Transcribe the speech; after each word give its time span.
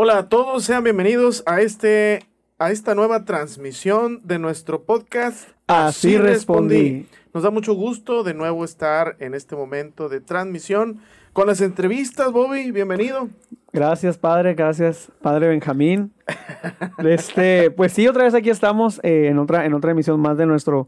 Hola 0.00 0.18
a 0.18 0.28
todos, 0.28 0.62
sean 0.62 0.84
bienvenidos 0.84 1.42
a 1.44 1.60
este 1.60 2.20
a 2.56 2.70
esta 2.70 2.94
nueva 2.94 3.24
transmisión 3.24 4.20
de 4.22 4.38
nuestro 4.38 4.84
podcast. 4.84 5.48
Así, 5.66 6.16
respondí. 6.16 7.08
Nos 7.34 7.42
da 7.42 7.50
mucho 7.50 7.74
gusto 7.74 8.22
de 8.22 8.32
nuevo 8.32 8.64
estar 8.64 9.16
en 9.18 9.34
este 9.34 9.56
momento 9.56 10.08
de 10.08 10.20
transmisión 10.20 11.00
con 11.32 11.48
las 11.48 11.60
entrevistas, 11.60 12.30
Bobby, 12.30 12.70
bienvenido. 12.70 13.28
Gracias, 13.72 14.18
padre, 14.18 14.54
gracias, 14.54 15.10
padre 15.20 15.48
Benjamín. 15.48 16.12
Este, 16.98 17.72
pues 17.72 17.92
sí, 17.92 18.06
otra 18.06 18.22
vez 18.22 18.34
aquí 18.34 18.50
estamos 18.50 19.00
eh, 19.02 19.26
en, 19.26 19.40
otra, 19.40 19.66
en 19.66 19.74
otra 19.74 19.90
emisión 19.90 20.20
más 20.20 20.38
de 20.38 20.46
nuestro 20.46 20.86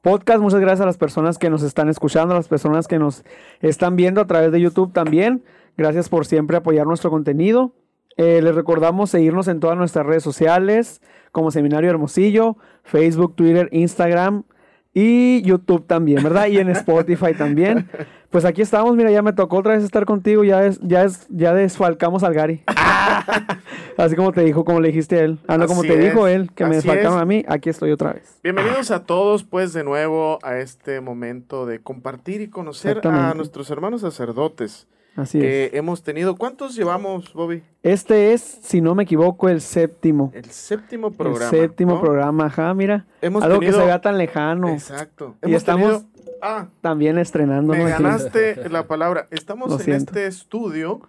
podcast. 0.00 0.40
Muchas 0.40 0.60
gracias 0.60 0.82
a 0.82 0.86
las 0.86 0.96
personas 0.96 1.38
que 1.38 1.50
nos 1.50 1.64
están 1.64 1.88
escuchando, 1.88 2.34
a 2.34 2.36
las 2.36 2.46
personas 2.46 2.86
que 2.86 3.00
nos 3.00 3.24
están 3.62 3.96
viendo 3.96 4.20
a 4.20 4.28
través 4.28 4.52
de 4.52 4.60
YouTube 4.60 4.92
también. 4.92 5.42
Gracias 5.76 6.08
por 6.08 6.24
siempre 6.24 6.56
apoyar 6.56 6.86
nuestro 6.86 7.10
contenido. 7.10 7.72
Eh, 8.16 8.40
les 8.42 8.54
recordamos 8.54 9.10
seguirnos 9.10 9.48
en 9.48 9.60
todas 9.60 9.76
nuestras 9.76 10.06
redes 10.06 10.22
sociales, 10.22 11.00
como 11.32 11.50
Seminario 11.50 11.90
Hermosillo, 11.90 12.56
Facebook, 12.84 13.34
Twitter, 13.34 13.68
Instagram 13.72 14.44
y 14.92 15.42
YouTube 15.42 15.84
también, 15.86 16.22
¿verdad? 16.22 16.46
Y 16.46 16.58
en 16.58 16.68
Spotify 16.70 17.34
también. 17.38 17.88
Pues 18.30 18.44
aquí 18.44 18.62
estamos, 18.62 18.94
mira, 18.96 19.10
ya 19.10 19.22
me 19.22 19.32
tocó 19.32 19.58
otra 19.58 19.74
vez 19.74 19.84
estar 19.84 20.04
contigo, 20.04 20.44
ya 20.44 20.64
es, 20.64 20.78
ya 20.80 21.04
es, 21.04 21.26
ya 21.28 21.52
desfalcamos 21.54 22.22
al 22.22 22.34
Gary. 22.34 22.62
Así 23.96 24.16
como 24.16 24.32
te 24.32 24.42
dijo, 24.42 24.64
como 24.64 24.80
le 24.80 24.88
dijiste 24.88 25.18
a 25.18 25.24
él. 25.24 25.38
Ah, 25.46 25.58
no, 25.58 25.66
como 25.66 25.82
te 25.82 25.96
dijo 25.96 26.26
él, 26.28 26.50
que 26.52 26.64
me 26.64 26.76
desfalcaron 26.76 27.18
a 27.18 27.24
mí, 27.24 27.44
aquí 27.48 27.70
estoy 27.70 27.90
otra 27.90 28.12
vez. 28.12 28.38
Bienvenidos 28.42 28.90
a 28.90 29.04
todos, 29.04 29.44
pues, 29.44 29.72
de 29.72 29.84
nuevo 29.84 30.38
a 30.42 30.58
este 30.58 31.00
momento 31.00 31.66
de 31.66 31.80
compartir 31.80 32.40
y 32.40 32.48
conocer 32.48 33.00
a 33.06 33.34
nuestros 33.34 33.70
hermanos 33.70 34.00
sacerdotes. 34.02 34.88
Así 35.16 35.38
que 35.38 35.70
hemos 35.74 36.02
tenido. 36.02 36.36
¿Cuántos 36.36 36.74
llevamos, 36.74 37.32
Bobby? 37.32 37.62
Este 37.82 38.32
es, 38.32 38.40
si 38.40 38.80
no 38.80 38.94
me 38.94 39.04
equivoco, 39.04 39.48
el 39.48 39.60
séptimo. 39.60 40.32
El 40.34 40.46
séptimo 40.46 41.12
programa. 41.12 41.44
El 41.44 41.50
séptimo 41.50 42.00
programa, 42.00 42.46
ajá, 42.46 42.74
mira. 42.74 43.06
Hemos 43.22 43.42
algo 43.44 43.60
que 43.60 43.72
se 43.72 43.78
vea 43.78 44.00
tan 44.00 44.18
lejano. 44.18 44.70
Exacto. 44.70 45.36
y 45.44 45.54
estamos 45.54 46.04
ah, 46.42 46.68
también 46.80 47.18
estrenando. 47.18 47.72
Me 47.72 47.84
ganaste 47.84 48.68
la 48.68 48.86
palabra. 48.86 49.28
Estamos 49.30 49.86
en 49.86 49.94
este 49.94 50.26
estudio 50.26 51.00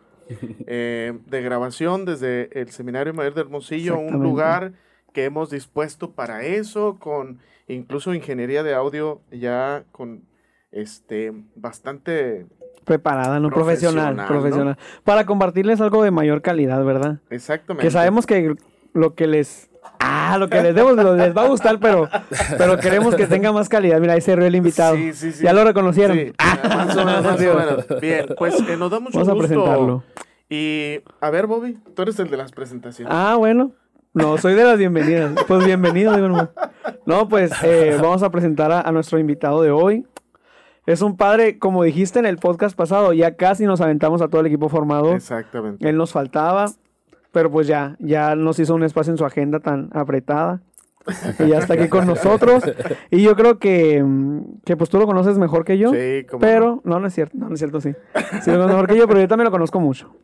eh, 0.68 1.18
de 1.26 1.42
grabación 1.42 2.06
desde 2.06 2.60
el 2.60 2.70
Seminario 2.70 3.14
Mayor 3.14 3.34
de 3.34 3.42
Hermosillo, 3.42 3.98
un 3.98 4.22
lugar 4.22 4.74
que 5.14 5.26
hemos 5.26 5.50
dispuesto 5.50 6.12
para 6.12 6.44
eso, 6.44 6.98
con 7.00 7.40
incluso 7.68 8.14
ingeniería 8.14 8.64
de 8.64 8.74
audio 8.76 9.22
ya 9.32 9.86
con 9.92 10.24
este 10.72 11.32
bastante 11.56 12.46
preparada, 12.86 13.40
no 13.40 13.50
profesional, 13.50 14.26
profesional, 14.28 14.78
Para 15.04 15.26
compartirles 15.26 15.82
algo 15.82 16.04
de 16.04 16.12
mayor 16.12 16.42
calidad, 16.42 16.84
¿verdad? 16.86 17.18
Exactamente. 17.30 17.86
Que 17.86 17.92
sabemos 17.92 18.26
que 18.26 18.56
lo 18.94 19.16
que 19.16 19.28
les 19.28 19.70
Ah, 20.00 20.38
lo 20.40 20.50
que 20.50 20.62
les 20.62 20.76
demos 20.76 20.96
les 20.96 21.36
va 21.36 21.44
a 21.44 21.48
gustar, 21.48 21.80
pero, 21.80 22.10
pero 22.58 22.78
queremos 22.78 23.16
que 23.16 23.28
tenga 23.28 23.52
más 23.52 23.70
calidad. 23.70 24.00
Mira, 24.00 24.14
ahí 24.14 24.22
se 24.22 24.34
el 24.34 24.56
invitado. 24.56 24.96
Sí, 24.96 25.14
sí, 25.14 25.32
sí. 25.32 25.44
Ya 25.44 25.54
lo 25.54 25.64
reconocieron. 25.64 26.18
Sí, 26.18 26.34
más 26.38 26.96
o 26.98 27.06
menos, 27.06 27.24
más 27.24 27.40
o 27.40 27.56
menos. 27.56 28.02
Bien, 28.02 28.26
pues 28.38 28.56
eh, 28.68 28.78
nos 28.78 28.92
da 28.92 29.00
mucho 29.00 29.20
Vamos 29.20 29.34
gusto. 29.34 29.46
a 29.46 29.48
presentarlo. 29.48 30.04
Y 30.50 31.00
a 31.22 31.30
ver, 31.30 31.48
Bobby, 31.48 31.78
tú 31.96 32.02
eres 32.04 32.20
el 32.20 32.30
de 32.30 32.38
las 32.38 32.52
presentaciones. 32.52 33.12
Ah, 33.16 33.36
bueno. 33.38 33.72
No, 34.14 34.38
soy 34.38 34.54
de 34.54 34.64
las 34.64 34.78
bienvenidas. 34.78 35.34
Pues 35.48 35.66
bienvenido, 35.66 36.16
digo, 36.16 36.50
no. 37.06 37.28
pues 37.28 37.52
eh, 37.64 37.98
vamos 38.02 38.24
a 38.24 38.30
presentar 38.30 38.72
a, 38.72 38.90
nuestro 38.92 39.20
invitado 39.20 39.62
de 39.62 39.72
hoy. 39.72 40.06
Es 40.86 41.02
un 41.02 41.18
padre, 41.18 41.58
como 41.58 41.84
dijiste 41.84 42.20
en 42.20 42.28
el 42.28 42.38
podcast 42.38 42.78
pasado, 42.78 43.12
ya 43.12 43.36
casi 43.36 43.66
nos 43.66 43.82
aventamos 43.82 44.22
a 44.22 44.28
todo 44.28 44.42
el 44.42 44.48
equipo 44.48 44.70
formado. 44.70 45.14
Exactamente. 45.14 45.88
Él 45.88 45.98
nos 45.98 46.12
faltaba, 46.12 46.70
pero 47.32 47.50
pues 47.50 47.66
ya, 47.66 47.96
ya 48.00 48.36
nos 48.36 48.60
hizo 48.60 48.76
un 48.76 48.84
espacio 48.84 49.12
en 49.12 49.18
su 49.18 49.26
agenda 49.26 49.60
tan 49.60 49.90
apretada. 49.94 50.62
Y 51.40 51.50
ya 51.50 51.60
está 51.60 51.76
aquí 51.76 51.88
con 51.88 52.06
nosotros. 52.08 52.64
Y 53.12 53.22
yo 53.22 53.36
creo 53.36 53.60
que, 53.60 54.04
que 54.64 54.76
pues 54.76 54.90
tú 54.90 54.98
lo 54.98 55.06
conoces 55.06 55.38
mejor 55.38 55.66
que 55.66 55.78
yo. 55.78 55.92
Sí, 55.92 56.26
como 56.30 56.40
Pero, 56.40 56.82
no, 56.84 57.00
no 57.00 57.08
es 57.08 57.14
cierto, 57.14 57.38
no, 57.38 57.48
no 57.48 57.54
es 57.54 57.60
cierto, 57.60 57.80
sí. 57.82 57.94
Sí 58.42 58.52
lo 58.52 58.58
conoces 58.58 58.72
mejor 58.72 58.88
que 58.88 58.98
yo, 58.98 59.08
pero 59.08 59.22
yo 59.22 59.28
también 59.28 59.46
lo 59.46 59.52
conozco 59.52 59.80
mucho. 59.80 60.16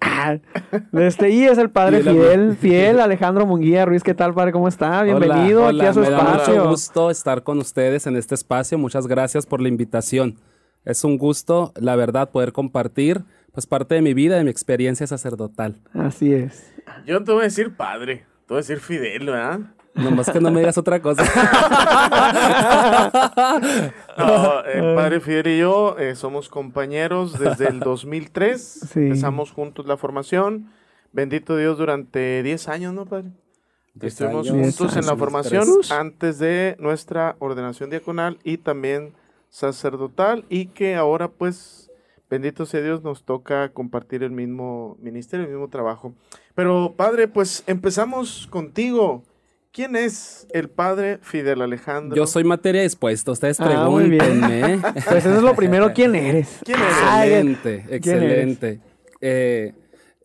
Este, 0.94 1.31
y 1.31 1.46
es 1.46 1.58
el 1.58 1.72
padre 1.72 2.02
Fidel, 2.02 2.56
Fiel 2.56 3.00
Alejandro 3.00 3.47
Munguía 3.47 3.85
Ruiz. 3.85 4.03
¿Qué 4.03 4.14
tal, 4.14 4.34
padre? 4.34 4.52
¿Cómo 4.52 4.68
está? 4.68 5.02
Bienvenido 5.03 5.68
aquí 5.68 5.81
a 5.81 5.94
su 5.94 6.03
espacio. 6.03 6.53
Es 6.53 6.62
un 6.62 6.69
gusto 6.69 7.09
estar 7.09 7.44
con 7.44 7.58
ustedes 7.58 8.06
en 8.06 8.16
este 8.16 8.35
espacio. 8.35 8.78
Muchas 8.78 9.08
gracias 9.08 9.46
por 9.46 9.62
la 9.62 9.68
invitación. 9.68 10.38
Es 10.84 11.03
un 11.03 11.18
gusto, 11.18 11.74
la 11.75 11.96
verdad, 11.96 12.31
poder 12.31 12.53
compartir 12.53 13.24
pues 13.52 13.68
parte 13.68 13.96
de 13.96 14.02
mi 14.02 14.14
vida, 14.14 14.38
de 14.38 14.44
mi 14.44 14.50
experiencia 14.50 15.06
sacerdotal. 15.08 15.81
Así 15.94 16.34
es. 16.34 16.74
Yo 17.06 17.19
no 17.19 17.25
te 17.25 17.31
voy 17.31 17.42
a 17.42 17.44
decir 17.44 17.75
padre, 17.75 18.25
te 18.47 18.53
voy 18.53 18.58
a 18.58 18.62
decir 18.62 18.80
Fidel, 18.80 19.25
¿verdad? 19.25 19.59
Nomás 19.94 20.30
que 20.30 20.40
no 20.40 20.52
me 20.52 20.62
digas 20.62 20.78
otra 20.78 21.02
cosa. 21.02 21.24
no, 24.18 24.64
el 24.64 24.96
padre 24.96 25.20
Fidel 25.20 25.47
y 25.47 25.59
yo 25.59 25.97
eh, 26.00 26.16
somos 26.16 26.47
compañeros 26.47 27.38
desde 27.38 27.68
el 27.68 27.81
2003. 27.81 28.91
Empezamos 28.96 29.52
juntos 29.52 29.86
la 29.86 29.97
formación. 29.97 30.72
Bendito 31.12 31.58
Dios 31.58 31.78
durante 31.78 32.41
10 32.41 32.70
años, 32.70 32.94
¿no, 32.94 33.06
padre? 33.06 33.31
Estuvimos 34.00 34.50
juntos 34.50 34.96
en 34.96 35.06
la 35.06 35.18
formación 35.18 35.68
antes 35.90 36.40
de 36.40 36.78
nuestra 36.80 37.36
ordenación 37.40 37.90
diaconal 37.90 38.40
y 38.46 38.58
también 38.58 39.12
sacerdotal 39.51 40.45
y 40.50 40.67
que 40.67 40.95
ahora 40.95 41.28
pues, 41.28 41.91
bendito 42.29 42.66
sea 42.66 42.81
Dios, 42.81 43.03
nos 43.03 43.23
toca 43.23 43.69
compartir 43.73 44.23
el 44.23 44.31
mismo 44.31 44.97
ministerio, 45.00 45.45
el 45.45 45.51
mismo 45.51 45.67
trabajo. 45.67 46.16
Pero 46.56 46.95
padre, 46.97 47.28
pues 47.28 47.63
empezamos 47.67 48.47
contigo. 48.50 49.23
¿Quién 49.73 49.95
es 49.95 50.47
el 50.51 50.69
padre 50.69 51.19
Fidel 51.22 51.61
Alejandro? 51.61 52.17
Yo 52.17 52.28
soy 52.28 52.44
materia 52.44 52.81
dispuesta, 52.81 53.31
ustedes 53.31 53.59
ah, 53.61 53.66
pregúntenme. 53.66 54.81
pues 54.94 55.25
eso 55.25 55.35
es 55.35 55.44
lo 55.44 55.56
primero, 55.56 55.94
¿quién 55.94 56.16
eres? 56.16 56.59
¿Quién 56.66 56.79
eres? 56.79 56.97
Excelente, 56.97 57.85
excelente. 57.90 58.81
Eh, 59.22 59.73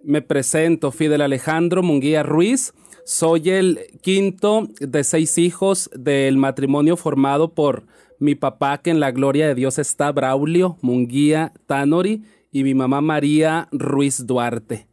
me 0.03 0.23
presento, 0.23 0.91
Fidel 0.91 1.21
Alejandro 1.21 1.83
Munguía 1.83 2.25
Ruiz. 2.25 2.73
Soy 3.05 3.51
el 3.51 3.81
quinto 4.03 4.67
de 4.81 5.05
seis 5.05 5.39
hijos 5.39 5.91
del 5.95 6.39
matrimonio 6.39 6.97
formado 6.97 7.55
por 7.55 7.85
mi 8.19 8.35
papá, 8.35 8.79
que 8.79 8.91
en 8.91 9.01
la 9.01 9.11
gloria 9.11 9.49
de 9.49 9.55
Dios 9.55 9.79
está, 9.79 10.13
Braulio 10.13 10.79
Munguía 10.83 11.53
Tanori, 11.67 12.25
y 12.53 12.65
mi 12.65 12.75
mamá 12.75 13.01
María 13.01 13.69
Ruiz 13.73 14.27
Duarte. 14.27 14.87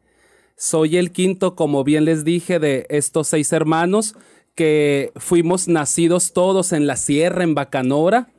Soy 0.57 0.97
el 0.97 1.11
quinto, 1.11 1.55
como 1.55 1.83
bien 1.83 2.05
les 2.05 2.23
dije, 2.23 2.59
de 2.59 2.85
estos 2.89 3.27
seis 3.27 3.51
hermanos 3.53 4.15
que 4.55 5.11
fuimos 5.15 5.67
nacidos 5.67 6.33
todos 6.33 6.73
en 6.73 6.87
la 6.87 6.95
sierra, 6.95 7.43
en 7.43 7.55
Bacanora, 7.55 8.29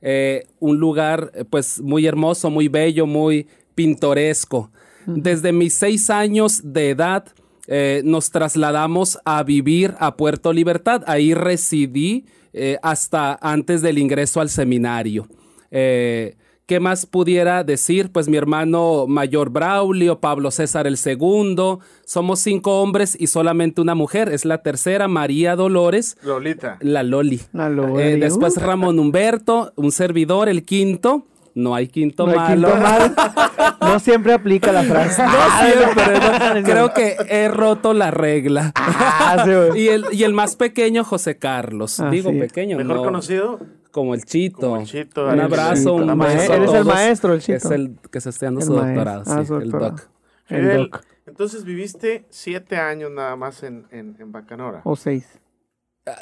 eh, 0.00 0.46
un 0.58 0.78
lugar 0.78 1.32
pues 1.50 1.80
muy 1.80 2.06
hermoso, 2.06 2.50
muy 2.50 2.68
bello, 2.68 3.06
muy 3.06 3.48
pintoresco. 3.74 4.70
Desde 5.06 5.52
mis 5.52 5.74
seis 5.74 6.10
años 6.10 6.60
de 6.62 6.90
edad 6.90 7.24
eh, 7.66 8.02
nos 8.04 8.30
trasladamos 8.30 9.18
a 9.24 9.42
vivir 9.42 9.94
a 9.98 10.16
Puerto 10.16 10.52
Libertad. 10.52 11.02
Ahí 11.06 11.34
residí 11.34 12.26
eh, 12.52 12.78
hasta 12.82 13.38
antes 13.40 13.82
del 13.82 13.98
ingreso 13.98 14.40
al 14.40 14.48
seminario. 14.48 15.26
Eh, 15.70 16.36
¿Qué 16.66 16.78
más 16.78 17.04
pudiera 17.04 17.64
decir? 17.64 18.12
Pues 18.12 18.28
mi 18.28 18.36
hermano 18.36 19.06
mayor 19.08 19.50
Braulio, 19.50 20.20
Pablo 20.20 20.52
César 20.52 20.86
el 20.86 20.98
segundo, 20.98 21.80
somos 22.04 22.38
cinco 22.38 22.80
hombres 22.80 23.16
y 23.18 23.26
solamente 23.26 23.80
una 23.80 23.96
mujer, 23.96 24.28
es 24.28 24.44
la 24.44 24.62
tercera, 24.62 25.08
María 25.08 25.56
Dolores. 25.56 26.16
Lolita. 26.22 26.78
La 26.80 27.02
Loli. 27.02 27.40
La 27.52 27.68
Loli. 27.68 28.20
después 28.20 28.56
Ramón 28.56 29.00
Humberto, 29.00 29.72
un 29.74 29.90
servidor, 29.90 30.48
el 30.48 30.62
quinto, 30.62 31.26
no 31.54 31.74
hay 31.74 31.88
quinto 31.88 32.26
no 32.26 32.34
malo. 32.34 32.68
no 33.80 34.00
siempre 34.00 34.32
aplica 34.32 34.72
la 34.72 34.82
frase. 34.82 35.22
No 35.22 36.62
creo 36.62 36.92
que 36.92 37.16
he 37.28 37.48
roto 37.48 37.92
la 37.92 38.10
regla. 38.10 38.72
Ah, 38.74 39.44
y, 39.74 39.88
el, 39.88 40.04
y 40.12 40.24
el 40.24 40.32
más 40.32 40.56
pequeño, 40.56 41.04
José 41.04 41.38
Carlos. 41.38 42.00
Ah, 42.00 42.10
Digo 42.10 42.30
pequeño, 42.30 42.76
Mejor 42.76 42.98
conocido. 42.98 43.58
Como 43.90 44.14
el 44.14 44.24
Chito. 44.24 44.76
el 44.76 44.86
Chito 44.86 45.26
un 45.26 45.40
abrazo, 45.40 45.94
un 45.94 46.16
maestro. 46.16 46.54
Él 46.54 46.64
es 46.64 46.74
el 46.74 46.84
maestro, 46.84 47.34
el 47.34 47.40
Chito. 47.40 47.56
Es 47.56 47.64
el 47.66 47.96
que 48.10 48.20
se 48.20 48.30
está 48.30 48.46
dando 48.46 48.60
su 48.60 48.72
doctorado, 48.72 49.24
ah, 49.26 49.44
sí, 49.44 49.52
el 49.52 49.70
doc. 49.70 50.00
El 50.48 50.76
doc. 50.76 51.04
Entonces 51.26 51.64
viviste 51.64 52.26
siete 52.30 52.76
años 52.76 53.10
nada 53.10 53.36
más 53.36 53.62
en, 53.62 53.86
en, 53.90 54.16
en 54.18 54.32
Bacanora. 54.32 54.82
O 54.84 54.96
seis. 54.96 55.40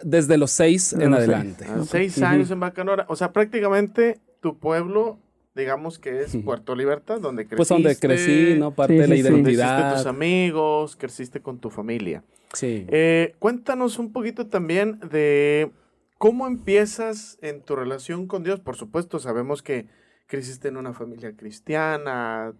Desde 0.02 0.36
los 0.36 0.50
seis 0.50 0.92
en 0.92 1.14
adelante. 1.14 1.66
Seis, 1.86 2.20
años 2.22 2.50
en 2.50 2.60
Bacanora. 2.60 3.06
O 3.08 3.16
sea, 3.16 3.32
prácticamente 3.32 4.20
tu 4.40 4.58
pueblo 4.58 5.18
digamos 5.58 5.98
que 5.98 6.20
es 6.20 6.36
Puerto 6.44 6.74
Libertad, 6.74 7.20
donde 7.20 7.46
creciste. 7.46 7.56
Pues 7.56 7.68
donde 7.68 7.96
crecí, 7.96 8.58
¿no? 8.58 8.74
Parte 8.74 8.94
de 8.94 9.08
la 9.08 9.16
identidad. 9.16 9.80
Donde 9.80 9.96
tus 9.96 10.06
amigos, 10.06 10.96
creciste 10.96 11.40
con 11.40 11.58
tu 11.58 11.68
familia. 11.68 12.22
Sí. 12.54 12.86
Eh, 12.88 13.34
cuéntanos 13.38 13.98
un 13.98 14.12
poquito 14.12 14.46
también 14.46 15.00
de 15.00 15.70
cómo 16.16 16.46
empiezas 16.46 17.38
en 17.42 17.60
tu 17.60 17.76
relación 17.76 18.26
con 18.26 18.44
Dios. 18.44 18.60
Por 18.60 18.76
supuesto, 18.76 19.18
sabemos 19.18 19.62
que 19.62 19.86
creciste 20.26 20.68
en 20.68 20.76
una 20.76 20.92
familia 20.92 21.34
cristiana, 21.36 22.54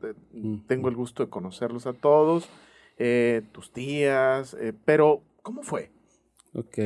tengo 0.66 0.88
el 0.88 0.96
gusto 0.96 1.24
de 1.24 1.31
conocerlos 1.31 1.86
a 1.86 1.92
todos. 1.92 2.48
eh, 3.00 3.42
tus 3.52 3.72
tías, 3.72 4.56
eh, 4.60 4.72
pero 4.84 5.22
¿cómo 5.42 5.62
fue? 5.62 5.92
Ok. 6.52 6.78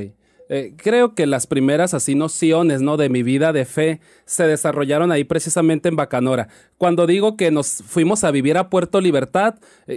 Eh, 0.54 0.74
creo 0.76 1.14
que 1.14 1.26
las 1.26 1.46
primeras 1.46 1.94
así 1.94 2.14
nociones 2.14 2.82
¿no? 2.82 2.98
de 2.98 3.08
mi 3.08 3.22
vida 3.22 3.54
de 3.54 3.64
fe 3.64 4.00
se 4.26 4.46
desarrollaron 4.46 5.10
ahí 5.10 5.24
precisamente 5.24 5.88
en 5.88 5.96
Bacanora. 5.96 6.48
Cuando 6.76 7.06
digo 7.06 7.38
que 7.38 7.50
nos 7.50 7.82
fuimos 7.86 8.22
a 8.22 8.30
vivir 8.30 8.58
a 8.58 8.68
Puerto 8.68 9.00
Libertad, 9.00 9.54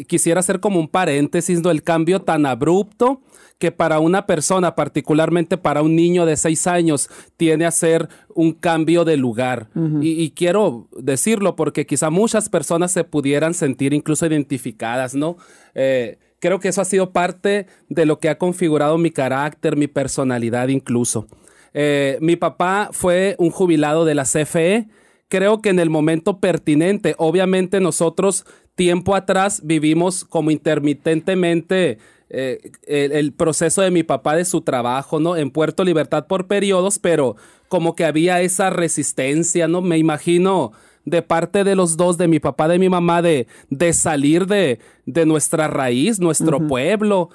quisiera 0.08 0.40
hacer 0.40 0.62
como 0.62 0.80
un 0.80 0.88
paréntesis, 0.88 1.62
¿no? 1.62 1.72
el 1.72 1.84
cambio 1.84 2.22
tan 2.22 2.46
abrupto 2.46 3.22
que 3.58 3.72
para 3.72 4.00
una 4.00 4.26
persona, 4.26 4.76
particularmente 4.76 5.58
para 5.58 5.82
un 5.82 5.96
niño 5.96 6.26
de 6.26 6.38
seis 6.38 6.68
años, 6.68 7.10
tiene 7.38 7.66
a 7.66 7.72
ser 7.72 8.08
un 8.34 8.54
cambio 8.54 9.06
de 9.06 9.18
lugar. 9.18 9.70
y, 10.02 10.32
quiero 10.32 10.88
decirlo 10.98 11.56
porque 11.56 11.86
quizá 11.86 12.10
muchas 12.10 12.50
personas 12.50 12.92
se 12.92 13.04
pudieran 13.04 13.54
sentir 13.54 13.94
incluso 13.94 14.26
identificadas, 14.26 15.16
¿no? 15.16 15.38
Eh, 15.74 16.18
creo 16.40 16.60
que 16.60 16.70
eso 16.70 16.82
ha 16.82 16.86
sido 16.86 17.12
parte 17.12 17.68
de 17.90 18.06
lo 18.06 18.20
que 18.20 18.30
ha 18.30 18.38
configurado 18.38 18.98
mi 18.98 19.12
carácter, 19.12 19.76
mi 19.76 19.88
personalidad 19.88 20.68
incluso. 20.68 21.28
Eh, 21.74 22.18
mi 22.22 22.36
papá 22.36 22.90
fue 22.92 23.36
un 23.38 23.52
jubilado 23.52 24.06
de 24.06 24.16
la 24.16 24.24
CFE. 24.24 24.88
Creo 25.28 25.62
que 25.62 25.70
en 25.70 25.80
el 25.80 25.90
momento 25.90 26.40
pertinente, 26.40 27.16
obviamente 27.18 27.80
nosotros 27.80 28.46
tiempo 28.76 29.16
atrás 29.16 29.62
vivimos 29.64 30.24
como 30.24 30.52
intermitentemente 30.52 31.98
eh, 32.30 32.72
el, 32.88 33.34
proceso 33.34 33.82
de 33.82 33.92
mi 33.92 34.04
papá 34.04 34.36
de 34.36 34.46
su 34.46 34.62
trabajo, 34.62 35.20
¿no? 35.20 35.38
En 35.38 35.52
Puerto 35.52 35.84
Libertad 35.84 36.28
por 36.28 36.48
periodos, 36.48 36.98
pero 36.98 37.36
como 37.68 37.96
que 37.96 38.06
había 38.06 38.42
esa 38.42 38.70
resistencia, 38.70 39.68
¿no? 39.68 39.82
Me 39.82 39.98
imagino 39.98 40.72
de 41.06 41.22
parte 41.22 41.64
de 41.64 41.76
los 41.76 41.98
dos, 41.98 42.18
de 42.18 42.28
mi 42.28 42.40
papá, 42.40 42.68
de 42.68 42.80
mi 42.80 42.90
mamá, 42.90 43.22
de, 43.22 43.48
de 43.70 43.94
salir 43.94 44.48
de, 44.48 44.80
de 45.06 45.26
nuestra 45.26 45.68
raíz, 45.68 46.20
nuestro 46.20 46.68
pueblo. 46.68 47.30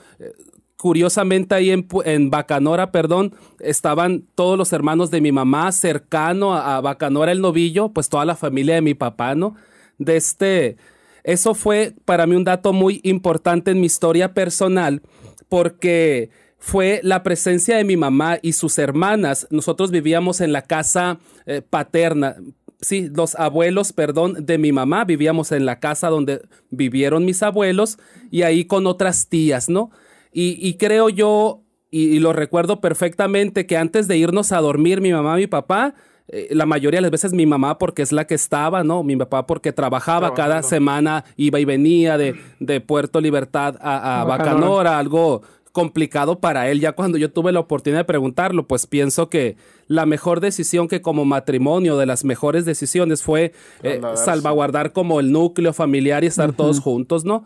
Curiosamente 0.77 1.55
ahí 1.55 1.71
en, 1.71 1.87
en, 2.05 2.31
Bacanora, 2.31 2.91
perdón, 2.91 3.35
estaban 3.61 4.25
todos 4.35 4.59
los 4.59 4.73
hermanos 4.73 5.11
de 5.11 5.21
mi 5.21 5.31
mamá 5.31 5.71
cercano 5.73 6.55
a, 6.55 6.77
a 6.77 6.81
Bacanora 6.81 7.33
el 7.33 7.41
novillo, 7.41 7.91
pues 7.91 8.09
toda 8.09 8.25
la 8.25 8.35
familia 8.35 8.77
de 8.77 8.83
mi 8.83 8.95
papá, 8.95 9.35
¿no? 9.35 9.55
De 9.99 10.17
este, 10.17 10.77
eso 11.23 11.55
fue 11.55 11.95
para 12.05 12.27
mí 12.27 12.35
un 12.35 12.45
dato 12.45 12.73
muy 12.73 13.01
importante 13.05 13.71
en 13.71 13.81
mi 13.81 13.87
historia 13.87 14.33
personal 14.33 15.03
porque 15.49 16.31
fue 16.61 17.01
la 17.03 17.23
presencia 17.23 17.77
de 17.77 17.85
mi 17.85 17.97
mamá 17.97 18.39
y 18.43 18.53
sus 18.53 18.79
hermanas. 18.79 19.47
Nosotros 19.51 19.91
vivíamos 19.91 20.41
en 20.41 20.53
la 20.53 20.63
casa 20.63 21.19
eh, 21.47 21.63
paterna. 21.63 22.37
Sí, 22.81 23.11
los 23.15 23.35
abuelos, 23.35 23.93
perdón, 23.93 24.47
de 24.47 24.57
mi 24.57 24.73
mamá 24.73 25.05
vivíamos 25.05 25.53
en 25.53 25.67
la 25.67 25.81
casa 25.81 26.09
donde 26.09 26.43
vivieron 26.71 27.27
mis 27.27 27.43
abuelos 27.43 27.99
y 28.31 28.43
ahí 28.43 28.65
con 28.65 28.87
otras 28.87 29.29
tías, 29.29 29.69
¿no? 29.69 29.91
Y, 30.33 30.75
creo 30.75 31.09
yo, 31.09 31.63
y, 31.91 32.21
lo 32.21 32.33
recuerdo 32.33 32.81
perfectamente, 32.81 33.67
que 33.67 33.77
antes 33.77 34.07
de 34.07 34.17
irnos 34.17 34.53
a 34.53 34.61
dormir 34.61 35.01
mi 35.01 35.13
mamá 35.13 35.37
y 35.37 35.43
mi 35.43 35.47
papá, 35.49 35.95
eh, 36.29 36.49
la 36.53 36.65
mayoría 36.65 36.99
de 36.99 37.03
las 37.03 37.11
veces 37.11 37.33
mi 37.33 37.47
mamá 37.47 37.79
porque 37.79 38.03
es 38.03 38.13
la 38.13 38.27
que 38.27 38.37
estaba, 38.37 38.85
¿no? 38.85 39.03
Mi 39.03 39.17
papá 39.17 39.47
porque 39.47 39.73
trabajaba 39.73 40.33
cada 40.35 40.63
semana, 40.63 41.25
iba 41.37 41.59
y 41.59 41.65
venía 41.65 42.17
de, 42.17 42.37
de 42.61 42.81
Puerto 42.81 43.21
Libertad 43.21 43.77
a, 43.81 44.21
a 44.21 44.25
Bacanora, 44.25 44.99
algo 44.99 45.43
complicado 45.73 46.41
para 46.41 46.71
él. 46.71 46.81
Ya 46.81 46.93
cuando 46.93 47.19
yo 47.19 47.31
tuve 47.31 47.53
la 47.53 47.61
oportunidad 47.61 48.01
de 48.01 48.05
preguntarlo, 48.05 48.67
pues 48.67 48.87
pienso 48.87 49.29
que 49.29 49.57
la 49.87 50.07
mejor 50.07 50.41
decisión 50.41 50.89
que 50.89 51.03
como 51.03 51.25
matrimonio, 51.25 51.97
de 51.97 52.07
las 52.07 52.25
mejores 52.25 52.65
decisiones 52.65 53.23
fue 53.23 53.53
eh, 53.83 54.01
salvaguardar 54.15 54.93
como 54.93 55.21
el 55.21 55.33
núcleo 55.33 55.73
familiar 55.73 56.25
y 56.25 56.29
estar 56.29 56.53
todos 56.53 56.81
juntos, 56.81 57.25
¿no? 57.25 57.45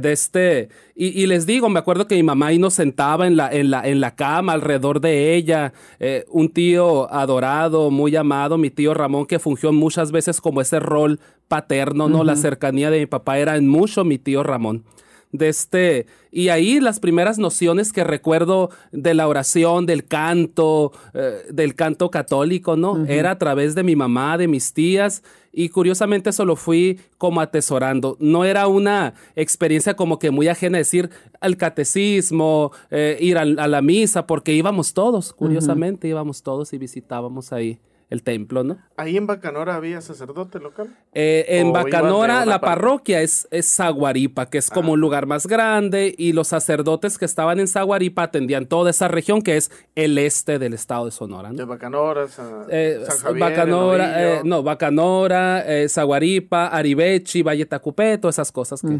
de 0.00 0.12
este, 0.12 0.70
y, 0.96 1.24
les 1.26 1.46
digo, 1.46 1.68
me 1.68 1.78
acuerdo 1.78 2.08
que 2.08 2.16
mi 2.16 2.24
mamá 2.24 2.48
ahí 2.48 2.58
nos 2.58 2.74
sentaba 2.74 3.28
en 3.28 3.36
la, 3.36 3.52
en 3.52 3.70
la, 3.70 3.86
en 3.86 4.00
la 4.00 4.16
cama 4.16 4.52
alrededor 4.52 5.00
de 5.00 5.34
ella, 5.34 5.72
eh, 6.00 6.24
un 6.30 6.48
tío 6.48 7.12
adorado, 7.12 7.92
muy 7.92 8.16
amado, 8.16 8.58
mi 8.58 8.70
tío 8.70 8.92
Ramón, 8.92 9.26
que 9.26 9.38
fungió 9.38 9.72
muchas 9.72 10.10
veces 10.10 10.40
como 10.40 10.60
ese 10.60 10.80
rol 10.80 11.20
paterno, 11.46 12.08
¿no? 12.08 12.24
La 12.24 12.34
cercanía 12.34 12.90
de 12.90 13.00
mi 13.00 13.06
papá 13.06 13.38
era 13.38 13.56
en 13.56 13.68
mucho 13.68 14.04
mi 14.04 14.18
tío 14.18 14.42
Ramón 14.42 14.84
de 15.34 15.48
este, 15.48 16.06
y 16.30 16.48
ahí 16.48 16.78
las 16.78 17.00
primeras 17.00 17.38
nociones 17.38 17.92
que 17.92 18.04
recuerdo 18.04 18.70
de 18.92 19.14
la 19.14 19.26
oración, 19.26 19.84
del 19.84 20.04
canto, 20.06 20.92
eh, 21.12 21.42
del 21.50 21.74
canto 21.74 22.08
católico, 22.08 22.76
¿no? 22.76 23.04
Era 23.06 23.32
a 23.32 23.38
través 23.38 23.74
de 23.74 23.82
mi 23.82 23.96
mamá, 23.96 24.38
de 24.38 24.46
mis 24.46 24.72
tías, 24.72 25.24
y 25.52 25.70
curiosamente 25.70 26.30
eso 26.30 26.44
lo 26.44 26.54
fui 26.54 27.00
como 27.18 27.40
atesorando. 27.40 28.16
No 28.20 28.44
era 28.44 28.68
una 28.68 29.14
experiencia 29.34 29.96
como 29.96 30.20
que 30.20 30.30
muy 30.30 30.46
ajena 30.46 30.78
decir 30.78 31.10
al 31.40 31.56
catecismo, 31.56 32.70
eh, 32.92 33.18
ir 33.20 33.36
a, 33.36 33.44
la 33.44 33.82
misa, 33.82 34.28
porque 34.28 34.52
íbamos 34.52 34.94
todos, 34.94 35.32
curiosamente 35.32 36.06
íbamos 36.06 36.44
todos 36.44 36.72
y 36.72 36.78
visitábamos 36.78 37.52
ahí 37.52 37.80
el 38.14 38.22
templo, 38.22 38.64
¿no? 38.64 38.78
¿Ahí 38.96 39.18
en 39.18 39.26
Bacanora 39.26 39.74
había 39.74 40.00
sacerdote 40.00 40.58
local? 40.58 40.96
Eh, 41.12 41.44
en 41.48 41.72
Bacanora 41.72 42.46
la 42.46 42.60
parroquia 42.60 43.20
es, 43.20 43.46
es 43.50 43.70
Zaguaripa, 43.76 44.46
que 44.48 44.56
es 44.56 44.70
como 44.70 44.92
un 44.92 44.98
ah. 44.98 45.02
lugar 45.02 45.26
más 45.26 45.46
grande, 45.46 46.14
y 46.16 46.32
los 46.32 46.48
sacerdotes 46.48 47.18
que 47.18 47.26
estaban 47.26 47.60
en 47.60 47.68
Zaguaripa 47.68 48.22
atendían 48.22 48.66
toda 48.66 48.90
esa 48.90 49.08
región 49.08 49.42
que 49.42 49.58
es 49.58 49.70
el 49.94 50.16
este 50.16 50.58
del 50.58 50.72
estado 50.72 51.04
de 51.04 51.10
Sonora. 51.10 51.50
¿no? 51.50 51.56
De 51.56 51.64
Bacanora, 51.64 52.28
San, 52.28 52.64
eh, 52.70 53.04
Bacanora, 53.38 54.38
eh, 54.38 54.40
no, 54.44 54.62
Bacanora, 54.62 55.64
Zaguaripa, 55.88 56.68
Aribechi, 56.68 57.42
Valle 57.42 57.66
Tacupé, 57.66 58.16
todas 58.16 58.36
esas 58.36 58.50
cosas 58.50 58.80
que... 58.80 58.98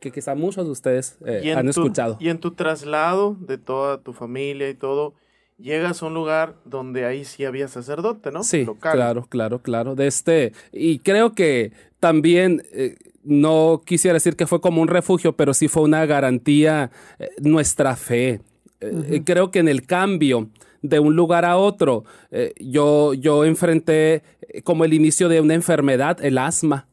que 0.00 0.12
quizá 0.12 0.34
muchos 0.34 0.64
de 0.64 0.70
ustedes 0.70 1.18
han 1.56 1.68
escuchado. 1.68 2.16
Y 2.20 2.28
en 2.28 2.38
tu 2.38 2.52
traslado 2.52 3.36
de 3.40 3.58
toda 3.58 3.98
tu 3.98 4.12
familia 4.12 4.68
y 4.68 4.74
todo, 4.74 5.14
llegas 5.60 6.02
a 6.02 6.06
un 6.06 6.14
lugar 6.14 6.54
donde 6.64 7.04
ahí 7.04 7.24
sí 7.24 7.44
había 7.44 7.68
sacerdote, 7.68 8.30
¿no? 8.30 8.42
Sí, 8.42 8.66
claro, 8.80 9.26
claro, 9.28 9.60
claro. 9.60 9.94
De 9.94 10.06
este, 10.06 10.52
y 10.72 11.00
creo 11.00 11.32
que 11.32 11.72
también 11.98 12.62
eh, 12.72 12.96
no 13.22 13.82
quisiera 13.84 14.14
decir 14.14 14.36
que 14.36 14.46
fue 14.46 14.60
como 14.60 14.82
un 14.82 14.88
refugio, 14.88 15.36
pero 15.36 15.54
sí 15.54 15.68
fue 15.68 15.82
una 15.82 16.04
garantía 16.06 16.90
eh, 17.18 17.28
nuestra 17.40 17.96
fe. 17.96 18.40
Eh, 18.80 19.22
creo 19.24 19.50
que 19.50 19.58
en 19.58 19.68
el 19.68 19.86
cambio 19.86 20.48
de 20.82 20.98
un 20.98 21.14
lugar 21.14 21.44
a 21.44 21.58
otro, 21.58 22.04
yo, 22.58 23.12
yo 23.12 23.44
enfrenté 23.44 24.22
como 24.64 24.86
el 24.86 24.94
inicio 24.94 25.28
de 25.28 25.42
una 25.42 25.52
enfermedad, 25.52 26.24
el 26.24 26.38
asma. 26.38 26.86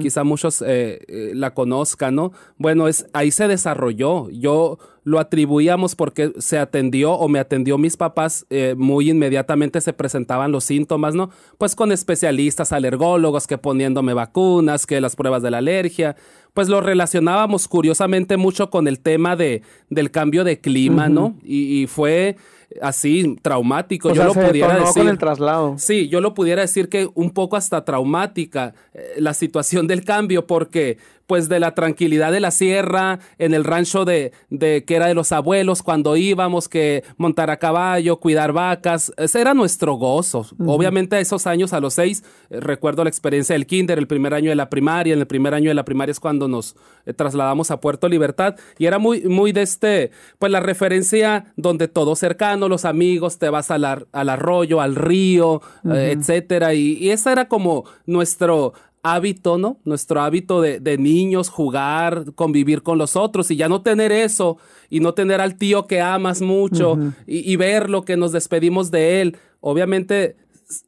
Quizá 0.00 0.24
muchos 0.24 0.62
la 0.66 1.54
conozcan, 1.54 2.14
¿no? 2.14 2.32
Bueno, 2.58 2.88
es, 2.88 3.06
ahí 3.12 3.30
se 3.30 3.48
desarrolló. 3.48 4.28
Yo 4.30 4.78
lo 5.04 5.18
atribuíamos 5.18 5.94
porque 5.96 6.32
se 6.38 6.58
atendió 6.58 7.12
o 7.12 7.28
me 7.28 7.38
atendió 7.38 7.76
mis 7.78 7.96
papás, 7.96 8.46
eh, 8.50 8.74
muy 8.76 9.10
inmediatamente 9.10 9.80
se 9.80 9.92
presentaban 9.92 10.52
los 10.52 10.64
síntomas, 10.64 11.14
¿no? 11.14 11.30
Pues 11.58 11.74
con 11.74 11.90
especialistas, 11.92 12.72
alergólogos, 12.72 13.46
que 13.46 13.58
poniéndome 13.58 14.14
vacunas, 14.14 14.86
que 14.86 15.00
las 15.00 15.16
pruebas 15.16 15.42
de 15.42 15.50
la 15.50 15.58
alergia, 15.58 16.16
pues 16.54 16.68
lo 16.68 16.80
relacionábamos 16.80 17.66
curiosamente 17.66 18.36
mucho 18.36 18.70
con 18.70 18.86
el 18.86 19.00
tema 19.00 19.34
de, 19.34 19.62
del 19.90 20.10
cambio 20.10 20.44
de 20.44 20.60
clima, 20.60 21.08
¿no? 21.08 21.36
Y, 21.42 21.86
fue 21.88 22.36
así 22.80 23.36
traumático. 23.42 24.12
yo 24.12 24.24
lo 24.24 24.34
pudiera 24.34 24.78
decir. 24.78 25.02
Con 25.02 25.08
el 25.08 25.18
traslado. 25.18 25.74
Sí, 25.78 26.08
yo 26.08 26.20
lo 26.20 26.34
pudiera 26.34 26.62
decir 26.62 26.88
que 26.88 27.08
un 27.14 27.30
poco 27.30 27.56
hasta 27.56 27.84
traumática 27.84 28.74
eh, 28.94 29.14
la 29.18 29.34
situación 29.34 29.86
del 29.86 30.04
cambio, 30.04 30.46
porque 30.46 30.98
pues 31.32 31.48
de 31.48 31.60
la 31.60 31.74
tranquilidad 31.74 32.30
de 32.30 32.40
la 32.40 32.50
sierra, 32.50 33.18
en 33.38 33.54
el 33.54 33.64
rancho 33.64 34.04
de, 34.04 34.32
de 34.50 34.84
que 34.84 34.96
era 34.96 35.06
de 35.06 35.14
los 35.14 35.32
abuelos 35.32 35.82
cuando 35.82 36.14
íbamos, 36.14 36.68
que 36.68 37.04
montar 37.16 37.48
a 37.48 37.56
caballo, 37.56 38.20
cuidar 38.20 38.52
vacas, 38.52 39.14
ese 39.16 39.40
era 39.40 39.54
nuestro 39.54 39.94
gozo. 39.94 40.44
Obviamente 40.66 41.16
a 41.16 41.20
esos 41.20 41.46
años, 41.46 41.72
a 41.72 41.80
los 41.80 41.94
seis, 41.94 42.22
eh, 42.50 42.60
recuerdo 42.60 43.02
la 43.02 43.08
experiencia 43.08 43.54
del 43.54 43.64
kinder, 43.64 43.98
el 43.98 44.06
primer 44.06 44.34
año 44.34 44.50
de 44.50 44.56
la 44.56 44.68
primaria, 44.68 45.14
en 45.14 45.20
el 45.20 45.26
primer 45.26 45.54
año 45.54 45.70
de 45.70 45.74
la 45.74 45.86
primaria 45.86 46.12
es 46.12 46.20
cuando 46.20 46.48
nos 46.48 46.76
eh, 47.06 47.14
trasladamos 47.14 47.70
a 47.70 47.80
Puerto 47.80 48.10
Libertad 48.10 48.56
y 48.76 48.84
era 48.84 48.98
muy, 48.98 49.22
muy 49.22 49.52
de 49.52 49.62
este, 49.62 50.10
pues 50.38 50.52
la 50.52 50.60
referencia 50.60 51.46
donde 51.56 51.88
todo 51.88 52.14
cercano, 52.14 52.68
los 52.68 52.84
amigos, 52.84 53.38
te 53.38 53.48
vas 53.48 53.70
al, 53.70 53.86
al 53.86 54.28
arroyo, 54.28 54.82
al 54.82 54.96
río, 54.96 55.62
eh, 55.90 56.14
etcétera, 56.14 56.74
y, 56.74 56.98
y 56.98 57.08
esa 57.08 57.32
era 57.32 57.48
como 57.48 57.86
nuestro 58.04 58.74
hábito, 59.02 59.58
¿no? 59.58 59.78
Nuestro 59.84 60.20
hábito 60.20 60.60
de, 60.60 60.98
niños, 60.98 61.48
jugar, 61.48 62.32
convivir 62.34 62.82
con 62.82 62.98
los 62.98 63.16
otros 63.16 63.50
y 63.50 63.56
ya 63.56 63.68
no 63.68 63.82
tener 63.82 64.12
eso 64.12 64.58
y 64.90 65.00
no 65.00 65.14
tener 65.14 65.40
al 65.40 65.56
tío 65.56 65.86
que 65.86 66.00
amas 66.00 66.40
mucho 66.40 66.98
y, 67.26 67.50
y, 67.50 67.56
ver 67.56 67.90
lo 67.90 68.04
que 68.04 68.16
nos 68.16 68.32
despedimos 68.32 68.90
de 68.90 69.20
él. 69.20 69.36
Obviamente 69.60 70.36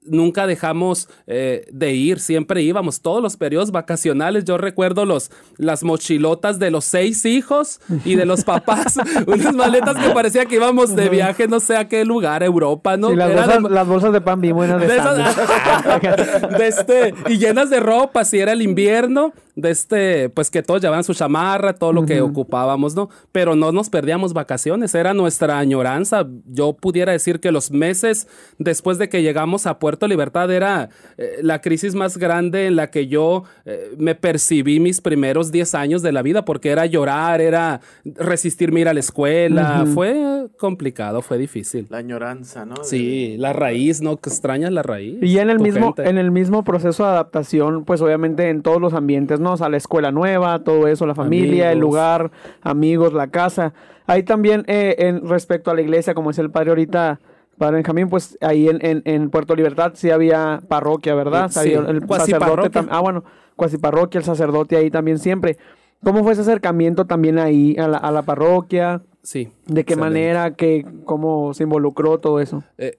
nunca 0.05 0.47
dejamos 0.47 1.09
eh, 1.27 1.67
de 1.71 1.93
ir, 1.93 2.21
siempre 2.21 2.63
íbamos, 2.63 3.01
todos 3.01 3.23
los 3.23 3.37
periodos 3.37 3.71
vacacionales. 3.71 4.45
Yo 4.45 4.59
recuerdo 4.59 5.05
los, 5.05 5.31
las 5.57 5.83
mochilotas 5.83 6.59
de 6.59 6.71
los 6.71 6.85
seis 6.85 7.25
hijos 7.25 7.81
y 8.05 8.17
de 8.17 8.27
los 8.27 8.45
papás, 8.45 8.99
unas 9.27 9.55
maletas 9.55 9.97
que 9.97 10.11
parecía 10.11 10.47
que 10.47 10.57
íbamos 10.57 10.95
de 10.95 11.09
viaje, 11.09 11.49
no 11.49 11.61
sé 11.61 11.77
a 11.77 11.89
qué 11.89 12.05
lugar, 12.05 12.43
Europa, 12.43 12.97
¿no? 12.97 13.11
las, 13.15 13.87
bolsas, 13.87 14.13
de, 14.13 14.21
pan 14.21 14.41
bien 14.41 14.55
buenas 14.55 14.81
de, 14.81 14.87
de, 16.59 16.67
este, 16.67 17.15
y 17.29 17.39
llenas 17.39 17.71
de 17.71 17.81
ropa, 17.81 18.25
si 18.25 18.39
era 18.39 18.53
el 18.53 18.63
invierno, 18.63 19.33
De 19.57 19.71
este, 19.71 20.29
pues 20.31 20.51
que 20.51 20.63
todos 20.63 20.81
llevaban 20.81 21.05
su 21.05 21.15
chamarra, 21.15 21.75
todo 21.75 21.93
lo 21.93 22.05
que 22.07 22.21
ocupábamos, 22.21 22.95
¿no? 22.97 23.09
Pero 23.31 23.55
no 23.55 23.71
nos 23.71 23.89
perdíamos 23.89 24.33
vacaciones, 24.33 24.95
era 24.95 25.15
nuestra 25.15 25.59
añoranza. 25.59 26.27
Yo 26.47 26.73
pudiera 26.73 27.13
decir 27.13 27.41
que 27.41 27.53
los 27.53 27.71
meses 27.71 28.27
después 28.59 28.99
de 28.99 29.09
que 29.09 29.23
llegamos 29.23 29.67
a 29.67 29.79
Puerto 29.79 30.09
Libertad 30.09 30.51
era 30.51 30.91
eh, 31.17 31.39
la 31.43 31.61
crisis 31.61 31.95
más 31.95 32.19
grande 32.19 32.67
en 32.67 32.77
la 32.77 32.91
que 32.91 33.07
yo 33.07 33.45
eh, 33.65 33.95
me 33.97 34.15
percibí 34.15 34.81
mis 34.81 35.01
primeros 35.01 35.53
10 35.53 35.75
años 35.75 36.03
de 36.03 36.13
la 36.13 36.23
vida, 36.23 36.45
porque 36.45 36.71
era 36.71 36.87
llorar, 36.87 37.41
era 37.41 37.81
resistirme 38.05 38.81
ir 38.81 38.89
a 38.89 38.95
la 38.95 39.01
escuela. 39.01 39.85
Fue 39.95 40.49
complicado, 40.59 41.23
fue 41.23 41.39
difícil. 41.39 41.87
La 41.91 41.99
añoranza, 41.99 42.65
¿no? 42.65 42.77
Sí, 42.83 43.37
la 43.39 43.53
raíz, 43.53 44.03
¿no? 44.03 44.17
Que 44.17 44.31
extrañas 44.31 44.73
la 44.73 44.83
raíz. 44.83 45.19
Y 45.23 45.39
en 45.39 45.51
el, 45.51 45.61
mismo, 45.61 45.95
en 45.99 46.19
el 46.19 46.31
mismo 46.31 46.65
proceso 46.65 47.05
de 47.05 47.11
adaptación, 47.11 47.85
pues 47.85 48.01
obviamente 48.01 48.49
en 48.49 48.63
todos 48.63 48.81
los 48.81 48.95
ambientes, 48.95 49.41
¿no? 49.41 49.44
Sea, 49.57 49.69
la 49.69 49.77
escuela 49.77 50.11
nueva, 50.11 50.65
todo 50.65 50.89
eso, 50.89 51.07
la 51.07 51.15
familia, 51.15 51.73
el 51.73 51.79
lugar, 51.79 52.31
amigos, 52.63 53.13
la 53.13 53.29
casa. 53.29 53.73
Ahí 54.07 54.23
también, 54.23 54.65
eh, 54.67 54.97
en 54.99 55.29
respecto 55.29 55.71
a 55.71 55.75
la 55.75 55.81
iglesia, 55.81 56.15
como 56.15 56.31
es 56.31 56.39
el 56.39 56.51
padre 56.51 56.71
ahorita, 56.71 57.21
Padre 57.59 57.77
Benjamín, 57.77 58.09
pues 58.09 58.37
ahí 58.41 58.69
en, 58.69 59.03
en, 59.05 59.31
Puerto 59.31 59.55
Libertad 59.55 59.93
sí 59.95 60.11
había 60.11 60.61
parroquia, 60.67 61.15
¿verdad? 61.15 61.51
Sí, 61.51 61.73
el 61.73 62.03
sacerdote 62.09 62.81
Ah, 62.91 63.01
bueno, 63.01 63.25
cuasi 63.55 63.79
parroquia, 63.79 64.19
el 64.19 64.25
sacerdote 64.25 64.77
ahí 64.77 64.91
también 64.91 65.19
siempre. 65.19 65.57
¿Cómo 66.03 66.23
fue 66.23 66.33
ese 66.33 66.43
acercamiento 66.43 67.07
también 67.07 67.39
ahí 67.39 67.77
a 67.79 67.89
la, 67.89 67.99
a 67.99 68.11
la 68.11 68.23
parroquia? 68.23 69.03
Sí. 69.23 69.51
¿De 69.67 69.85
qué 69.85 69.97
manera? 69.97 70.55
Qué, 70.55 70.85
¿Cómo 71.05 71.55
se 71.55 71.63
involucró 71.63 72.19
todo 72.19 72.41
eso? 72.41 72.63
Eh, 72.77 72.99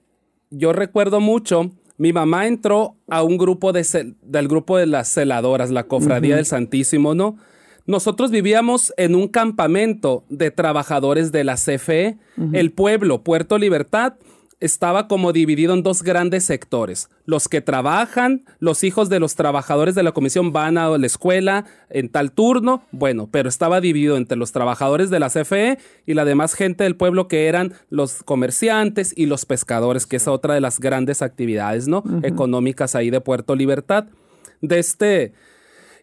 yo 0.50 0.72
recuerdo 0.72 1.20
mucho, 1.20 1.70
mi 1.98 2.12
mamá 2.12 2.46
entró 2.46 2.96
a 3.08 3.22
un 3.22 3.38
grupo 3.38 3.72
de 3.72 4.14
del 4.22 4.48
grupo 4.48 4.76
de 4.76 4.86
las 4.86 5.08
celadoras, 5.12 5.70
la 5.70 5.84
Cofradía 5.84 6.36
del 6.36 6.46
Santísimo, 6.46 7.14
¿no? 7.14 7.36
Nosotros 7.86 8.30
vivíamos 8.30 8.92
en 8.96 9.14
un 9.14 9.28
campamento 9.28 10.24
de 10.28 10.50
trabajadores 10.50 11.30
de 11.30 11.44
la 11.44 11.54
CFE, 11.54 12.18
el 12.52 12.72
pueblo, 12.72 13.22
Puerto 13.22 13.58
Libertad, 13.58 14.14
estaba 14.58 15.06
como 15.06 15.32
dividido 15.32 15.74
en 15.74 15.82
dos 15.82 16.02
grandes 16.02 16.44
sectores. 16.44 17.10
Los 17.24 17.48
que 17.48 17.60
trabajan, 17.60 18.44
los 18.58 18.84
hijos 18.84 19.08
de 19.08 19.20
los 19.20 19.34
trabajadores 19.34 19.94
de 19.94 20.02
la 20.02 20.12
comisión 20.12 20.52
van 20.52 20.78
a 20.78 20.96
la 20.96 21.06
escuela 21.06 21.66
en 21.90 22.08
tal 22.08 22.32
turno, 22.32 22.82
bueno, 22.90 23.28
pero 23.30 23.48
estaba 23.48 23.80
dividido 23.80 24.16
entre 24.16 24.38
los 24.38 24.52
trabajadores 24.52 25.10
de 25.10 25.20
la 25.20 25.28
CFE 25.28 25.78
y 26.06 26.14
la 26.14 26.24
demás 26.24 26.54
gente 26.54 26.84
del 26.84 26.96
pueblo 26.96 27.28
que 27.28 27.48
eran 27.48 27.74
los 27.90 28.22
comerciantes 28.22 29.12
y 29.14 29.26
los 29.26 29.44
pescadores, 29.44 30.06
que 30.06 30.16
es 30.16 30.26
otra 30.26 30.54
de 30.54 30.60
las 30.60 30.80
grandes 30.80 31.20
actividades, 31.20 31.86
¿no? 31.86 32.02
Económicas 32.22 32.94
ahí 32.94 33.10
de 33.10 33.20
Puerto 33.20 33.54
Libertad. 33.54 34.06
De 34.60 34.78
este... 34.78 35.32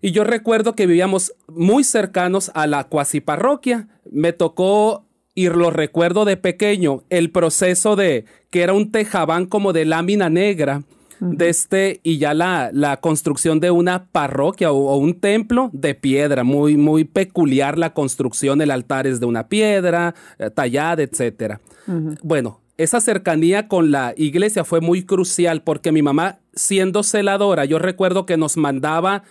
Y 0.01 0.12
yo 0.12 0.25
recuerdo 0.25 0.75
que 0.75 0.86
vivíamos 0.86 1.33
muy 1.48 1.86
cercanos 1.86 2.51
a 2.55 2.67
la 2.67 2.83
cuasi 2.83 3.22
parroquia. 3.22 3.88
Me 4.12 4.33
tocó 4.33 5.02
y 5.36 5.50
lo 5.50 5.72
recuerdo 5.72 6.25
de 6.25 6.38
pequeño, 6.38 7.04
el 7.10 7.32
proceso 7.32 7.96
de 7.96 8.25
que 8.50 8.62
era 8.62 8.74
un 8.74 8.92
tejabán 8.92 9.46
como 9.46 9.74
de 9.74 9.86
lámina 9.86 10.30
negra 10.30 10.84
de 11.20 11.50
este 11.50 12.02
y 12.04 12.18
ya 12.18 12.34
la, 12.34 12.70
la 12.74 12.98
construcción 12.98 13.60
de 13.60 13.72
una 13.72 14.08
parroquia 14.08 14.72
o, 14.72 14.98
un 14.98 15.20
templo 15.20 15.70
de 15.72 15.96
piedra, 15.96 16.44
muy, 16.44 16.75
muy 16.75 17.06
peculiar 17.06 17.78
la 17.78 17.94
construcción, 17.94 18.62
el 18.62 18.72
altar 18.72 19.08
es 19.08 19.20
de 19.20 19.25
una 19.25 19.48
piedra 19.48 20.16
eh, 20.38 20.50
tallada, 20.50 21.02
etc. 21.02 21.60
Bueno, 22.22 22.60
esa 22.78 23.00
cercanía 23.00 23.68
con 23.68 23.92
la 23.92 24.13
iglesia 24.18 24.63
fue 24.63 24.82
muy 24.82 25.04
crucial 25.06 25.62
porque 25.63 25.92
mi 25.92 26.02
mamá, 26.02 26.40
siendo 26.54 27.04
celadora, 27.04 27.66
yo 27.66 27.80
recuerdo 27.80 28.25
que 28.25 28.36
nos 28.36 28.58
mandaba 28.58 29.24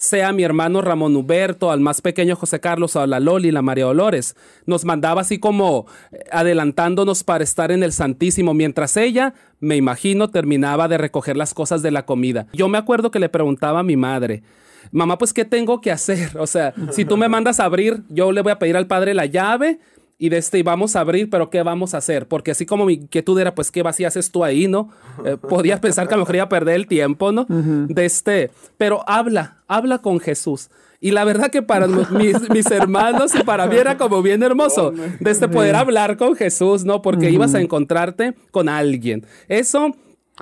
sea 0.00 0.32
mi 0.32 0.42
hermano 0.42 0.80
Ramón 0.80 1.14
Huberto, 1.14 1.70
al 1.70 1.80
más 1.80 2.00
pequeño 2.00 2.34
José 2.34 2.58
Carlos, 2.58 2.96
a 2.96 3.06
la 3.06 3.20
Loli, 3.20 3.50
la 3.50 3.60
María 3.60 3.84
Dolores. 3.84 4.34
Nos 4.64 4.86
mandaba 4.86 5.20
así 5.20 5.38
como 5.38 5.86
eh, 6.10 6.24
adelantándonos 6.32 7.22
para 7.22 7.44
estar 7.44 7.70
en 7.70 7.82
el 7.82 7.92
Santísimo, 7.92 8.54
mientras 8.54 8.96
ella, 8.96 9.34
me 9.60 9.76
imagino, 9.76 10.30
terminaba 10.30 10.88
de 10.88 10.96
recoger 10.96 11.36
las 11.36 11.52
cosas 11.52 11.82
de 11.82 11.90
la 11.90 12.06
comida. 12.06 12.46
Yo 12.54 12.68
me 12.68 12.78
acuerdo 12.78 13.10
que 13.10 13.20
le 13.20 13.28
preguntaba 13.28 13.80
a 13.80 13.82
mi 13.82 13.98
madre, 13.98 14.42
mamá, 14.90 15.18
pues, 15.18 15.34
¿qué 15.34 15.44
tengo 15.44 15.82
que 15.82 15.92
hacer? 15.92 16.30
O 16.40 16.46
sea, 16.46 16.72
si 16.90 17.04
tú 17.04 17.18
me 17.18 17.28
mandas 17.28 17.60
a 17.60 17.66
abrir, 17.66 18.02
yo 18.08 18.32
le 18.32 18.40
voy 18.40 18.52
a 18.52 18.58
pedir 18.58 18.78
al 18.78 18.86
padre 18.86 19.12
la 19.12 19.26
llave 19.26 19.80
y 20.20 20.28
de 20.28 20.36
este, 20.36 20.58
y 20.58 20.62
vamos 20.62 20.96
a 20.96 21.00
abrir, 21.00 21.30
pero 21.30 21.48
¿qué 21.48 21.62
vamos 21.62 21.94
a 21.94 21.96
hacer? 21.96 22.28
Porque 22.28 22.50
así 22.50 22.66
como 22.66 22.84
mi 22.84 22.92
inquietud 22.92 23.40
era, 23.40 23.54
pues, 23.54 23.70
¿qué 23.70 23.82
vacías 23.82 24.10
haces 24.10 24.30
tú 24.30 24.44
ahí, 24.44 24.68
no? 24.68 24.90
Eh, 25.24 25.38
podías 25.48 25.80
pensar 25.80 26.08
que 26.08 26.14
a 26.14 26.18
lo 26.18 26.24
mejor 26.24 26.34
iba 26.36 26.44
a 26.44 26.48
perder 26.50 26.76
el 26.76 26.86
tiempo, 26.86 27.32
¿no? 27.32 27.46
De 27.48 28.04
este, 28.04 28.50
pero 28.76 29.02
habla, 29.08 29.62
habla 29.66 29.98
con 29.98 30.20
Jesús. 30.20 30.68
Y 31.00 31.12
la 31.12 31.24
verdad 31.24 31.50
que 31.50 31.62
para 31.62 31.86
mis, 31.86 32.70
hermanos 32.70 33.34
y 33.34 33.42
para 33.44 33.66
mí 33.66 33.76
era 33.76 33.96
como 33.96 34.20
bien 34.20 34.42
hermoso, 34.42 34.90
de 34.90 35.30
este 35.30 35.48
poder 35.48 35.74
hablar 35.74 36.18
con 36.18 36.36
Jesús, 36.36 36.84
¿no? 36.84 37.00
Porque 37.00 37.30
ibas 37.30 37.54
a 37.54 37.60
encontrarte 37.62 38.34
con 38.50 38.68
alguien. 38.68 39.24
Eso 39.48 39.96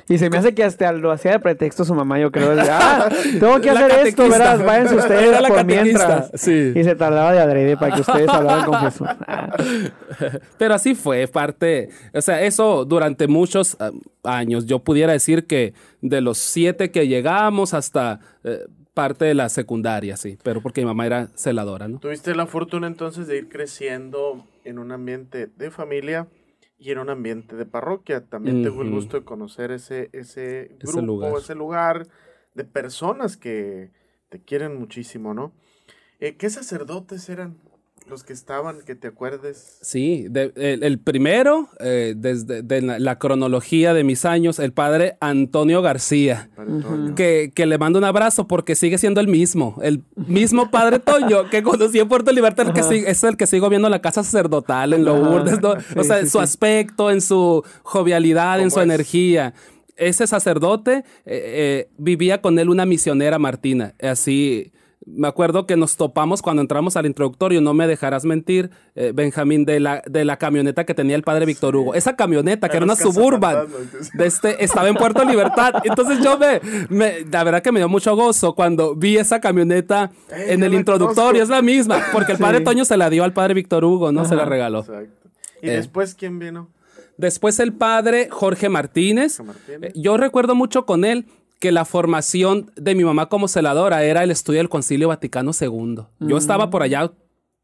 y 0.09 0.19
se 0.19 0.31
me 0.31 0.38
hace 0.38 0.55
que 0.55 0.64
hasta 0.64 0.93
lo 0.93 1.11
hacía 1.11 1.33
de 1.33 1.40
pretexto 1.40 1.85
su 1.85 1.95
mamá, 1.95 2.19
yo 2.19 2.31
creo. 2.31 2.55
ah, 2.71 3.09
tengo 3.40 3.61
que 3.61 3.71
hacer 3.71 4.07
esto, 4.07 4.28
verás, 4.28 4.64
váyanse 4.64 4.97
ustedes 4.97 5.28
Era 5.28 5.40
la 5.40 5.49
por 5.49 5.64
mientras. 5.64 6.31
Sí. 6.35 6.73
Y 6.75 6.85
se 6.85 6.95
tardaba 6.95 7.33
de 7.33 7.40
adrede 7.40 7.76
para 7.76 7.95
que 7.95 8.00
ustedes 8.02 8.28
hablaran 8.28 8.64
con 8.64 8.81
Jesús. 8.81 9.09
Pero 10.59 10.75
así 10.75 10.95
fue, 10.95 11.26
parte, 11.28 11.90
o 12.14 12.21
sea, 12.21 12.43
eso 12.43 12.85
durante 12.85 13.26
muchos 13.26 13.76
ah, 13.81 13.90
años. 14.25 14.67
Yo 14.67 14.78
pudiera 14.78 15.12
decir 15.12 15.47
que 15.47 15.75
de 16.00 16.21
los 16.21 16.38
siete 16.38 16.90
que 16.90 17.09
llegamos 17.09 17.75
hasta 17.75 18.21
eh, 18.45 18.67
parte 18.95 19.25
de 19.25 19.35
la 19.35 19.49
secundaria, 19.49 20.17
sí, 20.17 20.38
pero 20.43 20.61
porque 20.61 20.81
mi 20.81 20.87
mamá 20.87 21.07
era 21.07 21.28
celadora, 21.37 21.87
¿no? 21.87 22.00
Tuviste 22.00 22.35
la 22.35 22.47
fortuna 22.47 22.88
entonces 22.88 23.28
de 23.28 23.38
ir 23.38 23.49
creciendo 23.49 24.45
en 24.64 24.78
un 24.78 24.90
ambiente 24.90 25.49
de 25.57 25.71
familia 25.71 26.26
y 26.78 26.92
en 26.92 26.99
un 26.99 27.11
ambiente 27.11 27.56
de 27.56 27.66
parroquia. 27.66 28.25
También 28.25 28.62
tengo 28.62 28.82
el 28.82 28.90
gusto 28.90 29.18
de 29.18 29.25
conocer 29.25 29.73
ese, 29.73 30.11
ese 30.12 30.76
grupo, 30.80 31.00
lugar. 31.02 31.32
ese 31.37 31.54
lugar 31.54 32.06
de 32.54 32.64
personas 32.64 33.37
que 33.37 33.90
te 34.28 34.40
quieren 34.40 34.78
muchísimo, 34.78 35.35
¿no? 35.35 35.52
Eh, 36.20 36.37
¿Qué 36.37 36.50
sacerdotes 36.50 37.28
eran 37.28 37.58
los 38.09 38.25
que 38.25 38.33
estaban, 38.33 38.81
que 38.83 38.95
te 38.95 39.09
acuerdes? 39.09 39.79
Sí, 39.81 40.27
el, 40.35 40.99
primero, 40.99 41.69
eh, 41.81 42.15
desde 42.17 42.62
la, 42.81 43.19
cronología 43.19 43.95
de 43.95 44.05
mis 44.05 44.25
años, 44.25 44.59
el 44.59 44.73
padre 44.73 45.17
Antonio 45.21 45.83
García, 45.83 46.50
que, 47.17 47.53
que, 47.55 47.67
le 47.67 47.79
mando 47.79 47.99
un 47.99 48.05
abrazo 48.05 48.47
porque 48.47 48.75
sigue 48.75 48.99
siendo 48.99 49.21
el 49.21 49.29
mismo, 49.29 49.79
el 49.83 50.03
mismo 50.17 50.71
padre 50.71 50.99
Toño 50.99 51.50
que 51.50 51.62
conocí 51.62 51.99
en 51.99 52.09
Puerto 52.09 52.33
Libertad, 52.33 52.73
que 52.73 52.81
es 52.81 53.25
el 53.25 53.37
que 53.37 53.47
sigo 53.47 53.69
viendo 53.69 53.88
en 53.88 53.93
la 53.93 54.00
casa 54.00 54.23
sacerdotal, 54.23 54.93
en 54.93 55.05
Lourdes, 55.05 55.59
o 55.97 56.05
sea, 56.05 56.21
en 56.21 56.31
su 56.31 56.41
aspecto, 56.41 57.11
en 57.11 57.21
su 57.21 57.65
jovialidad, 57.83 58.61
en 58.61 58.71
su 58.71 58.81
energía. 58.81 59.55
Ese 59.97 60.27
sacerdote 60.29 60.99
eh, 60.99 61.05
eh, 61.27 61.88
vivía 61.99 62.41
con 62.41 62.59
él 62.59 62.69
una 62.69 62.87
misionera 62.87 63.38
Martina, 63.38 63.95
así 64.00 64.73
me 65.17 65.29
acuerdo 65.29 65.67
que 65.67 65.77
nos 65.77 65.97
topamos 65.97 66.43
cuando 66.43 66.62
entramos 66.62 66.97
al 66.97 67.07
introductorio, 67.07 67.61
no 67.61 67.75
me 67.75 67.87
dejarás 67.87 68.25
mentir, 68.25 68.71
eh, 68.95 69.12
Benjamín, 69.15 69.65
de 69.65 69.81
la, 69.81 70.03
de 70.07 70.25
la 70.25 70.37
camioneta 70.37 70.85
que 70.85 70.95
tenía 70.95 71.17
el 71.17 71.23
padre 71.23 71.47
Víctor 71.47 71.77
Hugo. 71.77 71.95
Esa 71.95 72.17
camioneta, 72.17 72.69
que 72.69 72.77
era 72.77 72.85
una 72.85 72.97
suburban, 72.97 73.67
de 74.15 74.27
este, 74.27 74.62
estaba 74.62 74.88
en 74.88 74.97
Puerto 74.97 75.25
Libertad. 75.25 75.75
Entonces 75.85 76.21
yo 76.23 76.38
me, 76.91 77.25
la 77.31 77.45
verdad 77.45 77.62
que 77.62 77.73
me 77.73 77.81
dio 77.81 77.88
mucho 77.88 78.15
gozo 78.17 78.55
cuando 78.55 78.95
vi 78.95 79.17
esa 79.17 79.41
camioneta 79.41 80.11
en 80.31 80.62
el 80.62 80.75
introductorio. 80.75 81.43
Es 81.43 81.49
la 81.49 81.62
misma, 81.62 82.03
porque 82.12 82.33
el 82.33 82.38
padre 82.38 82.61
Toño 82.61 82.85
se 82.85 82.97
la 82.97 83.11
dio 83.11 83.25
al 83.25 83.33
padre 83.33 83.55
Víctor 83.55 83.85
Hugo, 83.85 84.12
¿no? 84.12 84.25
se 84.25 84.37
la 84.37 84.45
regaló. 84.45 84.81
Exacto. 84.81 85.29
¿Y 85.62 85.69
eh. 85.69 85.73
después 85.73 86.15
quién 86.15 86.38
vino? 86.38 86.69
Después 87.17 87.59
el 87.59 87.73
padre 87.73 88.29
Jorge 88.31 88.69
Martínez. 88.69 89.41
Eh, 89.69 89.93
yo 89.95 90.17
recuerdo 90.17 90.55
mucho 90.55 90.87
con 90.87 91.05
él 91.05 91.27
que 91.59 91.73
la 91.73 91.85
formación 91.85 92.71
de 92.77 92.95
mi 92.95 93.05
mamá 93.05 93.29
como 93.29 93.49
celadora 93.49 94.05
era 94.05 94.23
el 94.23 94.31
estudio 94.31 94.61
del 94.61 94.69
Concilio 94.69 95.09
Vaticano 95.09 95.50
II. 95.59 96.05
Yo 96.21 96.37
estaba 96.37 96.71
por 96.71 96.83
allá. 96.83 97.11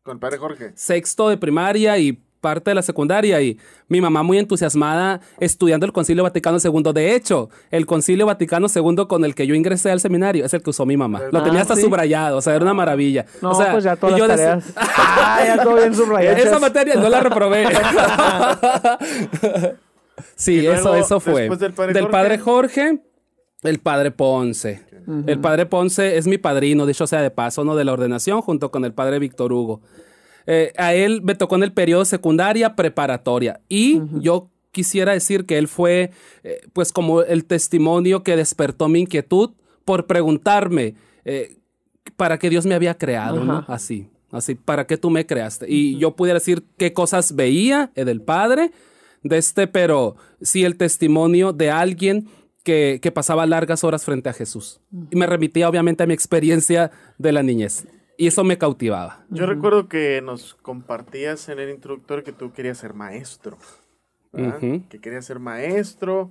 Con 0.03 0.19
padre 0.19 0.39
Jorge. 0.39 0.73
Sexto 0.75 1.29
de 1.29 1.37
primaria 1.37 1.99
y 1.99 2.21
parte 2.41 2.73
de 2.73 2.75
la 2.75 2.83
secundaria 2.83 3.41
y 3.41 3.59
mi 3.89 4.03
mamá 4.03 4.23
muy 4.23 4.39
entusiasmada 4.39 5.23
estudiando 5.41 5.87
el 5.87 5.93
Concilio 5.93 6.25
Vaticano 6.25 6.59
II. 6.63 6.93
De 6.93 7.15
hecho, 7.15 7.49
el 7.71 7.87
Concilio 7.87 8.27
Vaticano 8.27 8.67
II 8.75 9.07
con 9.09 9.25
el 9.25 9.35
que 9.35 9.47
yo 9.47 9.55
ingresé 9.55 9.91
al 9.91 10.01
seminario 10.01 10.45
es 10.45 10.53
el 10.53 10.63
que 10.63 10.69
usó 10.69 10.85
mi 10.85 10.97
mamá. 10.97 11.23
Lo 11.33 11.43
tenía 11.43 11.63
hasta 11.63 11.75
subrayado, 11.75 12.37
o 12.37 12.43
sea, 12.43 12.55
era 12.55 12.65
una 12.65 12.75
maravilla. 12.75 13.25
No, 13.41 13.53
o 13.53 13.55
sea, 13.55 13.73
pues 13.73 13.85
ya 13.85 13.97
todas 13.97 14.19
las 14.19 14.29
tareas. 14.29 14.65
ah, 14.77 15.43
ya 15.47 15.63
todo 15.63 15.77
bien 15.77 15.95
subrayado. 15.95 16.37
Esa 16.37 16.59
materia 16.59 16.97
no 16.97 17.09
la 17.09 17.21
reprobé. 17.21 17.65
sí, 20.37 20.67
eso, 20.67 20.95
eso 20.97 21.21
fue. 21.21 21.49
Del 21.49 21.73
padre, 21.73 21.93
del 21.95 22.09
padre 22.09 22.39
Jorge 22.39 23.01
el 23.65 23.79
padre 23.79 24.11
Ponce. 24.11 24.83
El 25.27 25.41
padre 25.41 25.67
Ponce 25.67 26.17
es 26.17 26.27
mi 26.27 26.39
padrino, 26.39 26.87
dicho 26.87 27.07
sea 27.07 27.21
de 27.21 27.31
paso, 27.31 27.65
¿no? 27.65 27.77
De 27.77 27.85
la 27.85 27.93
ordenación, 27.93 28.41
junto 28.41 28.71
con 28.71 28.85
el 28.85 28.93
padre 28.93 29.19
Víctor 29.19 29.53
Hugo. 29.53 29.81
Eh, 30.47 30.73
a 30.77 30.95
él 30.95 31.23
me 31.23 31.35
tocó 31.35 31.57
en 31.57 31.63
el 31.63 31.73
periodo 31.73 32.05
secundaria 32.05 32.77
preparatoria. 32.77 33.61
Y 33.69 34.03
yo 34.21 34.51
quisiera 34.71 35.13
decir 35.13 35.47
que 35.47 35.59
él 35.59 35.69
fue, 35.69 36.11
eh, 36.43 36.61
pues, 36.73 36.93
como 36.93 37.23
el 37.23 37.45
testimonio 37.45 38.23
que 38.23 38.37
despertó 38.37 38.89
mi 38.89 39.01
inquietud 39.01 39.51
por 39.85 40.07
preguntarme, 40.07 40.95
eh, 41.25 41.57
para 42.17 42.39
qué 42.39 42.51
Dios 42.51 42.67
me 42.67 42.75
había 42.75 42.97
creado, 42.97 43.45
¿no? 43.45 43.65
Así, 43.67 44.09
así, 44.31 44.55
para 44.55 44.87
qué 44.87 44.97
tú 44.99 45.11
me 45.11 45.27
creaste. 45.27 45.67
Y 45.69 45.99
yo 45.99 46.15
pudiera 46.17 46.39
decir 46.39 46.65
qué 46.77 46.93
cosas 46.93 47.35
veía 47.35 47.91
del 47.95 48.21
Padre, 48.21 48.73
de 49.23 49.39
este, 49.39 49.67
pero 49.67 50.17
sí 50.43 50.65
el 50.65 50.77
testimonio 50.77 51.53
de 51.53 51.71
alguien 51.71 52.29
que, 52.65 52.99
que, 53.01 53.13
pasaba 53.13 53.47
largas 53.47 53.85
horas 53.85 54.05
frente 54.05 54.29
a 54.29 54.33
Jesús. 54.33 54.81
Y 55.11 55.17
me 55.17 55.27
remitía 55.27 55.69
obviamente 55.69 56.03
a 56.03 56.07
mi 56.07 56.15
experiencia 56.15 56.91
de 57.19 57.33
la 57.33 57.43
niñez. 57.43 57.87
Y 58.17 58.27
eso 58.27 58.45
me 58.45 58.59
cautivaba. 58.59 59.25
Yo 59.31 59.47
recuerdo 59.47 59.89
que 59.89 60.21
nos 60.23 60.55
compartías 60.55 61.49
en 61.49 61.59
el 61.59 61.71
instructor 61.71 62.23
que 62.23 62.33
tú 62.33 62.53
querías 62.53 62.79
ser 62.79 62.95
maestro. 62.95 63.59
Que 64.33 65.01
querías 65.01 65.25
ser 65.25 65.39
maestro. 65.39 66.31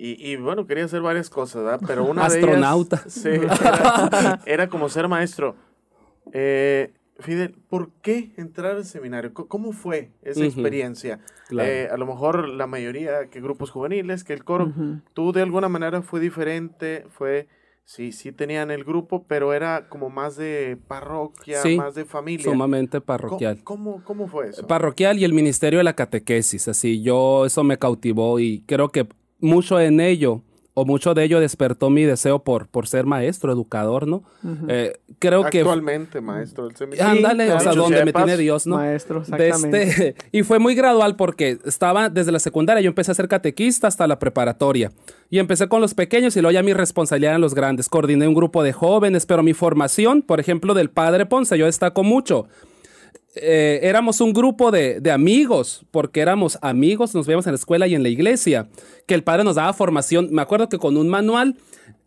Y, 0.00 0.36
bueno, 0.36 0.66
quería 0.66 0.84
hacer 0.84 1.02
varias 1.02 1.28
cosas, 1.28 1.64
¿verdad? 1.64 1.80
Pero 1.84 2.04
una 2.04 2.26
Astronauta. 2.26 3.02
de 3.04 3.36
ellas... 3.36 3.58
Sí, 3.60 4.42
era, 4.46 4.68
como 4.68 4.88
ser 4.88 5.08
maestro. 5.08 5.56
Eh, 6.32 6.92
Fidel, 7.18 7.54
¿por 7.68 7.90
qué 8.00 8.32
entrar 8.36 8.76
al 8.76 8.84
seminario? 8.84 9.34
¿Cómo 9.34 9.72
fue 9.72 10.10
esa 10.22 10.44
experiencia? 10.44 11.20
Eh, 11.50 11.88
a 11.90 11.96
lo 11.96 12.06
mejor 12.06 12.48
la 12.48 12.66
mayoría, 12.66 13.28
que 13.28 13.40
grupos 13.40 13.70
juveniles, 13.70 14.22
que 14.22 14.32
el 14.34 14.44
coro, 14.44 14.72
tú 15.14 15.32
de 15.32 15.42
alguna 15.42 15.68
manera 15.68 16.02
fue 16.02 16.20
diferente, 16.20 17.06
fue 17.10 17.48
Sí, 17.88 18.12
sí 18.12 18.32
tenían 18.32 18.70
el 18.70 18.84
grupo, 18.84 19.24
pero 19.26 19.54
era 19.54 19.88
como 19.88 20.10
más 20.10 20.36
de 20.36 20.76
parroquia, 20.88 21.62
más 21.78 21.94
de 21.94 22.04
familia. 22.04 22.44
Sumamente 22.44 23.00
parroquial. 23.00 23.64
¿Cómo, 23.64 24.04
¿Cómo, 24.04 24.28
fue 24.28 24.50
eso? 24.50 24.66
Parroquial 24.66 25.18
y 25.18 25.24
el 25.24 25.32
ministerio 25.32 25.78
de 25.78 25.84
la 25.84 25.94
catequesis, 25.94 26.68
así, 26.68 27.00
yo, 27.00 27.46
eso 27.46 27.64
me 27.64 27.78
cautivó 27.78 28.40
y 28.40 28.60
creo 28.66 28.90
que 28.90 29.08
mucho 29.40 29.80
en 29.80 30.00
ello 30.00 30.42
o 30.78 30.84
mucho 30.84 31.12
de 31.12 31.24
ello 31.24 31.40
despertó 31.40 31.90
mi 31.90 32.04
deseo 32.04 32.38
por, 32.38 32.68
por 32.68 32.86
ser 32.86 33.04
maestro, 33.04 33.52
educador, 33.52 34.06
¿no? 34.06 34.22
Eh, 34.68 34.96
creo 35.18 35.44
que... 35.50 35.58
Actualmente 35.58 36.20
maestro 36.20 36.68
del 36.68 36.76
seminario. 36.76 37.04
Ándale, 37.04 37.52
o 37.52 37.58
sea, 37.58 37.72
donde 37.72 38.04
me 38.04 38.12
tiene 38.12 38.36
Dios, 38.36 38.64
¿no? 38.64 38.76
Maestro, 38.76 39.22
exactamente. 39.22 39.82
Este, 39.82 40.14
y 40.32 40.44
fue 40.44 40.60
muy 40.60 40.76
gradual 40.76 41.16
porque 41.16 41.58
estaba 41.64 42.08
desde 42.08 42.30
la 42.30 42.38
secundaria, 42.38 42.80
yo 42.80 42.88
empecé 42.88 43.10
a 43.10 43.14
ser 43.14 43.26
catequista 43.26 43.88
hasta 43.88 44.06
la 44.06 44.20
preparatoria. 44.20 44.92
Y 45.30 45.40
empecé 45.40 45.68
con 45.68 45.80
los 45.80 45.94
pequeños 45.94 46.36
y 46.36 46.40
luego 46.40 46.52
ya 46.52 46.62
mi 46.62 46.72
responsabilidad 46.72 47.32
eran 47.32 47.40
los 47.40 47.54
grandes. 47.54 47.88
Coordiné 47.88 48.28
un 48.28 48.34
grupo 48.34 48.62
de 48.62 48.72
jóvenes, 48.72 49.26
pero 49.26 49.42
mi 49.42 49.54
formación, 49.54 50.22
por 50.22 50.38
ejemplo, 50.38 50.74
del 50.74 50.90
padre 50.90 51.26
Ponce, 51.26 51.58
yo 51.58 51.66
destaco 51.66 52.04
mucho 52.04 52.46
eh, 53.42 53.80
éramos 53.82 54.20
un 54.20 54.32
grupo 54.32 54.70
de, 54.70 55.00
amigos, 55.10 55.84
porque 55.90 56.20
éramos 56.20 56.58
amigos, 56.62 57.14
nos 57.14 57.26
veíamos 57.26 57.46
en 57.46 57.52
la 57.52 57.58
escuela 57.58 57.86
y 57.86 57.94
en 57.94 58.02
la 58.02 58.08
iglesia, 58.08 58.68
que 59.06 59.14
el 59.14 59.22
padre 59.22 59.44
nos 59.44 59.56
daba 59.56 59.72
formación. 59.72 60.28
Me 60.30 60.42
acuerdo 60.42 60.68
que 60.68 60.78
con 60.78 60.96
un 60.96 61.08
manual, 61.08 61.56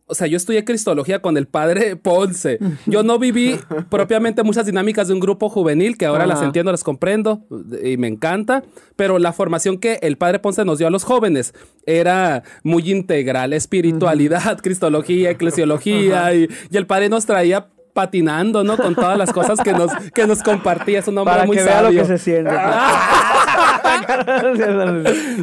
o 0.06 0.14
sea, 0.14 0.28
yo 0.28 0.38
estudié 0.38 0.66
Cristología 0.66 1.22
con 1.22 1.38
el 1.38 1.48
padre 1.48 1.96
Ponce. 2.02 2.60
Yo 2.86 3.04
no 3.04 3.18
viví 3.20 3.60
propiamente 3.90 4.44
muchas 4.44 4.66
dinámicas 4.66 5.08
de 5.08 5.14
un 5.14 5.20
grupo 5.20 5.50
juvenil, 5.50 5.98
que 5.98 6.06
ahora 6.06 6.26
las 6.26 6.42
entiendo, 6.42 6.72
las 6.72 6.84
comprendo 6.84 7.42
y 7.84 7.98
me 7.98 8.08
encanta, 8.08 8.64
pero 8.96 9.20
la 9.20 9.34
formación 9.34 9.78
que 9.78 10.00
el 10.02 10.18
padre 10.18 10.40
Ponce 10.40 10.66
nos 10.66 10.78
dio 10.78 10.88
a 10.88 10.92
los 10.92 11.04
jóvenes 11.04 11.54
era 11.86 12.44
muy 12.64 12.92
integral, 12.92 13.54
espiritualidad, 13.54 14.60
Cristología, 14.62 15.32
eclesiología, 15.32 16.34
y, 16.34 16.48
y 16.70 16.78
el 16.78 16.88
padre 16.88 17.10
nos 17.10 17.26
traía 17.26 17.68
patinando, 17.94 18.64
¿no? 18.64 18.78
Con 18.78 18.96
todas 18.96 19.18
las 19.18 19.32
cosas 19.32 19.60
que 19.62 19.74
nos, 19.74 19.92
que 20.14 20.28
nos 20.28 20.44
compartía. 20.44 21.00
Es 21.00 21.08
un 21.08 21.18
hombre 21.18 21.34
Para 21.34 21.46
muy 21.46 21.58
que 21.58 21.64
sabio. 21.64 21.90
Vea 21.90 21.92
lo 21.92 22.02
que 22.02 22.06
se 22.06 22.18
siente. 22.18 22.52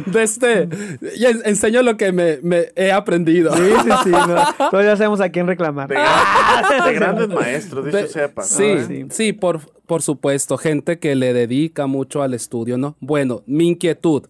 de 0.05 0.23
este, 0.23 0.69
y 1.15 1.25
enseño 1.25 1.83
lo 1.83 1.97
que 1.97 2.11
me, 2.11 2.39
me, 2.41 2.67
he 2.75 2.91
aprendido. 2.91 3.55
Sí, 3.55 3.63
sí, 3.83 3.89
sí. 4.05 4.11
Todos 4.71 4.83
ya 4.83 4.95
sabemos 4.95 5.21
a 5.21 5.29
quién 5.29 5.47
reclamar. 5.47 5.89
De, 5.89 5.95
grandes 6.93 7.29
maestros, 7.29 7.85
dicho 7.85 8.07
sepa. 8.07 8.43
Sí, 8.43 8.79
sí, 8.87 9.05
sí, 9.09 9.33
por, 9.33 9.59
por 9.85 10.01
supuesto. 10.01 10.57
Gente 10.57 10.99
que 10.99 11.15
le 11.15 11.33
dedica 11.33 11.87
mucho 11.87 12.21
al 12.21 12.33
estudio, 12.33 12.77
¿no? 12.77 12.95
Bueno, 12.99 13.43
mi 13.45 13.67
inquietud. 13.67 14.27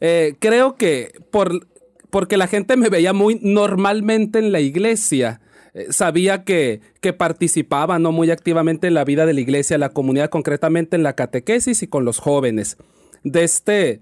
Eh, 0.00 0.36
creo 0.40 0.76
que 0.76 1.12
por, 1.30 1.66
porque 2.10 2.36
la 2.36 2.48
gente 2.48 2.76
me 2.76 2.88
veía 2.88 3.12
muy 3.12 3.38
normalmente 3.40 4.38
en 4.38 4.52
la 4.52 4.60
iglesia 4.60 5.40
sabía 5.90 6.44
que, 6.44 6.80
que 7.00 7.12
participaba 7.12 7.98
¿no? 7.98 8.12
muy 8.12 8.30
activamente 8.30 8.86
en 8.86 8.94
la 8.94 9.04
vida 9.04 9.26
de 9.26 9.32
la 9.32 9.40
iglesia, 9.40 9.78
la 9.78 9.90
comunidad, 9.90 10.30
concretamente 10.30 10.96
en 10.96 11.02
la 11.02 11.14
catequesis 11.14 11.82
y 11.82 11.86
con 11.86 12.04
los 12.04 12.18
jóvenes. 12.18 12.76
De 13.24 13.44
este, 13.44 14.00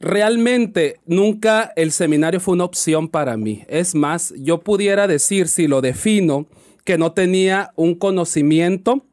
realmente 0.00 1.00
nunca 1.06 1.72
el 1.76 1.92
seminario 1.92 2.40
fue 2.40 2.54
una 2.54 2.64
opción 2.64 3.08
para 3.08 3.36
mí. 3.36 3.64
Es 3.68 3.94
más, 3.94 4.34
yo 4.36 4.60
pudiera 4.60 5.06
decir, 5.06 5.48
si 5.48 5.66
lo 5.66 5.80
defino, 5.80 6.46
que 6.84 6.98
no 6.98 7.12
tenía 7.12 7.72
un 7.76 7.94
conocimiento 7.94 9.06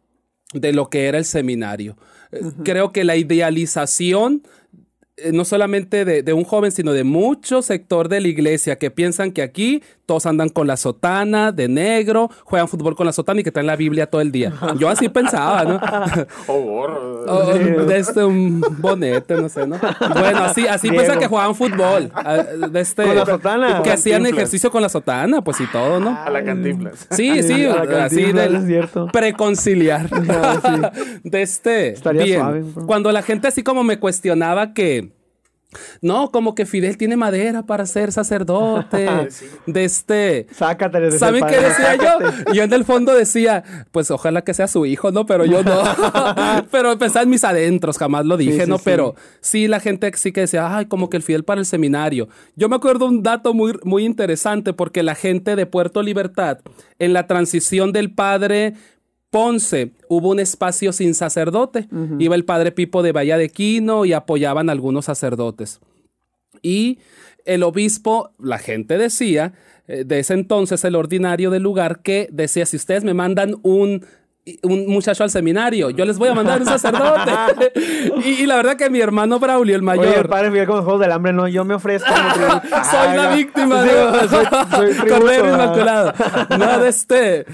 de 0.54 0.74
lo 0.74 0.90
que 0.90 1.06
era 1.06 1.18
el 1.18 1.26
seminario. 1.26 1.96
Eh, 2.32 2.42
creo 2.64 2.92
que 2.92 3.04
la 3.04 3.16
idealización 3.16 4.44
eh, 5.24 5.32
no 5.34 5.46
solamente 5.46 6.06
de, 6.06 6.34
un 6.34 6.44
joven, 6.44 6.72
sino 6.72 6.94
de 6.94 7.04
mucho 7.04 7.62
sector 7.62 8.10
de 8.10 8.22
la 8.22 8.28
iglesia 8.28 8.78
que 8.78 8.92
piensan 8.92 9.32
que 9.32 9.42
aquí 9.42 9.84
todos 10.06 10.26
andan 10.26 10.50
con 10.50 10.66
la 10.66 10.76
sotana 10.76 11.52
de 11.52 11.68
negro, 11.68 12.32
juegan 12.44 12.68
fútbol 12.68 12.96
con 12.96 13.06
la 13.06 13.14
sotana 13.14 13.42
y 13.42 13.44
que 13.44 13.52
traen 13.52 13.68
la 13.68 13.76
Biblia 13.76 14.08
todo 14.08 14.22
el 14.22 14.32
día. 14.32 14.54
Yo 14.78 14.90
así 14.90 15.08
pensaba, 15.08 15.64
¿no? 15.66 15.80
oh, 16.48 17.54
de 17.86 18.00
este 18.00 18.24
un 18.24 18.60
bonete, 18.80 19.36
no 19.36 19.50
sé, 19.50 19.68
¿no? 19.68 19.78
Bueno, 20.20 20.44
así, 20.46 20.66
así 20.68 20.90
piensan 20.90 21.20
que 21.20 21.28
jugaban 21.28 21.56
fútbol. 21.56 22.12
Ah, 22.20 22.44
de 22.44 22.82
este, 22.82 23.06
con 23.06 23.16
la 23.16 23.26
sotana. 23.26 23.82
Que 23.82 23.92
hacían 23.92 24.26
ejercicio 24.26 24.70
con 24.70 24.82
la 24.82 24.90
sotana, 24.90 25.42
pues 25.42 25.62
y 25.62 25.68
todo, 25.68 26.00
¿no? 26.00 26.18
A 26.18 26.30
la 26.30 26.44
cantinflas. 26.44 27.08
Sí, 27.12 27.42
sí, 27.44 27.66
así 27.66 28.32
del 28.34 28.88
preconciliar. 29.12 30.10
De 31.24 31.42
este. 31.42 31.90
Estaría 31.90 32.24
bien. 32.24 32.40
Suave, 32.40 32.64
Cuando 32.86 33.12
la 33.12 33.22
gente 33.22 33.48
así 33.48 33.64
como 33.64 33.84
me 33.84 34.00
cuestionaba 34.00 34.74
que 34.74 35.09
no, 36.02 36.32
como 36.32 36.56
que 36.56 36.66
Fidel 36.66 36.98
tiene 36.98 37.16
madera 37.16 37.64
para 37.64 37.86
ser 37.86 38.12
sacerdote. 38.12 39.08
De 39.68 39.86
este. 39.86 40.48
Sácate 40.52 41.12
¿Saben 41.12 41.46
qué 41.46 41.58
decía 41.60 41.96
yo? 41.96 42.54
Yo 42.54 42.64
en 42.64 42.74
el 42.74 42.86
fondo 42.86 43.14
decía, 43.14 43.64
pues 43.92 44.10
ojalá 44.10 44.44
que 44.44 44.54
sea 44.56 44.68
su 44.68 44.86
hijo, 44.88 45.12
¿no? 45.12 45.28
Pero 45.28 45.46
yo 45.46 45.64
no. 45.64 45.84
Pero 46.72 46.98
pensaba 46.98 47.24
en 47.24 47.30
mis 47.30 47.44
adentros, 47.44 47.98
jamás 48.00 48.26
lo 48.26 48.36
dije, 48.36 48.66
¿no? 48.66 48.80
Pero 48.80 49.16
sí, 49.42 49.68
la 49.68 49.80
gente 49.80 50.12
sí 50.16 50.32
que 50.32 50.42
decía, 50.42 50.76
ay, 50.76 50.88
como 50.88 51.10
que 51.10 51.18
el 51.18 51.24
Fidel 51.24 51.44
para 51.44 51.60
el 51.60 51.66
seminario. 51.66 52.30
Yo 52.56 52.68
me 52.68 52.76
acuerdo 52.76 53.06
un 53.06 53.22
dato 53.22 53.54
muy, 53.54 53.78
muy 53.84 54.06
interesante 54.06 54.74
porque 54.74 55.04
la 55.04 55.14
gente 55.14 55.56
de 55.56 55.68
Puerto 55.68 56.02
Libertad, 56.02 56.60
en 56.98 57.14
la 57.14 57.28
transición 57.28 57.92
del 57.92 58.12
padre 58.12 58.74
Ponce 59.30 59.92
hubo 60.08 60.30
un 60.30 60.40
espacio 60.40 60.92
sin 60.92 61.14
sacerdote. 61.14 61.88
Iba 62.18 62.36
el 62.36 62.46
padre 62.46 62.72
Pipo 62.72 63.04
de 63.04 63.12
Bahía 63.12 63.38
de 63.38 63.50
Quino 63.50 64.06
y 64.06 64.14
apoyaban 64.14 64.70
algunos 64.70 65.06
sacerdotes. 65.06 65.80
Y 66.62 67.00
el 67.46 67.64
obispo, 67.64 68.32
la 68.40 68.58
gente 68.58 68.98
decía, 68.98 69.54
eh, 69.88 70.04
de 70.06 70.20
ese 70.20 70.34
entonces 70.34 70.84
el 70.84 70.96
ordinario 70.96 71.50
del 71.50 71.64
lugar, 71.64 72.02
que 72.02 72.28
decía, 72.32 72.66
si 72.66 72.78
ustedes 72.78 73.04
me 73.04 73.14
mandan 73.14 73.56
un 73.64 74.06
un 74.64 74.88
muchacho 74.88 75.24
al 75.24 75.30
seminario. 75.30 75.90
Yo 75.90 76.06
les 76.06 76.18
voy 76.18 76.30
a 76.30 76.34
mandar 76.34 76.62
un 76.62 76.66
sacerdote. 76.68 77.72
y, 78.26 78.46
la 78.46 78.58
verdad 78.58 78.76
que 78.76 78.90
mi 78.90 79.00
hermano 79.00 79.40
Braulio, 79.40 79.76
el 79.76 79.82
mayor. 79.82 80.08
Oye, 80.08 80.24
padre 80.26 80.66
con 80.66 80.78
los 80.78 80.86
Juegos 80.86 81.02
del 81.02 81.12
Hambre, 81.12 81.34
no, 81.34 81.48
yo 81.48 81.66
me 81.66 81.74
ofrezco. 81.74 82.10
soy 82.12 83.18
la 83.18 83.36
víctima. 83.36 83.86
soy, 83.86 84.94
soy 84.94 85.36
Inmaculado. 85.38 86.14
No, 86.58 86.80
de 86.80 86.90
este. 86.90 87.46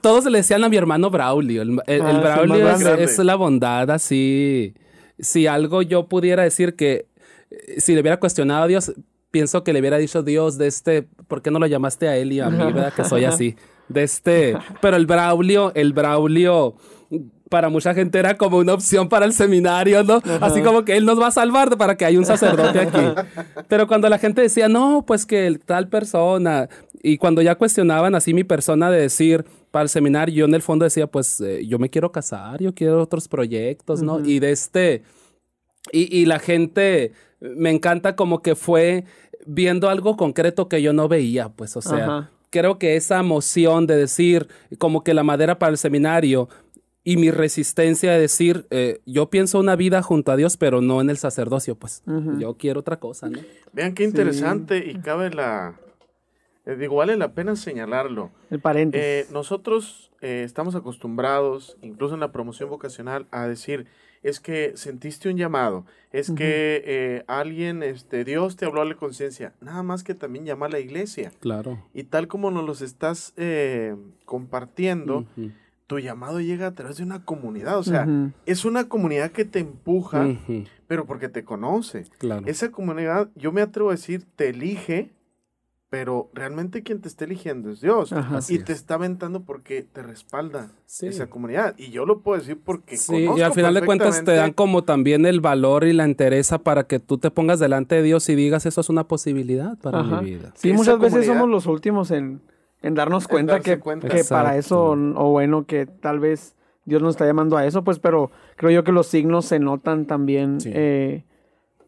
Todos 0.00 0.24
le 0.26 0.38
decían 0.38 0.64
a 0.64 0.68
mi 0.68 0.76
hermano 0.76 1.10
Braulio. 1.10 1.62
El, 1.62 1.80
ah, 2.02 2.20
Braulio 2.20 2.68
es, 2.70 3.18
la 3.18 3.34
bondad, 3.36 3.90
así. 3.90 4.74
Si 5.18 5.46
algo 5.46 5.82
yo 5.82 6.08
pudiera 6.08 6.42
decir 6.42 6.76
que. 6.76 7.06
Eh, 7.50 7.80
si 7.80 7.94
le 7.94 8.00
hubiera 8.00 8.18
cuestionado 8.18 8.64
a 8.64 8.66
Dios, 8.66 8.92
pienso 9.30 9.64
que 9.64 9.72
le 9.72 9.80
hubiera 9.80 9.98
dicho 9.98 10.22
Dios 10.22 10.58
de 10.58 10.66
este, 10.66 11.02
¿por 11.28 11.42
qué 11.42 11.50
no 11.50 11.58
lo 11.58 11.66
llamaste 11.66 12.08
a 12.08 12.16
él 12.16 12.32
y 12.32 12.40
a 12.40 12.50
mí, 12.50 12.58
verdad? 12.58 12.92
Que 12.92 13.04
soy 13.04 13.24
así 13.24 13.56
de 13.88 14.02
este, 14.02 14.56
pero 14.80 14.96
el 14.96 15.06
Braulio, 15.06 15.72
el 15.74 15.92
Braulio 15.92 16.74
para 17.48 17.68
mucha 17.68 17.94
gente 17.94 18.18
era 18.18 18.36
como 18.36 18.58
una 18.58 18.74
opción 18.74 19.08
para 19.08 19.24
el 19.24 19.32
seminario, 19.32 20.02
¿no? 20.02 20.20
Así 20.40 20.62
como 20.62 20.84
que 20.84 20.96
él 20.96 21.04
nos 21.04 21.20
va 21.20 21.28
a 21.28 21.30
salvar 21.30 21.76
para 21.76 21.96
que 21.96 22.04
haya 22.04 22.18
un 22.18 22.26
sacerdote 22.26 22.80
aquí. 22.80 22.98
Pero 23.68 23.86
cuando 23.86 24.08
la 24.08 24.18
gente 24.18 24.42
decía, 24.42 24.68
no, 24.68 25.04
pues 25.06 25.24
que 25.24 25.60
tal 25.64 25.88
persona, 25.88 26.68
y 27.02 27.18
cuando 27.18 27.42
ya 27.42 27.54
cuestionaban 27.54 28.14
así 28.16 28.34
mi 28.34 28.42
persona 28.42 28.90
de 28.90 29.00
decir 29.00 29.44
para 29.70 29.84
el 29.84 29.88
seminario, 29.88 30.34
yo 30.34 30.44
en 30.46 30.54
el 30.54 30.62
fondo 30.62 30.84
decía, 30.84 31.06
pues 31.06 31.40
eh, 31.40 31.64
yo 31.66 31.78
me 31.78 31.88
quiero 31.88 32.10
casar, 32.10 32.60
yo 32.60 32.74
quiero 32.74 33.00
otros 33.00 33.28
proyectos, 33.28 34.02
¿no? 34.02 34.18
Y 34.24 34.40
de 34.40 34.50
este, 34.50 35.02
y, 35.92 36.14
y 36.16 36.26
la 36.26 36.40
gente 36.40 37.12
me 37.40 37.70
encanta 37.70 38.16
como 38.16 38.42
que 38.42 38.56
fue 38.56 39.04
viendo 39.46 39.88
algo 39.88 40.16
concreto 40.16 40.68
que 40.68 40.82
yo 40.82 40.92
no 40.92 41.06
veía, 41.06 41.50
pues, 41.50 41.76
o 41.76 41.82
sea, 41.82 42.30
creo 42.50 42.78
que 42.78 42.96
esa 42.96 43.22
moción 43.22 43.86
de 43.86 43.96
decir 43.96 44.48
como 44.78 45.02
que 45.04 45.14
la 45.14 45.22
madera 45.22 45.58
para 45.58 45.70
el 45.70 45.78
seminario 45.78 46.48
y 47.04 47.16
mi 47.16 47.30
resistencia 47.30 48.12
de 48.12 48.20
decir, 48.20 48.66
eh, 48.70 49.00
yo 49.06 49.30
pienso 49.30 49.60
una 49.60 49.76
vida 49.76 50.02
junto 50.02 50.32
a 50.32 50.36
Dios, 50.36 50.56
pero 50.56 50.80
no 50.80 51.00
en 51.00 51.08
el 51.08 51.18
sacerdocio, 51.18 51.76
pues 51.76 52.02
yo 52.38 52.54
quiero 52.54 52.80
otra 52.80 52.98
cosa, 52.98 53.28
¿no? 53.28 53.38
Vean 53.72 53.94
qué 53.94 54.02
interesante 54.02 54.78
y 54.78 54.96
cabe 54.96 55.30
la, 55.30 55.76
eh, 56.66 56.74
digo, 56.74 56.96
vale 56.96 57.16
la 57.16 57.32
pena 57.32 57.54
señalarlo. 57.54 58.32
El 58.50 58.60
paréntesis. 58.60 59.06
Eh, 59.06 59.26
nosotros 59.32 60.10
eh, 60.20 60.42
estamos 60.44 60.74
acostumbrados, 60.74 61.78
incluso 61.80 62.14
en 62.14 62.20
la 62.20 62.32
promoción 62.32 62.68
vocacional, 62.68 63.26
a 63.30 63.46
decir, 63.46 63.86
es 64.22 64.40
que 64.40 64.72
sentiste 64.76 65.28
un 65.28 65.36
llamado, 65.36 65.86
es 66.12 66.30
que 66.30 67.24
alguien, 67.26 67.82
este, 67.82 68.24
Dios 68.24 68.56
te 68.56 68.64
habló 68.64 68.82
a 68.82 68.84
la 68.84 68.96
conciencia, 68.96 69.52
nada 69.60 69.82
más 69.82 70.02
que 70.02 70.14
también 70.14 70.44
llama 70.44 70.66
a 70.66 70.70
la 70.70 70.80
iglesia. 70.80 71.30
Claro. 71.40 71.82
Y 71.92 72.04
tal 72.04 72.28
como 72.28 72.50
nos 72.50 72.64
los 72.64 72.82
estás 72.82 73.34
compartiendo, 74.24 75.26
tu 75.86 75.98
llamado 76.00 76.40
llega 76.40 76.66
a 76.66 76.74
través 76.74 76.96
de 76.96 77.04
una 77.04 77.24
comunidad, 77.24 77.78
o 77.78 77.82
sea, 77.84 78.08
es 78.46 78.64
una 78.64 78.88
comunidad 78.88 79.30
que 79.30 79.44
te 79.44 79.60
empuja, 79.60 80.26
pero 80.86 81.06
porque 81.06 81.28
te 81.28 81.44
conoce. 81.44 82.04
Claro. 82.18 82.46
Esa 82.46 82.70
comunidad, 82.70 83.28
yo 83.34 83.52
me 83.52 83.62
atrevo 83.62 83.90
a 83.90 83.92
decir, 83.92 84.24
te 84.36 84.48
elige 84.48 85.12
pero 85.88 86.30
realmente 86.34 86.82
quien 86.82 87.00
te 87.00 87.08
está 87.08 87.24
eligiendo 87.24 87.70
es 87.70 87.80
Dios. 87.80 88.12
y 88.48 88.58
te 88.58 88.72
está 88.72 88.94
aventando 88.94 89.44
porque 89.44 89.82
te 89.82 90.02
respalda 90.02 90.70
esa 91.00 91.28
comunidad. 91.28 91.74
Y 91.78 91.90
yo 91.90 92.06
lo 92.06 92.20
puedo 92.20 92.38
decir 92.38 92.58
porque 92.62 92.96
sí, 92.96 93.28
y 93.36 93.40
al 93.40 93.52
final 93.52 93.74
de 93.74 93.82
cuentas 93.82 94.24
te 94.24 94.32
dan 94.32 94.52
como 94.52 94.84
también 94.84 95.26
el 95.26 95.40
valor 95.40 95.84
y 95.84 95.92
la 95.92 96.04
entereza 96.04 96.58
para 96.58 96.84
que 96.84 96.98
tú 96.98 97.18
te 97.18 97.30
pongas 97.30 97.60
delante 97.60 97.94
de 97.94 98.02
Dios 98.02 98.28
y 98.28 98.34
digas, 98.34 98.66
eso 98.66 98.80
es 98.80 98.88
una 98.88 99.06
posibilidad 99.06 99.78
para 99.78 100.02
mi 100.02 100.30
vida. 100.30 100.52
Sí, 100.56 100.72
muchas 100.72 100.98
veces 100.98 101.26
somos 101.26 101.48
los 101.48 101.66
últimos 101.66 102.10
en, 102.10 102.40
darnos 102.82 103.28
cuenta, 103.28 103.60
que, 103.60 103.80
que 103.80 104.24
para 104.28 104.56
eso, 104.56 104.90
o 104.90 105.30
bueno, 105.30 105.66
que 105.66 105.86
tal 105.86 106.18
vez 106.18 106.56
Dios 106.84 107.02
nos 107.02 107.14
está 107.14 107.26
llamando 107.26 107.56
a 107.56 107.66
eso, 107.66 107.84
pues, 107.84 107.98
pero 107.98 108.30
creo 108.56 108.70
yo 108.70 108.84
que 108.84 108.92
los 108.92 109.06
signos 109.06 109.44
se 109.44 109.58
notan 109.58 110.06
también. 110.06 110.58
Eh, 110.64 111.24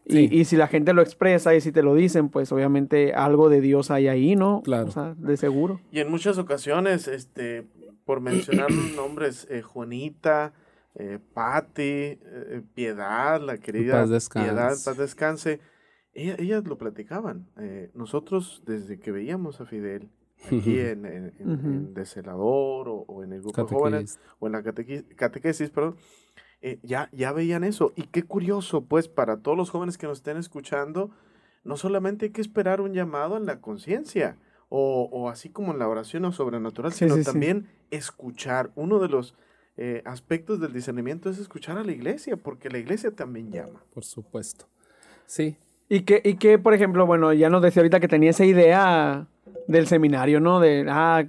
y, 0.08 0.44
si 0.46 0.56
la 0.56 0.68
gente 0.68 0.94
lo 0.94 1.02
expresa 1.02 1.54
y 1.54 1.60
si 1.60 1.70
te 1.70 1.82
lo 1.82 1.94
dicen, 1.94 2.30
pues 2.30 2.50
obviamente 2.50 3.12
algo 3.12 3.48
de 3.48 3.60
Dios 3.60 3.90
hay 3.90 4.08
ahí, 4.08 4.36
¿no? 4.36 4.62
Claro. 4.62 4.88
O 4.88 4.90
sea, 4.90 5.14
de 5.16 5.36
seguro. 5.36 5.80
Y 5.92 6.00
en 6.00 6.10
muchas 6.10 6.38
ocasiones, 6.38 7.08
este, 7.08 7.66
por 8.04 8.20
mencionar 8.20 8.70
nombres, 8.96 9.46
eh, 9.50 9.60
Juanita, 9.60 10.54
eh, 10.94 11.18
Patti, 11.34 11.82
eh, 11.82 12.62
Piedad, 12.74 13.40
la 13.40 13.58
querida 13.58 14.04
Piedad, 14.04 14.76
paz 14.84 14.96
descanse, 14.96 15.60
ellas 16.14 16.64
lo 16.64 16.78
platicaban. 16.78 17.46
nosotros, 17.94 18.62
desde 18.66 18.98
que 18.98 19.12
veíamos 19.12 19.60
a 19.60 19.66
Fidel, 19.66 20.08
aquí 20.46 20.80
en, 20.80 21.04
en, 21.04 21.94
Decelador 21.94 22.88
o, 22.88 23.22
en 23.22 23.32
el 23.32 23.42
grupo 23.42 23.62
de 23.62 23.68
jóvenes, 23.68 24.18
o 24.38 24.46
en 24.46 24.52
la 24.52 24.62
catequesis, 24.62 25.70
perdón, 25.70 25.96
eh, 26.60 26.78
ya, 26.82 27.08
ya 27.12 27.32
veían 27.32 27.64
eso. 27.64 27.92
Y 27.96 28.04
qué 28.04 28.22
curioso, 28.22 28.84
pues, 28.84 29.08
para 29.08 29.38
todos 29.38 29.56
los 29.56 29.70
jóvenes 29.70 29.98
que 29.98 30.06
nos 30.06 30.18
estén 30.18 30.36
escuchando, 30.36 31.10
no 31.64 31.76
solamente 31.76 32.26
hay 32.26 32.32
que 32.32 32.40
esperar 32.40 32.80
un 32.80 32.92
llamado 32.94 33.36
en 33.36 33.46
la 33.46 33.60
conciencia, 33.60 34.36
o, 34.70 35.30
así 35.30 35.48
como 35.48 35.72
en 35.72 35.78
la 35.78 35.88
oración 35.88 36.24
o 36.26 36.32
sobrenatural, 36.32 36.92
sino 36.92 37.16
también 37.22 37.68
escuchar. 37.90 38.70
Uno 38.74 38.98
de 38.98 39.08
los 39.08 39.34
eh, 39.78 40.02
aspectos 40.04 40.60
del 40.60 40.72
discernimiento 40.72 41.30
es 41.30 41.38
escuchar 41.38 41.78
a 41.78 41.84
la 41.84 41.92
iglesia, 41.92 42.36
porque 42.36 42.68
la 42.68 42.78
iglesia 42.78 43.10
también 43.12 43.50
llama. 43.50 43.82
Por 43.94 44.04
supuesto. 44.04 44.66
Sí. 45.24 45.56
Y 45.88 46.00
que, 46.00 46.20
y 46.24 46.34
que, 46.34 46.58
por 46.58 46.74
ejemplo, 46.74 47.06
bueno, 47.06 47.32
ya 47.32 47.48
nos 47.48 47.62
decía 47.62 47.80
ahorita 47.80 48.00
que 48.00 48.08
tenía 48.08 48.30
esa 48.30 48.44
idea 48.44 49.26
del 49.68 49.86
seminario, 49.86 50.40
¿no? 50.40 50.60
De, 50.60 50.86
ah, 50.88 51.24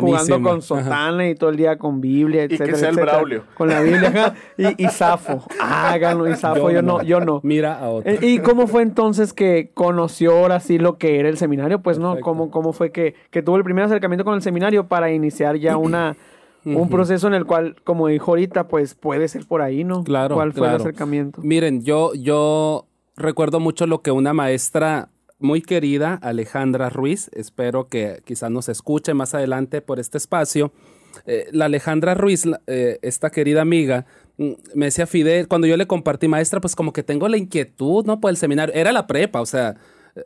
jugando 0.00 0.42
con 0.42 0.62
sotana 0.62 1.28
y 1.28 1.34
todo 1.34 1.48
el 1.50 1.56
día 1.56 1.76
con 1.78 2.00
Biblia, 2.00 2.44
etcétera, 2.44 2.68
Y 2.68 2.72
que 2.72 2.78
sea 2.78 2.88
el 2.90 2.96
Braulio. 2.96 3.44
Con 3.54 3.68
la 3.68 3.80
Biblia, 3.80 4.34
y, 4.58 4.84
y 4.84 4.88
Safo. 4.88 5.44
Háganlo, 5.58 6.28
y 6.28 6.34
Safo, 6.36 6.70
yo, 6.70 6.82
no, 6.82 7.02
yo 7.02 7.20
no. 7.20 7.40
Mira 7.42 7.78
a 7.78 7.88
otro. 7.88 8.10
Eh, 8.10 8.18
¿Y 8.20 8.38
cómo 8.40 8.66
fue 8.66 8.82
entonces 8.82 9.32
que 9.32 9.70
conoció 9.72 10.38
ahora 10.38 10.60
sí 10.60 10.78
lo 10.78 10.98
que 10.98 11.18
era 11.18 11.30
el 11.30 11.38
seminario? 11.38 11.80
Pues, 11.80 11.98
¿no? 11.98 12.20
¿Cómo, 12.20 12.50
cómo 12.50 12.74
fue 12.74 12.92
que, 12.92 13.14
que 13.30 13.42
tuvo 13.42 13.56
el 13.56 13.64
primer 13.64 13.84
acercamiento 13.84 14.24
con 14.24 14.34
el 14.34 14.42
seminario 14.42 14.86
para 14.86 15.10
iniciar 15.10 15.56
ya 15.56 15.76
una... 15.76 16.16
un 16.66 16.90
proceso 16.90 17.26
en 17.26 17.32
el 17.32 17.46
cual, 17.46 17.76
como 17.84 18.08
dijo 18.08 18.32
ahorita, 18.32 18.68
pues 18.68 18.94
puede 18.94 19.28
ser 19.28 19.46
por 19.46 19.62
ahí, 19.62 19.82
¿no? 19.82 20.04
Claro. 20.04 20.34
¿Cuál 20.34 20.52
fue 20.52 20.68
el 20.68 20.74
acercamiento? 20.74 21.40
Miren, 21.42 21.82
yo, 21.82 22.12
yo 22.12 22.84
recuerdo 23.20 23.60
mucho 23.60 23.86
lo 23.86 24.02
que 24.02 24.10
una 24.10 24.32
maestra 24.32 25.10
muy 25.38 25.62
querida 25.62 26.14
Alejandra 26.14 26.90
Ruiz, 26.90 27.30
espero 27.34 27.88
que 27.88 28.22
quizás 28.24 28.50
nos 28.50 28.68
escuche 28.68 29.14
más 29.14 29.34
adelante 29.34 29.80
por 29.80 29.98
este 29.98 30.18
espacio. 30.18 30.72
Eh, 31.26 31.48
la 31.52 31.64
Alejandra 31.64 32.14
Ruiz, 32.14 32.44
eh, 32.66 32.98
esta 33.02 33.30
querida 33.30 33.62
amiga, 33.62 34.06
mm, 34.36 34.52
me 34.74 34.86
decía 34.86 35.06
Fidel, 35.06 35.48
cuando 35.48 35.66
yo 35.66 35.76
le 35.76 35.86
compartí 35.86 36.28
maestra, 36.28 36.60
pues 36.60 36.76
como 36.76 36.92
que 36.92 37.02
tengo 37.02 37.28
la 37.28 37.36
inquietud, 37.36 38.04
¿no? 38.04 38.20
Por 38.20 38.30
el 38.30 38.36
seminario, 38.36 38.74
era 38.74 38.92
la 38.92 39.06
prepa, 39.06 39.40
o 39.40 39.46
sea, 39.46 39.76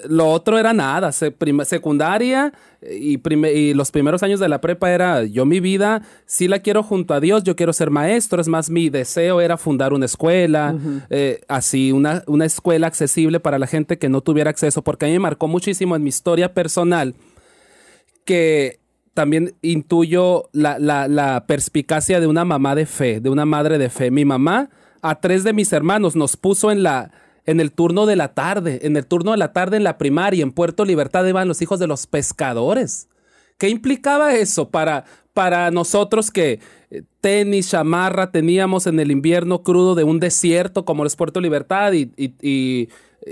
lo 0.09 0.29
otro 0.31 0.59
era 0.59 0.73
nada, 0.73 1.13
secundaria 1.13 2.53
y, 2.83 3.19
y, 3.29 3.75
los 3.75 3.91
primeros 3.91 4.23
años 4.23 4.41
de 4.41 4.49
la 4.49 4.61
prepa 4.61 4.91
era 4.91 5.25
yo 5.25 5.45
mi 5.45 5.61
vida, 5.61 6.03
sí 6.27 6.49
la 6.49 6.59
quiero 6.59 6.83
junto 6.83 7.15
a 7.15 7.21
Dios, 7.21 7.45
yo 7.45 7.57
quiero 7.57 7.73
ser 7.73 7.91
maestro, 7.91 8.41
es 8.41 8.49
más, 8.49 8.71
mi 8.71 8.91
deseo 8.91 9.41
era 9.41 9.57
fundar 9.57 9.93
una 9.93 10.07
escuela, 10.07 10.75
eh, 11.11 11.41
así, 11.49 11.93
una, 11.93 12.23
una 12.27 12.45
escuela 12.45 12.87
accesible 12.87 13.41
para 13.41 13.59
la 13.59 13.67
gente 13.67 13.99
que 13.99 14.09
no 14.09 14.21
tuviera 14.21 14.51
acceso, 14.51 14.83
porque 14.83 15.07
a 15.07 15.09
mí 15.09 15.15
me 15.15 15.21
marcó 15.21 15.49
muchísimo 15.49 15.97
en 15.97 16.03
mi 16.03 16.09
historia 16.09 16.53
personal 16.53 17.15
que 18.25 18.81
también 19.15 19.55
intuyo 19.63 20.49
la, 20.53 20.79
la, 20.79 21.09
la 21.09 21.47
perspicacia 21.47 22.21
de 22.21 22.27
una 22.27 22.45
mamá 22.45 22.75
de 22.75 22.87
fe, 22.87 23.21
de 23.21 23.31
una 23.31 23.45
madre 23.45 23.79
de 23.79 23.89
fe. 23.89 24.11
Mi 24.11 24.25
mamá 24.25 24.71
a 25.03 25.21
tres 25.21 25.45
de 25.45 25.53
mis 25.53 25.73
hermanos 25.73 26.17
nos 26.17 26.37
puso 26.37 26.71
en 26.71 26.83
la 26.83 27.11
en 27.47 27.61
el 27.61 27.73
turno 27.73 28.07
de 28.07 28.17
la 28.17 28.35
tarde, 28.35 28.81
en 28.83 28.97
el 28.97 29.07
turno 29.07 29.33
de 29.33 29.37
la 29.37 29.53
tarde 29.53 29.77
en 29.77 29.85
la 29.85 29.99
primaria, 29.99 30.43
en 30.43 30.53
Puerto 30.53 30.85
Libertad 30.85 31.27
iban 31.27 31.49
los 31.49 31.61
hijos 31.63 31.79
de 31.79 31.87
los 31.87 32.07
pescadores. 32.07 33.09
¿Qué 33.59 33.69
implicaba 33.69 34.35
eso 34.35 34.71
para, 34.71 35.05
para 35.33 35.71
nosotros 35.71 36.31
que 36.31 36.61
eh, 36.91 37.03
tenis, 37.21 37.71
chamarra 37.71 38.33
teníamos 38.33 38.87
en 38.87 38.99
el 38.99 39.11
invierno 39.11 39.63
crudo 39.63 39.95
de 39.95 40.05
un 40.05 40.21
desierto 40.21 40.85
como 40.85 41.05
es 41.05 41.17
Puerto 41.17 41.41
Libertad 41.41 41.93
y, 41.93 42.11
y, 42.17 42.89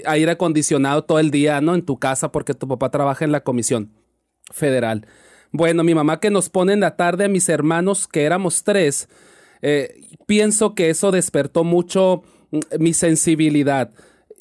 aire 0.06 0.32
acondicionado 0.32 1.04
todo 1.04 1.18
el 1.18 1.30
día, 1.30 1.60
¿no? 1.60 1.74
En 1.74 1.82
tu 1.82 1.98
casa 1.98 2.32
porque 2.32 2.54
tu 2.54 2.66
papá 2.66 2.90
trabaja 2.90 3.24
en 3.24 3.32
la 3.32 3.42
comisión 3.42 3.90
federal. 4.50 5.06
Bueno, 5.50 5.84
mi 5.84 5.94
mamá 5.94 6.18
que 6.18 6.30
nos 6.30 6.48
pone 6.48 6.72
en 6.72 6.80
la 6.80 6.96
tarde 6.96 7.26
a 7.26 7.28
mis 7.28 7.48
hermanos, 7.50 8.08
que 8.08 8.22
éramos 8.22 8.64
tres, 8.64 9.08
eh, 9.60 10.16
pienso 10.26 10.74
que 10.74 10.88
eso 10.88 11.10
despertó 11.10 11.62
mucho 11.62 12.22
mi 12.78 12.92
sensibilidad. 12.92 13.90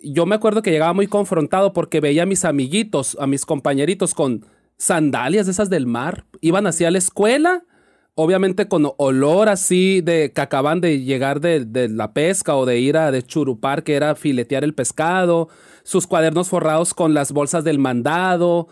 Yo 0.03 0.25
me 0.25 0.35
acuerdo 0.35 0.61
que 0.61 0.71
llegaba 0.71 0.93
muy 0.93 1.07
confrontado 1.07 1.73
porque 1.73 1.99
veía 1.99 2.23
a 2.23 2.27
mis 2.27 2.45
amiguitos, 2.45 3.17
a 3.19 3.27
mis 3.27 3.45
compañeritos 3.45 4.13
con 4.13 4.45
sandalias 4.77 5.47
esas 5.47 5.69
del 5.69 5.85
mar. 5.85 6.25
Iban 6.41 6.67
así 6.67 6.85
a 6.85 6.91
la 6.91 6.97
escuela, 6.97 7.63
obviamente 8.15 8.67
con 8.67 8.91
olor 8.97 9.47
así 9.47 10.01
de 10.01 10.31
que 10.33 10.41
acaban 10.41 10.81
de 10.81 11.01
llegar 11.01 11.39
de, 11.39 11.87
la 11.89 12.13
pesca 12.13 12.55
o 12.55 12.65
de 12.65 12.79
ir 12.79 12.97
a 12.97 13.11
de 13.11 13.23
churupar, 13.23 13.83
que 13.83 13.93
era 13.93 14.15
filetear 14.15 14.63
el 14.63 14.73
pescado, 14.73 15.49
sus 15.83 16.07
cuadernos 16.07 16.49
forrados 16.49 16.93
con 16.93 17.13
las 17.13 17.31
bolsas 17.31 17.63
del 17.63 17.79
mandado. 17.79 18.67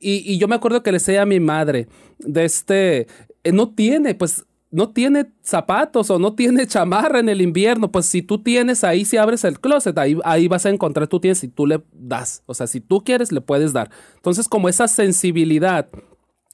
Y, 0.00 0.30
y 0.30 0.38
yo 0.38 0.48
me 0.48 0.54
acuerdo 0.54 0.82
que 0.82 0.92
le 0.92 0.98
decía 0.98 1.22
a 1.22 1.26
mi 1.26 1.40
madre, 1.40 1.88
de 2.18 2.44
este, 2.44 3.06
eh, 3.42 3.52
no 3.52 3.74
tiene, 3.74 4.14
pues 4.14 4.44
no 4.74 4.90
tiene 4.90 5.26
zapatos 5.40 6.10
o 6.10 6.18
no 6.18 6.34
tiene 6.34 6.66
chamarra 6.66 7.20
en 7.20 7.28
el 7.28 7.40
invierno, 7.40 7.92
pues 7.92 8.06
si 8.06 8.22
tú 8.22 8.42
tienes 8.42 8.82
ahí, 8.82 9.04
si 9.04 9.16
abres 9.16 9.44
el 9.44 9.60
closet, 9.60 9.96
ahí, 9.96 10.18
ahí 10.24 10.48
vas 10.48 10.66
a 10.66 10.70
encontrar, 10.70 11.06
tú 11.06 11.20
tienes 11.20 11.44
y 11.44 11.48
tú 11.48 11.64
le 11.64 11.80
das. 11.92 12.42
O 12.46 12.54
sea, 12.54 12.66
si 12.66 12.80
tú 12.80 13.04
quieres, 13.04 13.30
le 13.30 13.40
puedes 13.40 13.72
dar. 13.72 13.92
Entonces, 14.16 14.48
como 14.48 14.68
esa 14.68 14.88
sensibilidad, 14.88 15.88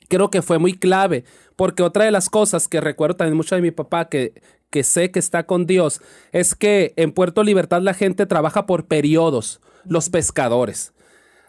creo 0.08 0.28
que 0.28 0.42
fue 0.42 0.58
muy 0.58 0.74
clave, 0.74 1.24
porque 1.56 1.82
otra 1.82 2.04
de 2.04 2.10
las 2.10 2.28
cosas 2.28 2.68
que 2.68 2.82
recuerdo 2.82 3.16
también 3.16 3.38
mucho 3.38 3.54
de 3.54 3.62
mi 3.62 3.70
papá, 3.70 4.10
que, 4.10 4.34
que 4.68 4.82
sé 4.82 5.10
que 5.10 5.18
está 5.18 5.46
con 5.46 5.64
Dios, 5.64 6.02
es 6.30 6.54
que 6.54 6.92
en 6.96 7.12
Puerto 7.12 7.42
Libertad 7.42 7.80
la 7.80 7.94
gente 7.94 8.26
trabaja 8.26 8.66
por 8.66 8.84
periodos, 8.84 9.62
los 9.86 10.10
pescadores. 10.10 10.92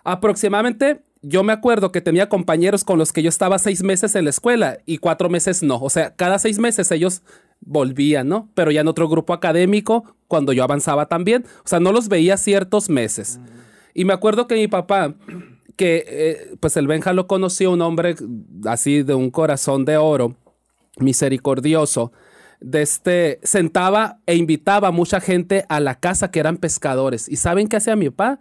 Aproximadamente 0.06 1.02
yo 1.22 1.44
me 1.44 1.54
acuerdo 1.54 1.92
que 1.92 2.02
tenía 2.02 2.30
compañeros 2.30 2.84
con 2.84 2.98
los 2.98 3.14
que 3.14 3.22
yo 3.22 3.30
estaba 3.30 3.60
seis 3.60 3.84
meses 3.84 4.16
en 4.16 4.24
la 4.24 4.32
escuela 4.32 4.80
y 4.86 4.98
cuatro 4.98 5.30
meses 5.30 5.62
no. 5.62 5.78
O 5.80 5.90
sea, 5.90 6.16
cada 6.16 6.40
seis 6.40 6.58
meses 6.58 6.92
ellos 6.92 7.22
volvían, 7.60 8.28
¿no? 8.28 8.50
Pero 8.56 8.72
ya 8.72 8.82
en 8.82 8.88
otro 8.88 9.08
grupo 9.08 9.34
académico, 9.34 10.16
cuando 10.28 10.52
yo 10.52 10.64
avanzaba 10.64 11.08
también. 11.08 11.46
O 11.64 11.68
sea, 11.68 11.80
no 11.80 11.92
los 11.92 12.08
veía 12.10 12.38
ciertos 12.38 12.90
meses. 12.90 13.40
Y 13.94 14.06
me 14.06 14.14
acuerdo 14.14 14.48
que 14.48 14.56
mi 14.56 14.68
papá, 14.68 15.14
que 15.76 16.06
eh, 16.08 16.56
pues 16.60 16.76
el 16.78 16.88
Benja 16.88 17.14
lo 17.14 17.28
conoció, 17.28 17.72
un 17.72 17.82
hombre 17.82 18.16
así 18.66 19.04
de 19.04 19.14
un 19.14 19.30
corazón 19.30 19.86
de 19.86 19.98
oro, 19.98 20.36
misericordioso, 20.98 22.12
de 22.62 22.82
este, 22.82 23.40
sentaba 23.44 24.22
e 24.26 24.36
invitaba 24.36 24.88
a 24.88 24.92
mucha 24.92 25.20
gente 25.20 25.66
a 25.70 25.80
la 25.80 26.00
casa 26.00 26.32
que 26.32 26.40
eran 26.40 26.58
pescadores. 26.58 27.30
¿Y 27.30 27.36
saben 27.36 27.68
qué 27.68 27.78
hacía 27.78 27.96
mi 27.96 28.10
papá? 28.10 28.40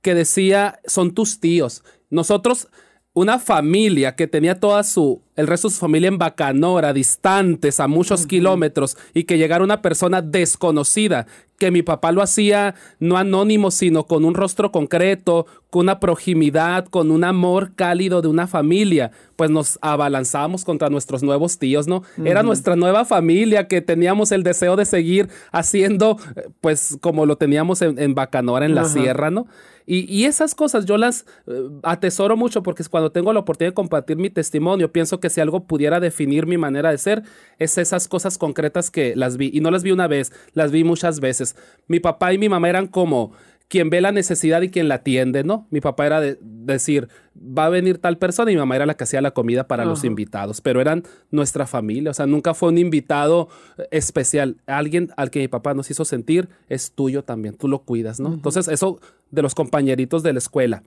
Que 0.00 0.14
decía, 0.14 0.80
son 0.86 1.12
tus 1.12 1.40
tíos 1.40 1.82
nosotros, 2.10 2.68
una 3.12 3.38
familia 3.38 4.14
que 4.14 4.26
tenía 4.26 4.60
toda 4.60 4.82
su 4.84 5.22
el 5.40 5.46
resto 5.46 5.68
de 5.68 5.74
su 5.74 5.80
familia 5.80 6.08
en 6.08 6.18
Bacanora, 6.18 6.92
distantes 6.92 7.80
a 7.80 7.88
muchos 7.88 8.26
kilómetros, 8.26 8.96
y 9.14 9.24
que 9.24 9.38
llegara 9.38 9.64
una 9.64 9.82
persona 9.82 10.22
desconocida, 10.22 11.26
que 11.58 11.70
mi 11.70 11.82
papá 11.82 12.10
lo 12.10 12.22
hacía 12.22 12.74
no 13.00 13.16
anónimo, 13.18 13.70
sino 13.70 14.04
con 14.04 14.24
un 14.24 14.34
rostro 14.34 14.72
concreto, 14.72 15.46
con 15.68 15.82
una 15.82 16.00
proximidad, 16.00 16.86
con 16.86 17.10
un 17.10 17.22
amor 17.22 17.74
cálido 17.74 18.22
de 18.22 18.28
una 18.28 18.46
familia, 18.46 19.12
pues 19.36 19.50
nos 19.50 19.78
abalanzábamos 19.82 20.64
contra 20.64 20.88
nuestros 20.88 21.22
nuevos 21.22 21.58
tíos, 21.58 21.86
¿no? 21.86 22.02
Era 22.24 22.42
nuestra 22.42 22.76
nueva 22.76 23.04
familia 23.04 23.68
que 23.68 23.80
teníamos 23.82 24.32
el 24.32 24.42
deseo 24.42 24.76
de 24.76 24.84
seguir 24.84 25.28
haciendo, 25.52 26.18
pues 26.60 26.98
como 27.00 27.26
lo 27.26 27.36
teníamos 27.36 27.82
en, 27.82 28.14
Bacanora, 28.14 28.66
en 28.66 28.74
la 28.74 28.86
sierra, 28.86 29.30
¿no? 29.30 29.46
Y, 29.92 30.26
esas 30.26 30.54
cosas 30.54 30.84
yo 30.84 30.96
las 30.96 31.26
eh, 31.48 31.68
atesoro 31.82 32.36
mucho 32.36 32.62
porque 32.62 32.84
cuando 32.84 33.10
tengo 33.10 33.32
la 33.32 33.40
oportunidad 33.40 33.72
de 33.72 33.74
compartir 33.74 34.16
mi 34.16 34.30
testimonio, 34.30 34.92
pienso 34.92 35.18
que 35.18 35.29
si 35.30 35.40
algo 35.40 35.64
pudiera 35.64 36.00
definir 36.00 36.46
mi 36.46 36.58
manera 36.58 36.90
de 36.90 36.98
ser, 36.98 37.22
es 37.58 37.78
esas 37.78 38.08
cosas 38.08 38.38
concretas 38.38 38.90
que 38.90 39.16
las 39.16 39.36
vi. 39.36 39.50
Y 39.52 39.60
no 39.60 39.70
las 39.70 39.82
vi 39.82 39.92
una 39.92 40.06
vez, 40.06 40.32
las 40.52 40.70
vi 40.70 40.84
muchas 40.84 41.20
veces. 41.20 41.56
Mi 41.86 42.00
papá 42.00 42.32
y 42.32 42.38
mi 42.38 42.48
mamá 42.48 42.68
eran 42.68 42.86
como 42.86 43.32
quien 43.70 43.88
ve 43.88 44.00
la 44.00 44.10
necesidad 44.10 44.62
y 44.62 44.68
quien 44.68 44.88
la 44.88 44.96
atiende, 44.96 45.44
¿no? 45.44 45.68
Mi 45.70 45.80
papá 45.80 46.04
era 46.04 46.20
de 46.20 46.38
decir, 46.42 47.08
va 47.36 47.66
a 47.66 47.68
venir 47.68 47.98
tal 47.98 48.18
persona 48.18 48.50
y 48.50 48.54
mi 48.54 48.58
mamá 48.58 48.74
era 48.74 48.84
la 48.84 48.94
que 48.94 49.04
hacía 49.04 49.20
la 49.20 49.30
comida 49.30 49.68
para 49.68 49.84
los 49.84 50.02
invitados, 50.02 50.60
pero 50.60 50.80
eran 50.80 51.04
nuestra 51.30 51.68
familia, 51.68 52.10
o 52.10 52.14
sea, 52.14 52.26
nunca 52.26 52.52
fue 52.52 52.70
un 52.70 52.78
invitado 52.78 53.48
especial. 53.92 54.56
Alguien 54.66 55.10
al 55.16 55.30
que 55.30 55.38
mi 55.38 55.46
papá 55.46 55.72
nos 55.72 55.88
hizo 55.88 56.04
sentir 56.04 56.48
es 56.68 56.90
tuyo 56.90 57.22
también, 57.22 57.54
tú 57.56 57.68
lo 57.68 57.82
cuidas, 57.82 58.18
¿no? 58.18 58.32
Entonces, 58.32 58.66
eso 58.66 58.98
de 59.30 59.40
los 59.40 59.54
compañeritos 59.54 60.24
de 60.24 60.32
la 60.32 60.40
escuela. 60.40 60.82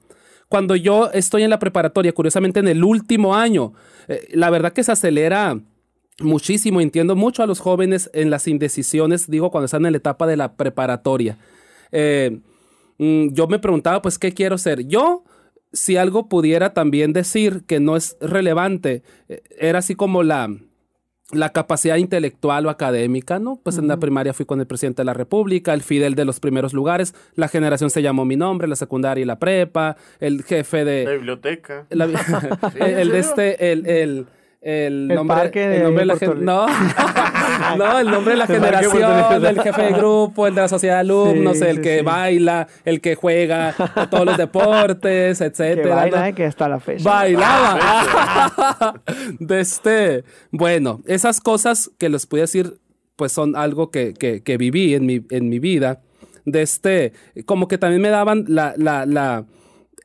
Cuando 0.54 0.76
yo 0.76 1.10
estoy 1.12 1.42
en 1.42 1.50
la 1.50 1.58
preparatoria, 1.58 2.14
curiosamente 2.14 2.60
en 2.60 2.68
el 2.68 2.84
último 2.84 3.34
año, 3.34 3.74
eh, 4.08 4.28
la 4.34 4.52
verdad 4.52 4.72
que 4.72 4.84
se 4.84 4.92
acelera 4.92 5.60
muchísimo, 6.20 6.80
entiendo 6.80 7.16
mucho 7.16 7.42
a 7.42 7.48
los 7.48 7.60
jóvenes 7.60 8.12
en 8.14 8.30
las 8.30 8.48
indecisiones, 8.48 9.28
digo, 9.28 9.50
cuando 9.50 9.66
están 9.66 9.84
en 9.88 9.94
la 9.94 9.98
etapa 9.98 10.28
de 10.28 10.38
la 10.38 10.54
preparatoria. 10.54 11.40
Eh, 11.92 12.40
Mm, 12.98 13.34
yo 13.34 13.48
me 13.48 13.60
preguntaba, 13.60 14.02
pues, 14.02 14.20
¿qué 14.20 14.34
quiero 14.34 14.58
ser? 14.58 14.88
Yo, 14.88 15.24
si 15.72 15.98
algo 15.98 16.30
pudiera 16.30 16.74
también 16.74 17.14
decir 17.14 17.64
que 17.66 17.80
no 17.80 17.96
es 17.96 18.18
relevante, 18.22 19.04
eh, 19.30 19.42
era 19.60 19.80
así 19.80 19.96
como 19.96 20.24
la, 20.24 20.56
la 21.32 21.50
capacidad 21.50 21.96
intelectual 21.96 22.66
o 22.66 22.70
académica, 22.70 23.40
¿no? 23.40 23.60
Pues 23.64 23.78
en 23.78 23.88
la 23.88 23.98
primaria 23.98 24.34
fui 24.34 24.46
con 24.46 24.60
el 24.60 24.68
presidente 24.68 25.02
de 25.02 25.06
la 25.06 25.14
República, 25.14 25.74
el 25.74 25.82
Fidel 25.82 26.16
de 26.16 26.26
los 26.26 26.40
primeros 26.40 26.74
lugares, 26.74 27.16
la 27.36 27.48
generación 27.48 27.90
se 27.90 28.02
llamó 28.02 28.26
mi 28.26 28.36
nombre, 28.36 28.68
la 28.68 28.76
secundaria 28.76 29.22
y 29.22 29.26
la 29.26 29.40
prepa, 29.40 29.96
el 30.20 30.44
jefe 30.44 30.86
de... 30.86 31.06
La 31.06 31.12
biblioteca. 31.12 31.86
el, 31.90 33.12
de 33.12 33.20
este, 33.20 33.72
el, 33.72 33.86
el 33.88 34.28
el, 34.64 35.10
nombre, 35.10 35.52
el 35.54 35.84
nombre 35.84 36.02
de 36.02 36.06
la 36.06 36.18
gente. 36.18 36.36
No, 36.38 36.66
no, 37.78 38.00
el 38.00 38.10
nombre 38.10 38.34
de 38.34 38.38
la 38.38 38.48
generación, 38.54 39.46
el 39.46 39.62
jefe 39.62 39.82
de 39.82 39.92
grupo, 39.92 40.48
el 40.48 40.56
de 40.56 40.62
la 40.62 40.68
sociedad 40.68 40.96
de 40.96 41.00
alumnos, 41.02 41.62
el 41.62 41.82
que 41.82 42.02
baila, 42.02 42.68
el 42.86 43.02
que 43.02 43.16
juega 43.16 43.76
todos 44.10 44.26
los 44.26 44.38
deportes, 44.38 45.42
etcétera. 45.42 45.84
Que 45.84 45.90
baila, 45.90 46.32
que 46.32 46.46
hasta 46.46 46.70
la 46.70 46.80
fecha. 46.80 47.04
Bailaba. 47.10 47.80
de 49.40 49.60
este, 49.60 50.24
bueno, 50.52 51.02
esas 51.06 51.40
cosas 51.42 51.92
que 51.98 52.10
les 52.10 52.26
puedo 52.26 52.42
decir, 52.42 52.80
pues 53.16 53.32
son 53.32 53.56
algo 53.56 53.92
que, 53.92 54.14
que, 54.14 54.44
que 54.44 54.58
viví 54.58 54.94
en 54.94 55.06
mi, 55.06 55.26
en 55.30 55.50
mi 55.50 55.60
vida. 55.60 56.02
De 56.46 56.62
este, 56.62 57.14
como 57.46 57.68
que 57.68 57.78
también 57.78 58.02
me 58.02 58.10
daban 58.10 58.46
la, 58.48 58.74
la, 58.78 59.06
la 59.06 59.46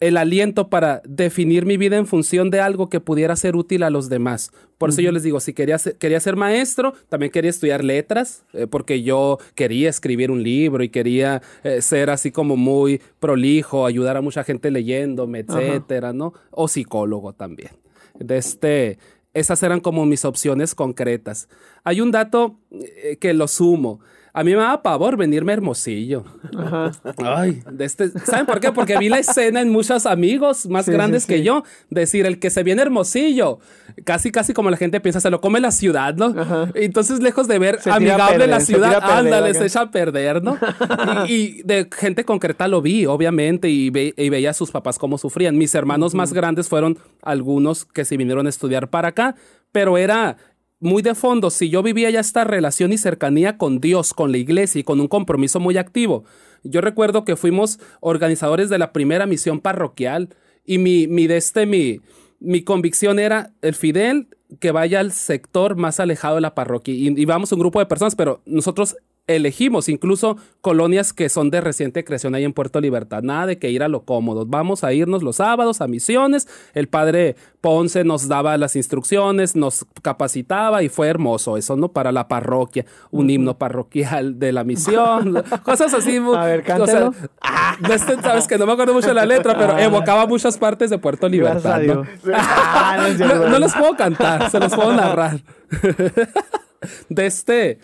el 0.01 0.17
aliento 0.17 0.69
para 0.69 1.03
definir 1.05 1.67
mi 1.67 1.77
vida 1.77 1.97
en 1.97 2.07
función 2.07 2.51
de 2.51 2.61
algo 2.61 2.89
que 2.89 3.01
pudiera 3.01 3.35
ser 3.37 3.57
útil 3.57 3.83
a 3.83 3.91
los 3.91 4.09
demás. 4.09 4.53
Por 4.79 4.91
eso 4.91 5.01
yo 5.01 5.11
les 5.11 5.25
digo, 5.25 5.41
si 5.41 5.53
quería 5.53 5.79
ser, 5.79 5.97
quería 5.97 6.21
ser 6.21 6.37
maestro, 6.37 6.95
también 7.09 7.33
quería 7.33 7.51
estudiar 7.51 7.83
letras, 7.83 8.45
eh, 8.53 8.67
porque 8.69 9.03
yo 9.03 9.39
quería 9.55 9.91
escribir 9.91 10.31
un 10.31 10.43
libro 10.43 10.85
y 10.85 10.89
quería 10.89 11.43
eh, 11.65 11.83
ser 11.83 12.11
así 12.11 12.31
como 12.31 12.57
muy 12.57 13.01
prolijo, 13.19 13.87
ayudar 13.87 14.17
a 14.17 14.21
mucha 14.21 14.45
gente 14.45 14.71
leyéndome, 14.71 15.41
etcétera, 15.41 16.13
¿no? 16.13 16.33
O 16.51 16.69
psicólogo 16.69 17.33
también. 17.33 17.71
De 18.19 18.39
este, 18.39 18.99
esas 19.35 19.63
eran 19.63 19.81
como 19.81 20.07
mis 20.07 20.25
opciones 20.25 20.75
concretas. 20.75 21.49
Hay 21.85 22.01
un 22.01 22.11
dato 22.11 22.61
eh, 22.71 23.17
que 23.21 23.35
lo 23.35 23.49
sumo. 23.49 24.01
A 24.39 24.45
mí 24.45 24.53
me 24.53 24.59
daba 24.59 24.81
pavor 24.85 25.17
venirme 25.17 25.53
Hermosillo. 25.53 26.23
Ay, 27.25 27.61
de 27.73 27.85
este, 27.85 28.09
¿saben 28.25 28.47
por 28.47 28.61
qué? 28.61 28.71
Porque 28.71 28.97
vi 28.97 29.09
la 29.09 29.19
escena 29.19 29.61
en 29.61 29.69
muchos 29.69 30.07
amigos 30.07 30.67
más 30.67 30.89
grandes 30.89 31.27
que 31.27 31.43
yo, 31.43 31.65
decir, 31.91 32.25
el 32.25 32.39
que 32.39 32.49
se 32.51 32.63
viene 32.63 32.83
Hermosillo, 32.83 33.59
casi, 34.05 34.31
casi 34.31 34.53
como 34.53 34.71
la 34.71 34.77
gente 34.77 35.01
piensa, 35.01 35.21
se 35.21 35.31
lo 35.31 35.41
come 35.41 35.59
la 35.59 35.73
ciudad, 35.73 36.15
¿no? 36.15 36.37
Entonces, 36.75 37.19
lejos 37.19 37.49
de 37.49 37.59
ver 37.59 37.81
amigable 37.91 38.47
la 38.47 38.61
ciudad, 38.61 39.01
ándale, 39.03 39.55
se 39.55 39.67
echa 39.67 39.81
a 39.81 39.91
perder, 39.91 40.41
¿no? 40.41 40.57
y, 41.27 41.61
de 41.65 41.89
gente 41.91 42.25
concreta 42.25 42.69
lo 42.69 42.81
vi, 42.81 43.07
obviamente, 43.07 43.69
y, 43.69 43.87
y, 43.87 44.29
veía 44.29 44.51
a 44.51 44.55
sus 44.55 44.71
papás 44.71 45.01
cómo 45.01 45.19
sufrían. 45.19 45.59
Mis 45.59 45.75
hermanos 45.75 46.15
más 46.15 46.33
grandes 46.33 46.69
fueron 46.69 46.97
algunos 47.23 47.87
que 47.87 48.05
se 48.05 48.17
vinieron 48.17 48.47
a 48.47 48.51
estudiar 48.51 48.89
para 48.89 49.09
acá, 49.09 49.35
pero 49.73 49.99
era 49.99 50.37
muy 50.81 51.03
de 51.03 51.15
fondo, 51.15 51.51
si 51.51 51.71
yo 51.71 51.83
vivía 51.83 52.11
ya 52.11 52.21
esta 52.21 52.45
relación 52.45 52.93
y 52.93 52.99
cercanía 52.99 53.59
con 53.59 53.81
Dios, 53.81 54.15
con 54.15 54.31
la 54.31 54.39
iglesia 54.39 54.81
y 54.81 54.85
con 54.85 55.01
un 55.01 55.09
compromiso 55.09 55.59
muy 55.59 55.77
activo. 55.77 56.25
Yo 56.63 56.81
recuerdo 56.81 57.25
que 57.25 57.37
fuimos 57.37 57.81
organizadores 58.01 58.69
de 58.71 58.79
la 58.79 58.93
primera 58.93 59.27
misión 59.27 59.61
parroquial 59.61 60.29
y 60.65 60.79
mi, 60.79 61.07
mi, 61.07 61.27
de 61.27 61.37
este, 61.37 61.67
mi, 61.67 62.01
mi 62.39 62.63
convicción 62.63 63.19
era 63.19 63.53
el 63.63 63.75
Fidel 63.75 64.29
que 64.61 64.71
vaya 64.71 65.01
al 65.01 65.13
sector 65.13 65.77
más 65.77 66.01
alejado 66.01 66.37
de 66.37 66.43
la 66.43 66.55
parroquia. 66.55 66.95
Y, 66.95 67.09
y 67.09 67.27
un 67.27 67.59
grupo 67.59 67.81
de 67.81 67.87
personas, 67.87 68.15
pero 68.15 68.41
nosotros 68.47 68.97
elegimos 69.29 69.89
incluso 69.89 70.37
colonias 70.61 71.13
que 71.13 71.29
son 71.29 71.51
de 71.51 71.61
reciente 71.61 72.03
creación 72.03 72.35
ahí 72.35 72.45
en 72.45 72.53
Puerto 72.53 72.81
Libertad. 72.81 73.23
Nada 73.23 73.47
de 73.47 73.59
que 73.59 73.71
ir 73.71 73.83
a 73.83 73.89
lo 73.89 74.03
cómodo. 74.03 74.45
Vamos 74.47 74.83
a 74.83 74.93
irnos 74.93 75.23
los 75.23 75.37
sábados 75.37 75.81
a 75.81 75.87
misiones. 75.87 76.49
El 76.75 76.89
padre 76.89 77.37
Ponce 77.61 78.05
nos 78.05 78.29
daba 78.29 78.57
las 78.57 78.75
instrucciones, 78.75 79.55
nos 79.55 79.87
capacitaba 80.03 80.83
y 80.83 80.89
fue 80.89 81.09
hermoso 81.09 81.57
eso, 81.57 81.77
¿no? 81.77 81.89
Para 81.89 82.11
la 82.11 82.27
parroquia, 82.27 82.87
un 83.11 83.31
himno 83.31 83.59
parroquial 83.59 84.39
de 84.39 84.53
la 84.53 84.65
misión, 84.65 85.43
cosas 85.63 85.93
así. 85.95 86.17
A 86.17 86.45
ver, 86.45 86.63
cántalo. 86.65 87.15
este, 87.91 88.21
sabes 88.21 88.47
que 88.47 88.59
no 88.59 88.67
me 88.67 88.73
acuerdo 88.73 88.95
mucho 88.95 89.09
de 89.09 89.15
la 89.15 89.27
letra, 89.27 89.57
pero 89.59 89.75
ah. 89.75 89.83
evocaba 89.83 90.27
muchas 90.27 90.57
partes 90.57 90.91
de 90.91 90.99
Puerto 90.99 91.29
Libertad. 91.29 91.81
¿no? 91.83 92.05
Ah, 92.33 93.09
no, 93.19 93.49
no 93.49 93.59
los 93.59 93.73
puedo 93.75 93.95
cantar, 93.97 94.51
se 94.51 94.59
los 94.59 94.75
puedo 94.75 94.95
narrar. 94.95 95.41
de 97.09 97.27
este 97.27 97.79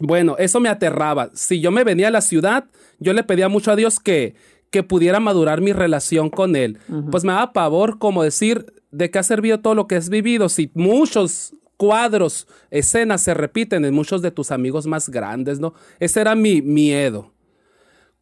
bueno, 0.00 0.36
eso 0.38 0.60
me 0.60 0.68
aterraba. 0.68 1.30
Si 1.34 1.60
yo 1.60 1.70
me 1.70 1.84
venía 1.84 2.08
a 2.08 2.12
la 2.12 2.20
ciudad, 2.20 2.66
yo 2.98 3.12
le 3.12 3.22
pedía 3.22 3.48
mucho 3.48 3.70
a 3.70 3.76
Dios 3.76 4.00
que, 4.00 4.34
que 4.70 4.82
pudiera 4.82 5.20
madurar 5.20 5.60
mi 5.60 5.72
relación 5.72 6.30
con 6.30 6.56
Él. 6.56 6.78
Pues 7.10 7.24
me 7.24 7.32
daba 7.32 7.52
pavor 7.52 7.98
como 7.98 8.22
decir, 8.22 8.66
¿de 8.90 9.10
qué 9.10 9.18
ha 9.18 9.22
servido 9.22 9.60
todo 9.60 9.74
lo 9.74 9.86
que 9.86 9.96
has 9.96 10.08
vivido? 10.08 10.48
Si 10.48 10.70
muchos 10.74 11.54
cuadros, 11.76 12.48
escenas 12.70 13.22
se 13.22 13.34
repiten 13.34 13.84
en 13.84 13.94
muchos 13.94 14.22
de 14.22 14.30
tus 14.30 14.50
amigos 14.50 14.86
más 14.86 15.08
grandes, 15.08 15.60
¿no? 15.60 15.74
Ese 16.00 16.20
era 16.20 16.34
mi 16.34 16.60
miedo. 16.60 17.32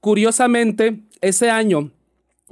Curiosamente, 0.00 1.04
ese 1.20 1.50
año 1.50 1.90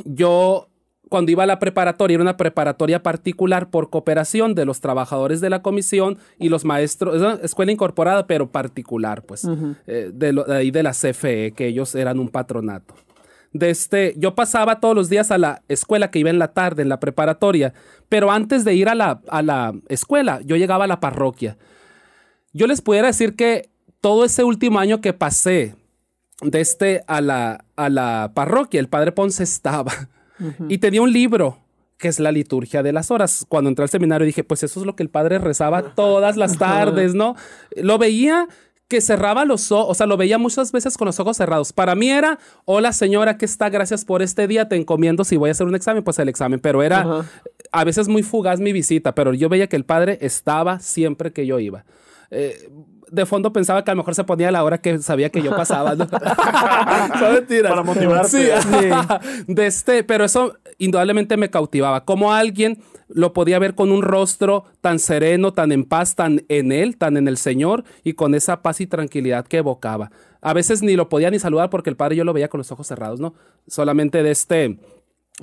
yo 0.05 0.70
cuando 1.11 1.33
iba 1.33 1.43
a 1.43 1.47
la 1.47 1.59
preparatoria, 1.59 2.15
era 2.15 2.23
una 2.23 2.37
preparatoria 2.37 3.03
particular 3.03 3.69
por 3.69 3.91
cooperación 3.91 4.55
de 4.55 4.65
los 4.65 4.81
trabajadores 4.81 5.41
de 5.41 5.51
la 5.51 5.61
comisión 5.61 6.19
y 6.39 6.51
los 6.51 6.65
maestros, 6.65 7.21
escuela 7.43 7.73
incorporada, 7.73 8.29
pero 8.29 8.53
particular, 8.53 9.25
pues, 9.25 9.45
eh, 9.89 10.13
de, 10.15 10.45
ahí 10.49 10.71
de 10.71 10.85
la 10.85 10.93
CFE, 10.93 11.53
que 11.57 11.67
ellos 11.67 11.97
eran 11.97 12.21
un 12.21 12.29
patronato. 12.29 12.95
De 13.53 13.71
este, 13.71 14.15
yo 14.19 14.37
pasaba 14.37 14.79
todos 14.79 14.95
los 14.95 15.11
días 15.11 15.33
a 15.33 15.39
la 15.39 15.63
escuela 15.67 16.13
que 16.13 16.21
iba 16.21 16.31
en 16.31 16.39
la 16.39 16.53
tarde, 16.53 16.83
en 16.83 16.89
la 16.89 17.01
preparatoria, 17.01 17.75
pero 18.09 18.31
antes 18.31 18.65
de 18.65 18.75
ir 18.75 18.89
a 18.89 18.95
la, 18.95 19.21
a 19.29 19.43
la 19.43 19.75
escuela, 19.89 20.41
yo 20.45 20.55
llegaba 20.55 20.85
a 20.85 20.89
la 20.89 21.01
parroquia. 21.01 21.59
Yo 22.53 22.69
les 22.69 22.83
pudiera 22.83 23.09
decir 23.09 23.35
que 23.35 23.69
todo 24.01 24.25
ese 24.25 24.45
último 24.45 24.79
año 24.79 25.01
que 25.01 25.13
pasé 25.13 25.75
de 26.41 26.61
este 26.61 27.03
a 27.09 27.21
la, 27.21 27.65
a 27.75 27.89
la 27.89 28.31
parroquia, 28.33 28.79
el 28.79 28.89
padre 28.89 29.11
Ponce 29.11 29.43
estaba 29.43 29.91
y 30.69 30.79
tenía 30.79 31.03
un 31.03 31.13
libro 31.13 31.59
que 31.99 32.09
es 32.09 32.19
la 32.19 32.33
liturgia 32.33 32.83
de 32.83 32.93
las 32.93 33.11
horas. 33.11 33.45
Cuando 33.49 33.69
entré 33.69 33.83
al 33.83 33.91
seminario 33.91 34.27
dije, 34.27 34.43
pues 34.43 34.63
eso 34.63 34.81
es 34.81 34.87
lo 34.87 34.97
que 34.97 35.03
el 35.03 35.11
padre 35.11 35.39
rezaba 35.39 35.95
todas 35.95 36.37
las 36.37 36.57
tardes, 36.57 37.15
¿no? 37.15 37.37
Lo 37.77 37.99
veía 37.99 38.49
que 38.89 39.01
cerraba 39.01 39.45
los 39.45 39.71
ojos, 39.71 39.91
o 39.91 39.95
sea, 39.95 40.07
lo 40.07 40.17
veía 40.17 40.37
muchas 40.37 40.73
veces 40.73 40.99
con 40.99 41.07
los 41.07 41.21
ojos 41.21 41.37
cerrados. 41.37 41.73
Para 41.73 41.95
mí 41.95 42.11
era, 42.11 42.41
hola 42.65 42.93
señora, 42.93 43.39
que 43.39 43.45
está, 43.45 43.69
gracias 43.69 44.05
por 44.05 44.21
este 44.21 44.49
día, 44.49 44.69
te 44.69 44.75
encomiendo 44.75 45.23
si 45.23 45.37
voy 45.37 45.49
a 45.49 45.53
hacer 45.53 45.69
un 45.69 45.77
examen, 45.77 46.03
pues 46.03 46.19
el 46.19 46.29
examen, 46.29 46.59
pero 46.59 46.83
era 46.83 47.25
a 47.71 47.85
veces 47.85 48.09
muy 48.09 48.25
fugaz 48.25 48.59
mi 48.59 48.73
visita, 48.73 49.15
pero 49.15 49.33
yo 49.33 49.49
veía 49.49 49.69
que 49.69 49.77
el 49.77 49.85
padre 49.85 50.19
estaba 50.23 50.81
siempre 50.81 51.33
que 51.33 51.47
yo 51.47 51.61
iba. 51.61 51.85
Eh, 52.33 52.69
de 53.11 53.27
fondo 53.27 53.53
pensaba 53.53 53.85
que 53.85 53.91
a 53.91 53.95
lo 53.95 53.99
mejor 53.99 54.15
se 54.15 54.25
ponía 54.25 54.49
a 54.49 54.53
la 54.53 54.65
hora 54.65 54.79
que 54.79 54.99
sabía 54.99 55.31
que 55.31 55.43
yo 55.43 55.55
pasaba. 55.57 55.95
¿no? 55.95 56.07
Para 56.09 57.83
motivarte. 57.83 58.29
Sí, 58.29 58.49
de 59.47 59.67
este, 59.67 60.05
pero 60.05 60.25
eso 60.25 60.57
indudablemente 60.79 61.37
me 61.37 61.51
cautivaba. 61.51 62.05
Como 62.05 62.33
alguien 62.33 62.79
lo 63.09 63.33
podía 63.33 63.59
ver 63.59 63.75
con 63.75 63.91
un 63.91 64.03
rostro 64.03 64.65
tan 64.81 64.99
sereno, 64.99 65.53
tan 65.53 65.73
en 65.73 65.85
paz, 65.85 66.15
tan 66.15 66.45
en 66.49 66.73
él, 66.73 66.97
tan 66.97 67.17
en 67.17 67.29
el 67.29 67.37
Señor 67.37 67.85
y 68.05 68.13
con 68.15 68.35
esa 68.35 68.63
paz 68.63 68.81
y 68.81 68.87
tranquilidad 68.87 69.47
que 69.47 69.59
evocaba. 69.59 70.11
A 70.41 70.55
veces 70.55 70.83
ni 70.83 70.97
lo 70.97 71.09
podía 71.09 71.31
ni 71.31 71.39
saludar 71.39 71.71
porque 71.71 71.91
el 71.91 71.97
padre 71.97 72.17
yo 72.17 72.25
lo 72.25 72.33
veía 72.33 72.49
con 72.49 72.59
los 72.59 72.73
ojos 72.73 72.87
cerrados, 72.87 73.21
¿no? 73.21 73.35
Solamente 73.67 74.23
de 74.23 74.31
este 74.31 74.79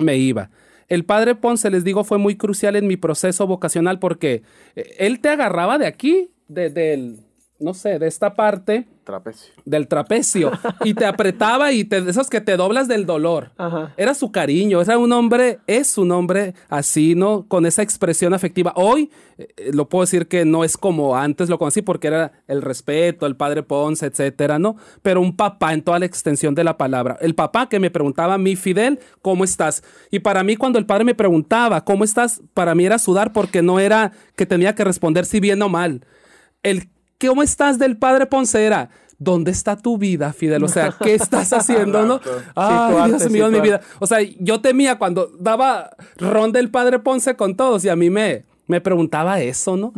me 0.00 0.16
iba. 0.16 0.50
El 0.88 1.04
padre 1.04 1.34
Ponce, 1.34 1.70
les 1.70 1.84
digo, 1.84 2.02
fue 2.02 2.16
muy 2.16 2.36
crucial 2.36 2.74
en 2.74 2.86
mi 2.86 2.96
proceso 2.96 3.46
vocacional 3.46 3.98
porque 3.98 4.42
eh, 4.74 4.96
él 4.98 5.20
te 5.20 5.28
agarraba 5.28 5.76
de 5.76 5.86
aquí, 5.86 6.30
de, 6.48 6.70
del, 6.70 7.18
no 7.60 7.74
sé, 7.74 7.98
de 7.98 8.06
esta 8.06 8.34
parte. 8.34 8.86
Trapecio. 9.02 9.52
Del 9.64 9.88
trapecio. 9.88 10.52
y 10.84 10.94
te 10.94 11.06
apretaba 11.06 11.72
y 11.72 11.84
te, 11.84 11.98
esos 12.08 12.30
que 12.30 12.40
te 12.40 12.56
doblas 12.56 12.86
del 12.86 13.04
dolor. 13.04 13.50
Era 13.96 14.14
su 14.14 14.30
cariño. 14.30 14.80
Era 14.80 14.98
un 14.98 15.12
hombre, 15.12 15.58
es 15.66 15.98
un 15.98 16.12
hombre 16.12 16.54
así, 16.68 17.14
¿no? 17.14 17.46
Con 17.48 17.66
esa 17.66 17.82
expresión 17.82 18.32
afectiva. 18.32 18.72
Hoy 18.76 19.10
eh, 19.38 19.70
lo 19.72 19.88
puedo 19.88 20.04
decir 20.04 20.28
que 20.28 20.44
no 20.44 20.62
es 20.62 20.76
como 20.76 21.16
antes 21.16 21.48
lo 21.48 21.58
conocí 21.58 21.82
porque 21.82 22.08
era 22.08 22.32
el 22.46 22.62
respeto, 22.62 23.26
el 23.26 23.34
padre 23.34 23.62
Ponce, 23.62 24.06
etcétera, 24.06 24.58
¿no? 24.58 24.76
Pero 25.02 25.20
un 25.20 25.34
papá 25.34 25.72
en 25.72 25.82
toda 25.82 25.98
la 25.98 26.06
extensión 26.06 26.54
de 26.54 26.62
la 26.62 26.76
palabra. 26.76 27.16
El 27.20 27.34
papá 27.34 27.68
que 27.68 27.80
me 27.80 27.90
preguntaba 27.90 28.34
a 28.34 28.38
mí, 28.38 28.54
Fidel, 28.54 29.00
¿cómo 29.20 29.42
estás? 29.42 29.82
Y 30.10 30.20
para 30.20 30.44
mí, 30.44 30.56
cuando 30.56 30.78
el 30.78 30.86
padre 30.86 31.04
me 31.04 31.14
preguntaba, 31.14 31.84
¿cómo 31.84 32.04
estás? 32.04 32.40
Para 32.54 32.74
mí 32.74 32.84
era 32.84 32.98
sudar 32.98 33.32
porque 33.32 33.62
no 33.62 33.80
era 33.80 34.12
que 34.36 34.46
tenía 34.46 34.74
que 34.74 34.84
responder 34.84 35.24
si 35.24 35.40
bien 35.40 35.60
o 35.62 35.68
mal. 35.68 36.04
El 36.62 36.90
¿cómo 37.20 37.42
estás 37.42 37.78
del 37.78 37.96
padre 37.96 38.26
Poncera? 38.26 38.90
¿Dónde 39.18 39.50
está 39.50 39.76
tu 39.76 39.98
vida, 39.98 40.32
Fidel? 40.32 40.62
O 40.62 40.68
sea, 40.68 40.94
¿qué 41.02 41.14
estás 41.14 41.52
haciendo, 41.52 42.06
no? 42.06 42.20
Ay, 42.54 43.10
Dios 43.10 43.30
mío, 43.30 43.50
mi 43.50 43.60
vida. 43.60 43.80
O 43.98 44.06
sea, 44.06 44.18
yo 44.38 44.60
temía 44.60 44.96
cuando 44.98 45.30
daba 45.40 45.90
ronda 46.18 46.60
el 46.60 46.70
padre 46.70 47.00
Ponce 47.00 47.34
con 47.34 47.56
todos 47.56 47.84
y 47.84 47.88
a 47.88 47.96
mí 47.96 48.10
me, 48.10 48.44
me 48.68 48.80
preguntaba 48.80 49.40
eso, 49.40 49.76
¿no? 49.76 49.92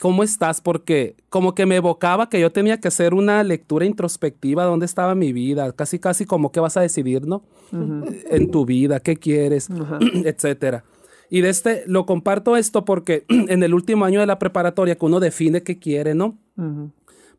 ¿Cómo 0.00 0.22
estás? 0.22 0.60
Porque 0.60 1.16
como 1.30 1.54
que 1.54 1.64
me 1.64 1.76
evocaba 1.76 2.28
que 2.28 2.40
yo 2.40 2.52
tenía 2.52 2.78
que 2.78 2.88
hacer 2.88 3.14
una 3.14 3.42
lectura 3.42 3.86
introspectiva, 3.86 4.64
¿dónde 4.64 4.84
estaba 4.84 5.14
mi 5.14 5.32
vida? 5.32 5.72
Casi, 5.72 5.98
casi 5.98 6.26
como 6.26 6.52
que 6.52 6.60
vas 6.60 6.76
a 6.76 6.82
decidir, 6.82 7.26
¿no? 7.26 7.42
En 7.72 8.50
tu 8.50 8.66
vida, 8.66 9.00
¿qué 9.00 9.16
quieres? 9.16 9.68
Etcétera. 10.24 10.84
Y 11.30 11.42
de 11.42 11.50
este, 11.50 11.84
lo 11.86 12.06
comparto 12.06 12.56
esto 12.56 12.84
porque 12.84 13.24
en 13.28 13.62
el 13.62 13.74
último 13.74 14.04
año 14.04 14.20
de 14.20 14.26
la 14.26 14.38
preparatoria 14.38 14.96
que 14.96 15.04
uno 15.04 15.20
define 15.20 15.62
qué 15.62 15.78
quiere, 15.78 16.14
¿no? 16.14 16.38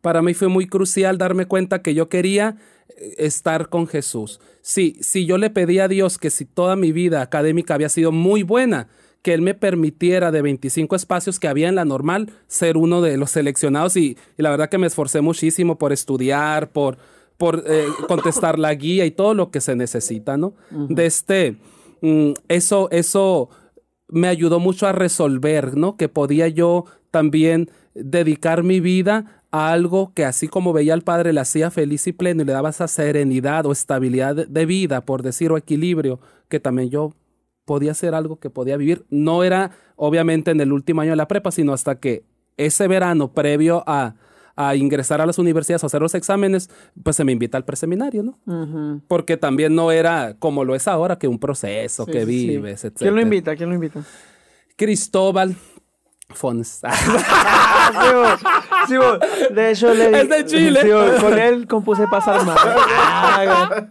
Para 0.01 0.21
mí 0.21 0.33
fue 0.33 0.47
muy 0.47 0.67
crucial 0.67 1.17
darme 1.17 1.45
cuenta 1.45 1.81
que 1.81 1.93
yo 1.93 2.07
quería 2.07 2.55
eh, 2.89 3.15
estar 3.17 3.69
con 3.69 3.87
Jesús. 3.87 4.39
Sí, 4.61 4.97
si 5.01 5.25
yo 5.25 5.37
le 5.37 5.49
pedí 5.49 5.79
a 5.79 5.87
Dios 5.87 6.17
que 6.17 6.29
si 6.29 6.45
toda 6.45 6.75
mi 6.75 6.91
vida 6.91 7.21
académica 7.21 7.73
había 7.73 7.89
sido 7.89 8.11
muy 8.11 8.43
buena, 8.43 8.87
que 9.21 9.33
Él 9.33 9.41
me 9.41 9.53
permitiera 9.53 10.31
de 10.31 10.41
25 10.41 10.95
espacios 10.95 11.39
que 11.39 11.47
había 11.47 11.67
en 11.67 11.75
la 11.75 11.83
normal 11.83 12.31
ser 12.47 12.77
uno 12.77 13.01
de 13.01 13.17
los 13.17 13.31
seleccionados 13.31 13.97
y, 13.97 14.17
la 14.37 14.49
verdad 14.49 14.69
que 14.69 14.77
me 14.77 14.87
esforcé 14.87 15.21
muchísimo 15.21 15.77
por 15.77 15.91
estudiar, 15.91 16.71
por, 16.71 16.97
por 17.37 17.63
eh, 17.67 17.85
contestar 18.07 18.57
la 18.57 18.73
guía 18.73 19.05
y 19.05 19.11
todo 19.11 19.33
lo 19.33 19.51
que 19.51 19.59
se 19.59 19.75
necesita, 19.75 20.37
¿no? 20.37 20.53
De 20.71 21.05
este, 21.05 21.57
mm, 22.01 22.31
eso, 22.47 22.89
eso 22.91 23.49
me 24.09 24.27
ayudó 24.27 24.59
mucho 24.59 24.87
a 24.87 24.91
resolver, 24.91 25.77
¿no? 25.77 25.95
Que 25.97 26.09
podía 26.09 26.47
yo 26.47 26.85
también 27.11 27.69
dedicar 27.93 28.63
mi 28.63 28.79
vida 28.79 29.43
a 29.51 29.71
algo 29.71 30.13
que 30.13 30.25
así 30.25 30.47
como 30.47 30.73
veía 30.73 30.93
al 30.93 31.01
padre 31.01 31.33
le 31.33 31.39
hacía 31.39 31.71
feliz 31.71 32.05
y 32.07 32.13
pleno 32.13 32.43
y 32.43 32.45
le 32.45 32.53
daba 32.53 32.69
esa 32.69 32.87
serenidad 32.87 33.65
o 33.65 33.71
estabilidad 33.71 34.35
de 34.47 34.65
vida, 34.65 35.01
por 35.01 35.23
decir, 35.23 35.51
o 35.51 35.57
equilibrio, 35.57 36.19
que 36.49 36.59
también 36.59 36.89
yo 36.89 37.13
podía 37.65 37.91
hacer 37.91 38.13
algo 38.13 38.39
que 38.39 38.49
podía 38.49 38.77
vivir. 38.77 39.05
No 39.09 39.43
era 39.43 39.71
obviamente 39.95 40.51
en 40.51 40.61
el 40.61 40.71
último 40.71 41.01
año 41.01 41.11
de 41.11 41.17
la 41.17 41.27
prepa, 41.27 41.51
sino 41.51 41.73
hasta 41.73 41.99
que 41.99 42.23
ese 42.57 42.87
verano 42.87 43.33
previo 43.33 43.83
a, 43.87 44.15
a 44.59 44.75
ingresar 44.75 45.21
a 45.21 45.25
las 45.25 45.39
universidades 45.39 45.81
o 45.85 45.87
hacer 45.87 46.01
los 46.01 46.13
exámenes, 46.15 46.69
pues 47.01 47.15
se 47.15 47.23
me 47.23 47.31
invita 47.31 47.57
al 47.57 47.63
preseminario, 47.63 48.23
¿no? 48.23 49.01
Porque 49.07 49.37
también 49.37 49.73
no 49.73 49.89
era 49.89 50.35
como 50.37 50.65
lo 50.65 50.75
es 50.75 50.85
ahora, 50.85 51.17
que 51.17 51.29
un 51.29 51.39
proceso, 51.39 52.05
que 52.05 52.25
vives, 52.25 52.83
etc. 52.83 52.97
¿Quién 52.97 53.15
lo 53.15 53.21
invita? 53.21 53.55
¿Quién 53.55 53.69
lo 53.69 53.75
invita? 53.75 54.03
Cristóbal 54.75 55.55
Fons. 56.27 56.81
sí, 58.87 58.95
de 59.53 59.71
hecho, 59.71 59.93
le, 59.93 60.21
es 60.21 60.29
de 60.29 60.45
Chile. 60.45 60.81
con 61.21 61.39
él 61.39 61.65
compuse 61.65 62.05
Pasar 62.07 62.45
Mal. 62.45 63.89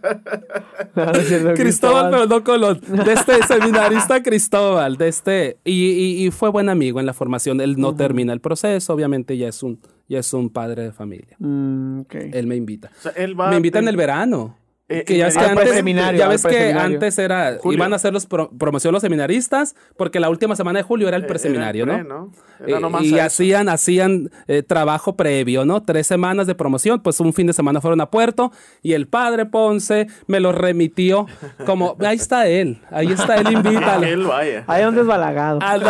Cristóbal, 1.55 2.11
pero 2.11 2.27
no 2.27 2.43
Colón. 2.43 2.79
De 2.87 3.13
este 3.13 3.41
seminarista 3.47 4.21
Cristóbal. 4.21 4.97
De 4.97 5.07
este, 5.07 5.57
y, 5.65 6.25
y, 6.25 6.29
fue 6.29 6.49
buen 6.49 6.69
amigo 6.69 6.99
en 6.99 7.07
la 7.07 7.13
formación. 7.13 7.59
Él 7.59 7.79
no 7.79 7.95
termina 7.95 8.33
el 8.33 8.39
proceso, 8.39 8.93
obviamente 8.93 9.35
ya 9.35 9.47
es 9.47 9.63
un, 9.63 9.79
ya 10.09 10.19
es 10.19 10.33
un 10.33 10.49
padre 10.49 10.83
de 10.83 10.91
familia. 10.91 11.37
Mm, 11.37 12.01
él 12.11 12.47
me 12.47 12.55
invita. 12.55 12.91
me 13.15 13.55
invita 13.55 13.79
en 13.79 13.87
el 13.87 13.95
verano. 13.95 14.57
Eh, 14.91 15.03
que 15.03 15.17
ya 15.17 15.25
ves 15.25 15.37
que 15.37 15.45
antes, 15.45 16.17
ya 16.17 16.27
ves 16.27 16.43
que 16.43 16.73
antes 16.73 17.19
era, 17.19 17.59
iban 17.63 17.93
a 17.93 17.97
hacer 17.97 18.11
los 18.11 18.25
promoción 18.25 18.91
los 18.91 19.03
seminaristas, 19.03 19.75
porque 19.95 20.19
la 20.19 20.31
última 20.31 20.55
semana 20.55 20.79
de 20.79 20.83
julio 20.83 21.07
era 21.07 21.15
el 21.15 21.25
eh, 21.25 21.27
preseminario, 21.27 21.85
¿no? 21.85 22.31
Eh, 22.65 22.73
y 23.01 23.19
hacían, 23.19 23.69
hacían 23.69 24.31
trabajo 24.65 25.15
previo, 25.15 25.63
¿no? 25.63 25.83
Tres 25.83 26.07
semanas 26.07 26.47
de 26.47 26.55
promoción, 26.55 27.01
pues 27.01 27.19
un 27.19 27.33
fin 27.33 27.45
de 27.45 27.53
semana 27.53 27.81
fueron 27.81 28.01
a 28.01 28.09
Puerto, 28.09 28.51
y 28.81 28.93
el 28.93 29.07
padre 29.07 29.45
Ponce 29.45 30.07
me 30.25 30.39
lo 30.39 30.53
remitió 30.53 31.27
como, 31.67 31.95
ahí 32.03 32.17
está 32.17 32.47
él, 32.47 32.81
ahí 32.89 33.11
está 33.11 33.35
él, 33.35 33.51
invítalo. 33.51 34.07
él 34.07 34.23
vaya. 34.23 34.63
Hay 34.67 34.85
un 34.85 34.95
desbalagado. 34.95 35.59
hay, 35.61 35.81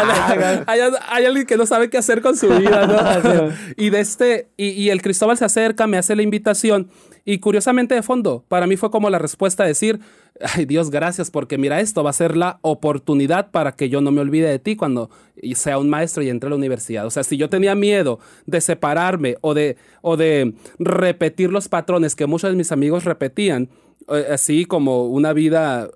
hay, 1.08 1.26
alguien 1.26 1.46
que 1.46 1.56
no 1.56 1.66
sabe 1.66 1.90
qué 1.90 1.98
hacer 1.98 2.22
con 2.22 2.36
su 2.36 2.50
vida, 2.50 2.86
¿no? 2.86 3.54
y 3.78 3.92
de 3.92 4.00
este, 4.02 4.50
y, 4.58 4.72
y 4.72 4.90
el 4.90 5.02
Cristóbal 5.02 5.38
se 5.38 5.46
acerca, 5.46 5.88
me 5.88 5.98
hace 5.98 6.18
la 6.18 6.22
invitación, 6.22 6.90
y 7.32 7.38
curiosamente 7.38 7.94
de 7.94 8.02
fondo, 8.02 8.44
para 8.48 8.65
mí 8.65 8.76
fue 8.76 8.89
como 8.89 9.08
la 9.12 9.20
respuesta 9.20 9.63
a 9.63 9.68
decir, 9.68 10.00
ay 10.42 10.65
Dios, 10.65 10.89
gracias, 10.89 11.30
porque 11.30 11.60
mira, 11.60 11.80
esto 11.80 12.04
va 12.04 12.10
a 12.10 12.13
ser 12.13 12.36
la 12.36 12.58
oportunidad 12.63 13.52
para 13.52 13.74
que 13.74 13.88
yo 13.88 14.02
no 14.02 14.10
me 14.10 14.20
olvide 14.20 14.50
de 14.50 14.58
ti 14.58 14.76
cuando 14.76 15.12
sea 15.54 15.78
un 15.78 15.92
maestro 15.92 16.24
y 16.24 16.30
entre 16.30 16.48
a 16.48 16.50
la 16.50 16.56
universidad. 16.56 17.06
O 17.06 17.12
sea, 17.12 17.22
si 17.22 17.38
yo 17.38 17.48
tenía 17.48 17.76
miedo 17.76 18.20
de 18.48 18.62
separarme 18.62 19.38
o 19.42 19.54
de, 19.54 19.78
o 20.02 20.18
de 20.18 20.56
repetir 20.80 21.52
los 21.52 21.68
patrones 21.68 22.15
que 22.15 22.26
muchos 22.26 22.50
de 22.50 22.56
mis 22.56 22.72
amigos 22.72 23.06
repetían, 23.06 23.70
eh, 24.08 24.26
así 24.32 24.65
como 24.65 25.06
una 25.06 25.32
vida, 25.32 25.88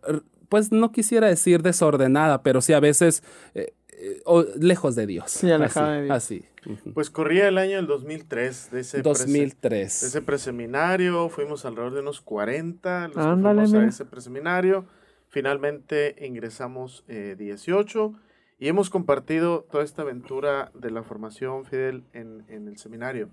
pues 0.49 0.71
no 0.71 0.91
quisiera 0.91 1.29
decir 1.29 1.63
desordenada, 1.63 2.43
pero 2.43 2.61
sí 2.61 2.73
a 2.73 2.79
veces... 2.79 3.23
Eh, 3.55 3.73
eh, 3.89 4.21
lejos 4.59 4.95
de 4.95 5.07
Dios. 5.07 5.31
Sí, 5.31 5.49
alejada 5.49 5.93
de 5.93 6.03
Dios. 6.03 6.15
Así. 6.15 6.45
Pues 6.93 7.09
corría 7.09 7.47
el 7.47 7.57
año 7.57 7.77
del 7.77 7.87
2003 7.87 8.71
de 8.71 8.79
ese 8.81 9.01
2003. 9.01 10.01
de 10.01 10.07
ese 10.07 10.21
preseminario, 10.21 11.29
fuimos 11.29 11.65
alrededor 11.65 11.93
de 11.93 11.99
unos 12.01 12.21
40 12.21 13.09
los 13.09 13.15
fuimos 13.15 13.73
a 13.73 13.85
ese 13.85 14.05
preseminario. 14.05 14.85
Finalmente 15.29 16.15
ingresamos 16.25 17.03
18 17.07 18.13
eh, 18.13 18.19
y 18.59 18.67
hemos 18.67 18.89
compartido 18.89 19.65
toda 19.71 19.83
esta 19.83 20.03
aventura 20.03 20.71
de 20.73 20.91
la 20.91 21.03
formación 21.03 21.65
Fidel 21.65 22.03
en, 22.13 22.45
en 22.47 22.67
el 22.67 22.77
seminario. 22.77 23.29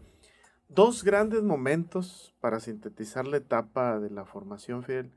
Dos 0.68 1.04
grandes 1.04 1.42
momentos 1.42 2.34
para 2.40 2.60
sintetizar 2.60 3.26
la 3.26 3.36
etapa 3.36 3.98
de 3.98 4.10
la 4.10 4.24
formación 4.24 4.82
Fidel 4.82 5.12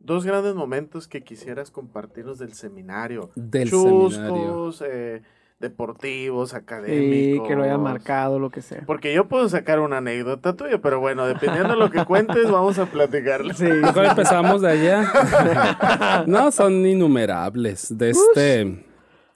dos 0.00 0.24
grandes 0.24 0.54
momentos 0.54 1.06
que 1.06 1.22
quisieras 1.22 1.70
compartirnos 1.70 2.38
del 2.38 2.54
seminario. 2.54 3.30
Del 3.36 3.68
seminario. 3.68 4.72
Eh, 4.84 5.22
deportivos, 5.60 6.54
académicos. 6.54 7.44
Sí, 7.44 7.48
que 7.48 7.54
lo 7.54 7.62
haya 7.64 7.76
marcado, 7.76 8.38
lo 8.38 8.50
que 8.50 8.62
sea. 8.62 8.82
Porque 8.86 9.12
yo 9.12 9.28
puedo 9.28 9.48
sacar 9.48 9.78
una 9.78 9.98
anécdota 9.98 10.56
tuya, 10.56 10.78
pero 10.78 11.00
bueno, 11.00 11.26
dependiendo 11.26 11.74
de 11.74 11.76
lo 11.78 11.90
que 11.90 12.04
cuentes, 12.06 12.50
vamos 12.50 12.78
a 12.78 12.86
platicarle. 12.86 13.52
Sí, 13.54 13.64
mejor 13.64 14.06
empezamos 14.06 14.62
de 14.62 14.70
allá. 14.70 16.24
no, 16.26 16.50
son 16.50 16.86
innumerables. 16.86 17.96
De 17.96 18.10
este. 18.10 18.86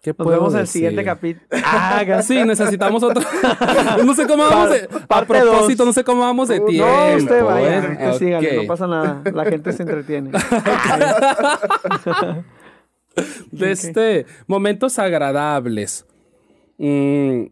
¿Qué 0.00 0.14
Nos 0.18 0.28
vemos 0.28 0.54
el 0.54 0.66
siguiente 0.66 1.04
capítulo. 1.04 1.46
Ah, 1.64 2.04
sí, 2.22 2.42
necesitamos 2.44 3.02
otro. 3.02 3.22
no 4.04 4.14
sé 4.14 4.26
cómo 4.26 4.44
vamos 4.44 4.70
de. 4.70 4.88
A 5.08 5.24
propósito, 5.24 5.84
no 5.84 5.92
sé 5.92 6.04
cómo 6.04 6.22
vamos 6.22 6.48
de 6.48 6.60
tiempo. 6.60 6.87
No, 6.87 7.16
usted 7.16 7.44
vaya, 7.44 7.79
¿eh? 7.79 8.56
no 8.56 8.66
pasa 8.66 8.87
nada. 8.87 9.22
La 9.33 9.44
gente 9.44 9.72
se 9.72 9.83
entretiene. 9.83 10.31
de 13.50 13.72
este. 13.72 14.27
Momentos 14.46 14.98
agradables. 14.98 16.06
Mm, 16.79 17.46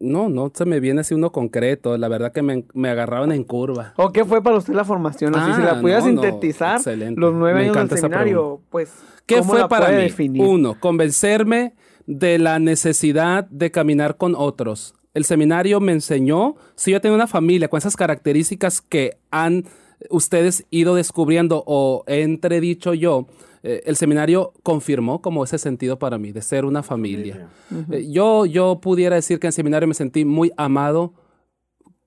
no, 0.00 0.28
no 0.28 0.50
se 0.54 0.64
me 0.64 0.80
viene 0.80 1.02
así 1.02 1.14
uno 1.14 1.30
concreto. 1.30 1.96
La 1.98 2.08
verdad 2.08 2.32
que 2.32 2.42
me, 2.42 2.64
me 2.74 2.88
agarraron 2.88 3.32
en 3.32 3.44
curva. 3.44 3.94
¿O 3.96 4.12
qué 4.12 4.24
fue 4.24 4.42
para 4.42 4.56
usted 4.56 4.74
la 4.74 4.84
formación? 4.84 5.34
Así, 5.36 5.54
si 5.54 5.62
la 5.62 5.72
ah, 5.72 5.80
pudiera 5.80 6.00
sintetizar, 6.00 6.80
los 7.16 7.34
nueve 7.34 7.60
años 7.60 7.76
del 7.76 7.98
seminario, 7.98 8.60
pues 8.70 8.92
¿Qué 9.26 9.42
fue 9.42 9.68
para 9.68 9.90
mí? 9.90 9.96
Definir? 9.96 10.42
Uno, 10.42 10.78
convencerme 10.80 11.74
de 12.06 12.38
la 12.38 12.58
necesidad 12.58 13.44
de 13.44 13.70
caminar 13.70 14.16
con 14.16 14.34
otros 14.34 14.94
el 15.14 15.24
seminario 15.24 15.80
me 15.80 15.92
enseñó, 15.92 16.56
si 16.76 16.92
yo 16.92 17.00
tengo 17.00 17.14
una 17.14 17.26
familia 17.26 17.68
con 17.68 17.78
esas 17.78 17.96
características 17.96 18.80
que 18.80 19.18
han 19.30 19.64
ustedes 20.08 20.64
ido 20.70 20.94
descubriendo 20.94 21.62
o 21.66 22.04
he 22.06 22.22
entredicho 22.22 22.94
yo, 22.94 23.26
eh, 23.62 23.82
el 23.84 23.96
seminario 23.96 24.52
confirmó 24.62 25.20
como 25.20 25.44
ese 25.44 25.58
sentido 25.58 25.98
para 25.98 26.18
mí, 26.18 26.32
de 26.32 26.42
ser 26.42 26.64
una 26.64 26.82
familia. 26.82 27.48
Eh, 27.90 28.10
yo, 28.10 28.46
yo 28.46 28.80
pudiera 28.80 29.16
decir 29.16 29.38
que 29.38 29.46
en 29.46 29.50
el 29.50 29.54
seminario 29.54 29.88
me 29.88 29.94
sentí 29.94 30.24
muy 30.24 30.52
amado 30.56 31.14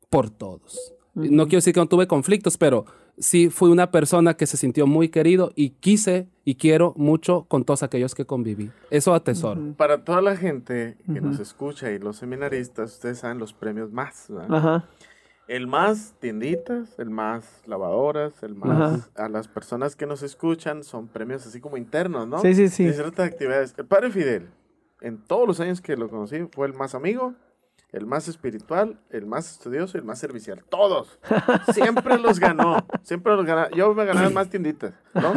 por 0.10 0.30
todos. 0.30 0.93
No 1.14 1.45
quiero 1.45 1.58
decir 1.58 1.74
que 1.74 1.80
no 1.80 1.88
tuve 1.88 2.08
conflictos, 2.08 2.58
pero 2.58 2.86
sí 3.20 3.49
fui 3.49 3.70
una 3.70 3.91
persona 3.91 4.34
que 4.34 4.47
se 4.47 4.58
sintió 4.58 4.88
muy 4.88 5.10
querido 5.10 5.51
y 5.56 5.72
quise 5.72 6.28
y 6.43 6.56
quiero 6.56 6.93
mucho 6.97 7.45
con 7.47 7.64
todos 7.64 7.84
aquellos 7.84 8.16
que 8.16 8.26
conviví. 8.26 8.72
Eso 8.89 9.14
atesoro. 9.14 9.62
Para 9.78 10.04
toda 10.04 10.22
la 10.22 10.36
gente 10.36 10.97
que 11.06 11.22
nos 11.22 11.39
escucha 11.39 11.91
y 11.91 11.99
los 11.99 12.18
seminaristas, 12.18 12.93
ustedes 12.93 13.20
saben 13.20 13.38
los 13.38 13.54
premios 13.54 13.91
más. 13.91 14.28
Ajá. 14.49 14.86
El 15.54 15.68
más 15.68 16.16
tienditas, 16.20 16.97
el 16.97 17.12
más 17.12 17.62
lavadoras, 17.68 18.41
el 18.41 18.56
más 18.56 19.12
a 19.16 19.30
las 19.30 19.47
personas 19.47 19.95
que 19.95 20.08
nos 20.08 20.24
escuchan 20.24 20.84
son 20.84 21.08
premios 21.08 21.45
así 21.45 21.62
como 21.62 21.78
internos, 21.78 22.28
¿no? 22.28 22.39
Sí, 22.39 22.56
sí, 22.56 22.70
sí. 22.70 22.86
De 22.86 22.93
ciertas 22.93 23.28
actividades. 23.28 23.76
El 23.78 23.86
padre 23.86 24.10
Fidel, 24.10 24.49
en 24.99 25.20
todos 25.20 25.47
los 25.47 25.60
años 25.60 25.80
que 25.80 25.95
lo 25.95 26.10
conocí, 26.10 26.47
fue 26.51 26.66
el 26.66 26.74
más 26.74 26.95
amigo, 26.95 27.36
el 27.91 28.08
más 28.08 28.28
espiritual, 28.28 28.99
el 29.12 29.28
más 29.28 29.51
estudioso 29.51 29.95
y 29.95 29.99
el 29.99 30.06
más 30.06 30.18
servicial. 30.18 30.64
Todos. 30.70 31.20
Siempre 31.72 32.18
los 32.18 32.39
ganó. 32.39 32.88
Siempre 33.04 33.36
los 33.36 33.45
ganó. 33.45 33.70
Yo 33.76 33.93
me 33.93 34.06
ganaba 34.06 34.32
más 34.32 34.49
tienditas, 34.49 34.95
¿no? 35.14 35.34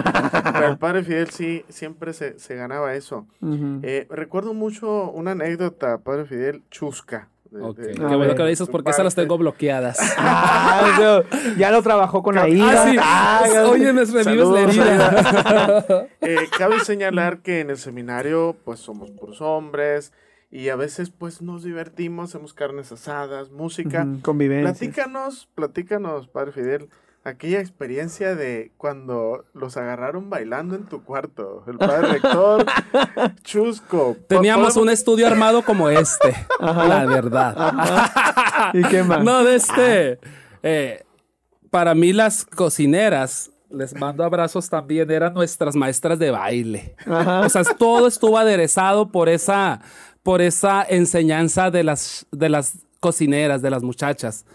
Pero 0.55 0.67
el 0.67 0.79
padre 0.79 1.05
Fidel 1.05 1.29
sí, 1.29 1.63
siempre 1.69 2.15
se, 2.15 2.55
ganaba 2.55 2.95
eso. 2.95 3.27
Eh, 3.83 4.07
recuerdo 4.09 4.55
mucho 4.55 5.11
una 5.11 5.33
anécdota, 5.33 5.99
padre 5.99 6.25
Fidel, 6.25 6.63
chusca. 6.71 7.29
Okay. 7.53 7.95
Qué 7.95 8.17
bueno 8.17 8.35
que 8.35 8.43
lo 8.43 8.49
dices 8.49 8.69
porque 8.69 8.91
esas 8.91 9.05
las 9.05 9.15
tengo 9.15 9.39
bloqueadas. 9.39 9.99
Ah, 10.19 11.23
ya 11.57 11.71
lo 11.71 11.83
trabajó 11.83 12.23
con 12.23 12.35
la 12.35 12.49
ira. 12.49 12.83
Ah, 12.83 12.91
sí. 12.91 12.97
Ah, 13.01 13.67
Oye, 13.71 13.93
me 13.93 14.05
revives 14.05 14.49
la 14.49 14.61
herida. 14.63 16.07
eh, 16.21 16.37
cabe 16.59 16.81
señalar 16.81 17.39
que 17.39 17.61
en 17.61 17.71
el 17.71 17.79
seminario, 17.79 18.57
pues 18.65 18.81
somos 18.81 19.11
puros 19.11 19.41
hombres 19.41 20.13
y 20.51 20.69
a 20.69 20.77
veces, 20.77 21.11
pues 21.11 21.43
nos 21.43 21.63
divertimos, 21.65 22.31
hacemos 22.31 22.55
carnes 22.55 22.93
asadas, 22.93 23.51
música. 23.51 24.07
convivencia. 24.23 24.73
Platícanos, 24.73 25.49
platícanos, 25.55 26.29
Padre 26.29 26.53
Fidel 26.53 26.89
aquella 27.27 27.59
experiencia 27.59 28.37
de 28.37 28.71
cuando 28.77 29.45
los 29.53 29.77
agarraron 29.77 30.31
bailando 30.31 30.77
en 30.77 30.85
tu 30.85 31.03
cuarto. 31.03 31.65
El 31.67 31.77
padre 31.77 32.13
rector, 32.13 32.65
chusco. 33.43 34.17
Teníamos 34.29 34.77
un 34.77 34.89
estudio 34.89 35.27
armado 35.27 35.63
como 35.63 35.91
este, 35.91 36.37
la 36.61 37.05
verdad. 37.05 38.71
¿Y 38.73 38.83
qué 38.85 39.03
más? 39.03 39.17
No, 39.27 39.43
de 39.43 39.57
este. 39.57 40.21
Eh, 40.63 41.03
para 41.71 41.97
mí 41.97 42.13
las 42.13 42.45
cocineras, 42.45 43.51
les 43.71 43.93
mando 43.95 44.23
abrazos 44.23 44.71
también, 44.71 45.11
eran 45.11 45.35
nuestras 45.35 45.75
maestras 45.75 46.19
de 46.21 46.31
baile. 46.31 46.95
O 47.07 47.49
sea, 47.49 47.65
todo 47.65 48.07
estuvo 48.07 48.39
aderezado 48.39 49.11
por 49.11 49.29
esa, 49.29 49.81
por 50.23 50.41
esa 50.41 50.87
enseñanza 50.89 51.73
de 51.73 51.83
las, 51.83 52.27
de 52.31 52.49
las 52.49 52.75
cocineras, 53.01 53.63
de 53.63 53.71
las 53.71 53.83
muchachas 53.83 54.47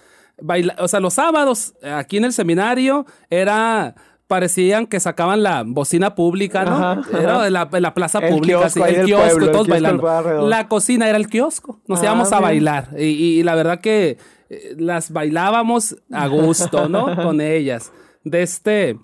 o 0.78 0.88
sea, 0.88 1.00
los 1.00 1.14
sábados 1.14 1.74
aquí 1.84 2.18
en 2.18 2.26
el 2.26 2.34
seminario 2.34 3.06
era 3.30 3.96
parecían 4.32 4.88
que 4.88 5.02
sacaban 5.02 5.44
la 5.44 5.64
bocina 5.66 6.16
pública, 6.16 6.64
¿no? 6.64 7.04
Era 7.20 7.50
la, 7.50 7.68
la 7.70 7.94
plaza 7.94 8.22
pública, 8.22 8.70
el 8.88 9.06
kiosco, 9.06 9.52
todos 9.52 9.68
bailando. 9.68 10.48
La 10.48 10.70
cocina 10.70 11.10
era 11.10 11.18
el 11.18 11.28
kiosco, 11.28 11.82
nos 11.86 12.00
ah, 12.00 12.06
íbamos 12.06 12.32
a 12.32 12.40
bailar 12.40 12.98
y, 12.98 13.44
la 13.44 13.56
verdad 13.56 13.82
que 13.82 14.18
eh, 14.50 14.76
las 14.78 15.12
bailábamos 15.12 15.98
a 16.14 16.28
gusto, 16.28 16.88
¿no? 16.88 17.14
Con 17.24 17.42
ellas. 17.42 17.92
De 18.24 18.42
este, 18.42 18.98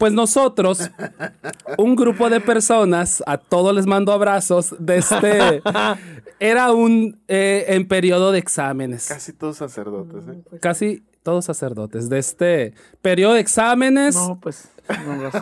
pues 0.00 0.14
nosotros, 0.14 0.90
un 1.76 1.94
grupo 1.94 2.30
de 2.30 2.40
personas, 2.40 3.22
a 3.26 3.36
todos 3.36 3.74
les 3.74 3.84
mando 3.84 4.12
abrazos, 4.12 4.74
de 4.78 4.96
este, 4.96 5.62
era 6.40 6.72
un, 6.72 7.20
eh, 7.28 7.66
en 7.68 7.86
periodo 7.86 8.32
de 8.32 8.38
exámenes. 8.38 9.08
Casi 9.08 9.34
todos 9.34 9.58
sacerdotes, 9.58 10.22
¿eh? 10.26 10.42
Pues 10.48 10.62
Casi 10.62 11.02
todos 11.22 11.44
sacerdotes. 11.44 12.08
De 12.08 12.18
este 12.18 12.72
periodo 13.02 13.34
de 13.34 13.40
exámenes, 13.40 14.16
no, 14.16 14.40
pues, 14.40 14.70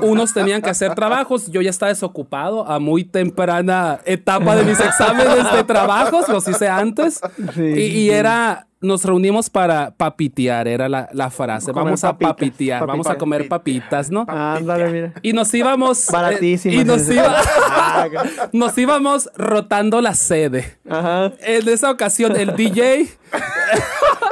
unos 0.03 0.35
tenían 0.35 0.61
que 0.61 0.71
hacer 0.71 0.93
trabajos. 0.97 1.53
Yo 1.53 1.63
ya 1.63 1.71
estaba 1.71 1.91
desocupado 1.91 2.67
a 2.67 2.81
muy 2.81 3.05
temprana 3.05 4.01
etapa 4.05 4.57
de 4.57 4.65
mis 4.65 4.81
exámenes 4.81 5.53
de 5.53 5.63
trabajos, 5.63 6.29
los 6.29 6.49
hice 6.49 6.69
antes. 6.69 7.21
y, 7.57 8.11
era 8.11 8.68
nos 8.81 9.05
reunimos 9.05 9.51
para 9.51 9.91
papitear, 9.91 10.69
era 10.69 10.89
la, 10.89 11.31
frase. 11.31 11.73
vamos 11.73 12.05
a 12.05 12.17
papitear, 12.17 12.87
vamos 12.87 13.07
a 13.07 13.17
comer 13.17 13.49
papitas, 13.49 14.11
¿no? 14.11 14.25
Ándale, 14.29 14.91
mira. 14.91 15.13
Y 15.23 15.33
nos 15.33 15.53
íbamos. 15.53 16.09
Eh, 16.09 16.13
Baratísimo. 16.13 16.81
y 16.81 16.85
nos, 16.85 17.03
nos 18.53 18.79
íbamos 18.79 19.31
rotando 19.37 20.01
la 20.01 20.15
sede. 20.15 20.79
Ajá. 20.89 21.33
En 21.41 21.69
esa 21.69 21.91
ocasión, 21.91 22.37
el 22.37 22.55
DJ. 22.55 23.09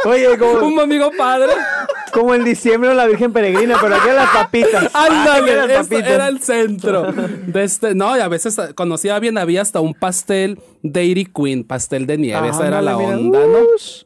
Oye, 0.04 0.38
como. 0.38 0.52
Un 0.66 0.80
amigo 0.80 1.10
padre. 1.16 1.52
Como 2.16 2.34
en 2.34 2.44
diciembre 2.44 2.94
la 2.94 3.06
Virgen 3.06 3.30
Peregrina, 3.30 3.76
pero 3.78 3.94
aquí 3.94 4.08
las 4.08 4.30
papitas. 4.30 4.90
Ándale, 4.94 5.74
papitas. 5.76 6.08
era 6.08 6.28
el 6.28 6.40
centro. 6.40 7.12
De 7.12 7.62
este, 7.62 7.94
no, 7.94 8.16
y 8.16 8.20
a 8.20 8.28
veces 8.28 8.58
conocía 8.74 9.18
bien, 9.18 9.36
había 9.36 9.60
hasta 9.60 9.80
un 9.80 9.92
pastel 9.92 10.58
Dairy 10.82 11.26
Queen, 11.26 11.62
pastel 11.62 12.06
de 12.06 12.16
nieve. 12.16 12.48
Esa 12.48 12.66
era 12.66 12.80
la 12.80 12.96
onda, 12.96 13.40
¿no? 13.40 13.58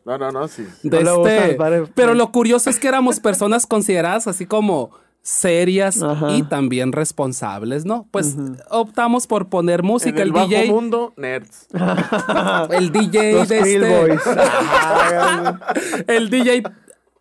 No, 0.04 0.18
no, 0.18 0.32
no, 0.32 0.48
sí. 0.48 0.66
Este, 0.82 1.56
pero 1.94 2.14
lo 2.14 2.32
curioso 2.32 2.68
es 2.68 2.80
que 2.80 2.88
éramos 2.88 3.20
personas 3.20 3.64
consideradas 3.64 4.26
así 4.26 4.44
como 4.44 4.90
serias 5.22 6.02
y 6.30 6.42
también 6.44 6.90
responsables, 6.92 7.84
¿no? 7.84 8.08
Pues 8.10 8.36
optamos 8.70 9.26
por 9.28 9.48
poner 9.48 9.82
música. 9.84 10.22
el, 10.22 10.32
DJ. 10.32 10.66
mundo, 10.68 11.12
nerds. 11.16 11.68
el 12.70 12.90
DJ 12.90 13.44
de 13.46 14.16
este. 14.16 14.18
el 16.08 16.30
DJ 16.30 16.62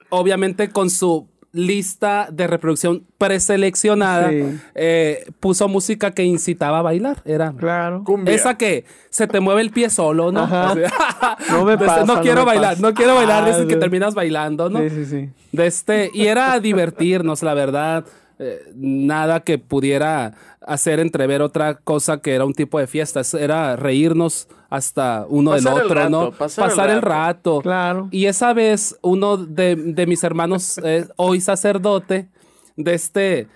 obviamente 0.09 0.69
con 0.69 0.89
su 0.89 1.27
lista 1.51 2.27
de 2.31 2.45
reproducción 2.47 3.05
preseleccionada, 3.17 4.31
eh, 4.75 5.25
puso 5.39 5.67
música 5.67 6.11
que 6.11 6.23
incitaba 6.23 6.79
a 6.79 6.81
bailar. 6.81 7.21
Era 7.25 7.53
claro. 7.53 8.03
esa 8.27 8.57
que 8.57 8.85
se 9.09 9.27
te 9.27 9.39
mueve 9.39 9.61
el 9.61 9.71
pie 9.71 9.89
solo, 9.89 10.31
¿no? 10.31 10.47
no 11.51 11.65
me 11.65 11.77
pasa, 11.77 12.05
no 12.05 12.21
quiero 12.21 12.45
bailar, 12.45 12.79
no 12.79 12.93
quiero 12.93 13.15
bailar, 13.15 13.45
desde 13.45 13.67
que 13.67 13.77
terminas 13.77 14.13
bailando, 14.13 14.69
¿no? 14.69 14.79
Sí, 14.79 14.89
sí, 14.89 15.05
sí. 15.05 15.29
De 15.51 15.67
este, 15.67 16.11
y 16.13 16.27
era 16.27 16.59
divertirnos, 16.59 17.41
la 17.41 17.53
verdad. 17.53 18.05
Eh, 18.41 18.71
nada 18.73 19.41
que 19.41 19.57
pudiera 19.57 20.33
hacer 20.61 21.01
entrever 21.01 21.41
otra 21.41 21.75
cosa 21.75 22.21
que 22.21 22.33
era 22.33 22.45
un 22.45 22.53
tipo 22.53 22.79
de 22.79 22.87
fiesta. 22.87 23.21
Era 23.37 23.75
reírnos 23.75 24.47
hasta 24.69 25.25
uno 25.27 25.51
del 25.53 25.67
otro, 25.67 26.09
¿no? 26.09 26.31
Pasar, 26.31 26.89
el 26.89 27.01
rato. 27.01 27.61
Claro. 27.61 28.07
Y 28.11 28.25
esa 28.25 28.53
vez, 28.53 28.97
uno 29.01 29.37
de, 29.37 30.05
mis 30.07 30.23
hermanos, 30.23 30.79
eh, 30.83 31.05
hoy 31.17 31.41
sacerdote, 31.41 32.29
de 32.77 32.93
este, 32.93 33.47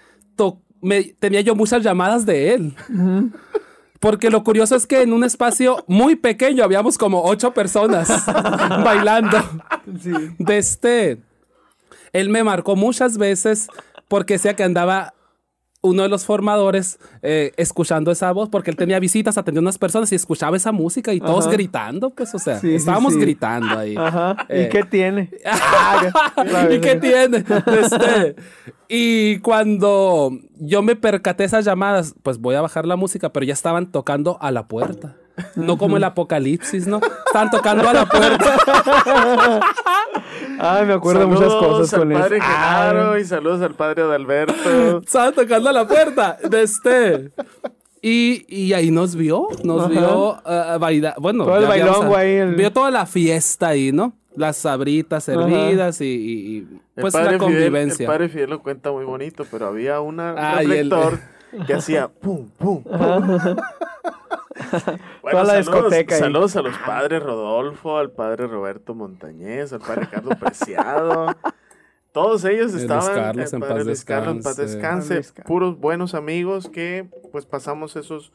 me, 0.84 1.03
tenía 1.03 1.41
yo 1.41 1.55
muchas 1.55 1.81
llamadas 1.81 2.25
de 2.25 2.53
él. 2.53 2.75
Porque 3.99 4.29
lo 4.29 4.43
curioso 4.43 4.75
es 4.75 4.86
que 4.86 5.01
en 5.01 5.13
un 5.13 5.23
espacio 5.23 5.86
muy 5.88 6.17
pequeño 6.17 6.63
habíamos 6.63 6.97
como 6.97 7.23
ocho 7.23 7.53
personas 7.53 8.09
bailando. 8.84 9.38
De 9.86 10.57
este, 10.57 11.21
él 12.11 12.29
me 12.29 12.43
marcó 12.43 12.75
muchas 12.75 13.17
veces 13.17 13.69
porque 14.14 14.36
decía 14.36 14.55
que 14.55 14.61
andaba 14.61 15.16
uno 15.82 16.03
de 16.03 16.09
los 16.09 16.24
formadores 16.24 16.99
eh, 17.24 17.51
escuchando 17.57 18.11
esa 18.11 18.32
voz, 18.32 18.47
porque 18.47 18.70
él 18.70 18.78
tenía 18.78 18.99
visitas, 18.99 19.39
atendía 19.39 19.57
a 19.57 19.64
unas 19.64 19.80
personas 19.80 20.11
y 20.11 20.16
escuchaba 20.16 20.55
esa 20.55 20.72
música 20.72 21.16
y 21.16 21.20
todos 21.20 21.47
gritando, 21.47 22.11
pues, 22.11 22.36
o 22.36 22.38
sea, 22.38 22.59
estábamos 22.61 23.18
gritando 23.18 23.80
ahí. 23.80 23.95
Ajá. 23.97 24.45
¿Y 24.49 24.53
eh, 24.53 24.70
qué 24.72 24.84
tiene? 24.84 25.32
¿Y 26.70 26.80
qué 26.80 26.95
tiene? 26.97 27.38
Este, 27.38 28.36
y 28.88 29.39
cuando 29.39 30.38
yo 30.59 30.84
me 30.84 30.95
percaté 30.95 31.45
esas 31.45 31.66
llamadas, 31.66 32.14
pues 32.22 32.38
voy 32.38 32.53
a 32.53 32.61
bajar 32.61 32.86
la 32.86 32.97
música, 32.97 33.34
pero 33.34 33.47
ya 33.47 33.53
estaban 33.53 33.91
tocando 33.91 34.38
a 34.41 34.51
la 34.51 34.68
puerta. 34.68 35.16
No 35.55 35.77
como 35.77 35.97
el 35.97 36.03
apocalipsis, 36.03 36.86
¿no? 36.86 37.01
Estaban 37.25 37.49
tocando 37.49 37.89
a 37.89 37.93
la 37.93 38.05
puerta. 38.05 38.55
Ay, 40.59 40.86
me 40.86 40.93
acuerdo 40.93 41.27
muchas 41.27 41.53
cosas 41.53 41.99
con 41.99 42.11
eso. 42.11 42.21
Padre 42.21 42.41
Genaro 42.41 43.17
y 43.17 43.25
saludos 43.25 43.61
al 43.61 43.73
padre 43.73 44.03
Adalberto. 44.03 44.99
Estaban 44.99 45.34
tocando 45.34 45.69
a 45.69 45.73
la 45.73 45.88
puerta 45.88 46.38
de 46.47 46.61
este. 46.61 47.31
Y, 48.01 48.45
y 48.47 48.73
ahí 48.73 48.91
nos 48.91 49.15
vio, 49.15 49.47
nos 49.63 49.89
vio 49.89 50.34
uh, 50.34 50.79
bailar. 50.79 51.15
Bueno, 51.19 51.45
todo 51.45 51.57
el 51.57 51.67
bailón, 51.67 52.07
güey. 52.07 52.53
Vio 52.55 52.71
toda 52.71 52.91
la 52.91 53.05
fiesta 53.05 53.69
ahí, 53.69 53.91
¿no? 53.91 54.13
Las 54.36 54.57
sabritas 54.57 55.23
servidas 55.23 56.01
y, 56.01 56.05
y, 56.05 56.67
pues 56.95 57.13
la 57.13 57.38
convivencia. 57.38 58.03
el 58.03 58.07
padre 58.07 58.29
Fidel 58.29 58.49
lo 58.49 58.61
cuenta 58.61 58.91
muy 58.91 59.05
bonito, 59.05 59.45
pero 59.49 59.67
había 59.67 60.01
una, 60.01 60.34
un 60.34 60.57
reflector 60.59 61.19
que 61.66 61.74
hacía 61.74 62.08
pum, 62.08 62.49
pum, 62.58 62.84
pum. 62.84 63.56
Toda 65.32 65.43
la 65.43 65.58
discoteca. 65.58 66.18
Saludos 66.18 66.56
a 66.56 66.62
los 66.62 66.78
padres 66.80 67.22
Rodolfo, 67.24 67.97
al 67.97 68.12
padre 68.12 68.47
Roberto 68.47 68.95
Montañez, 68.95 69.74
al 69.74 69.80
padre 69.80 70.08
Carlos 70.10 70.38
Preciado. 70.38 71.36
Todos 72.12 72.45
ellos 72.45 72.74
estaban. 72.74 73.16
Carlos, 73.16 73.54
en 73.54 73.60
paz 73.60 74.06
Carlos, 74.06 74.43
paz 74.43 74.58
descanse. 74.58 75.22
Puros 75.45 75.80
buenos 75.80 76.14
amigos 76.14 76.70
que 76.70 77.10
pues 77.32 77.45
pasamos 77.45 77.95
esos 77.95 78.32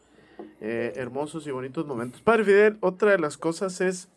eh, 0.61 0.93
hermosos 0.97 1.47
y 1.47 1.51
bonitos 1.51 1.87
momentos. 1.87 2.21
Padre 2.21 2.45
Fidel, 2.45 2.79
otra 2.81 3.12
de 3.12 3.19
las 3.19 3.39
cosas 3.39 3.81
es, 3.81 4.09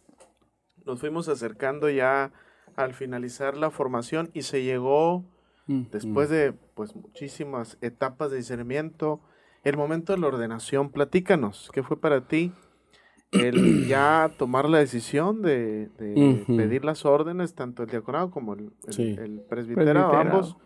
nos 0.86 1.00
fuimos 1.00 1.30
acercando 1.30 1.90
ya 1.90 2.32
al 2.76 2.94
finalizar 2.94 3.56
la 3.56 3.70
formación 3.70 4.32
y 4.34 4.44
se 4.44 4.64
llegó, 4.64 5.24
después 5.68 6.30
de 6.30 6.54
pues 6.82 6.96
muchísimas 6.96 7.78
etapas 7.82 8.32
de 8.32 8.38
discernimiento, 8.38 9.22
el 9.64 9.78
momento 9.78 10.14
de 10.14 10.20
la 10.20 10.26
ordenación. 10.26 10.90
Platícanos, 10.90 11.70
¿qué 11.72 11.84
fue 11.84 12.02
para 12.02 12.28
ti 12.28 12.54
el 13.32 13.86
ya 13.86 14.32
tomar 14.40 14.68
la 14.68 14.80
decisión 14.80 15.44
de, 15.44 15.92
pedir 16.48 16.84
las 16.84 17.06
órdenes, 17.06 17.54
tanto 17.54 17.84
el 17.84 17.90
diaconado 17.92 18.32
como 18.32 18.56
el, 18.56 18.72
presbiterado, 19.48 20.12
ambos? 20.14 20.58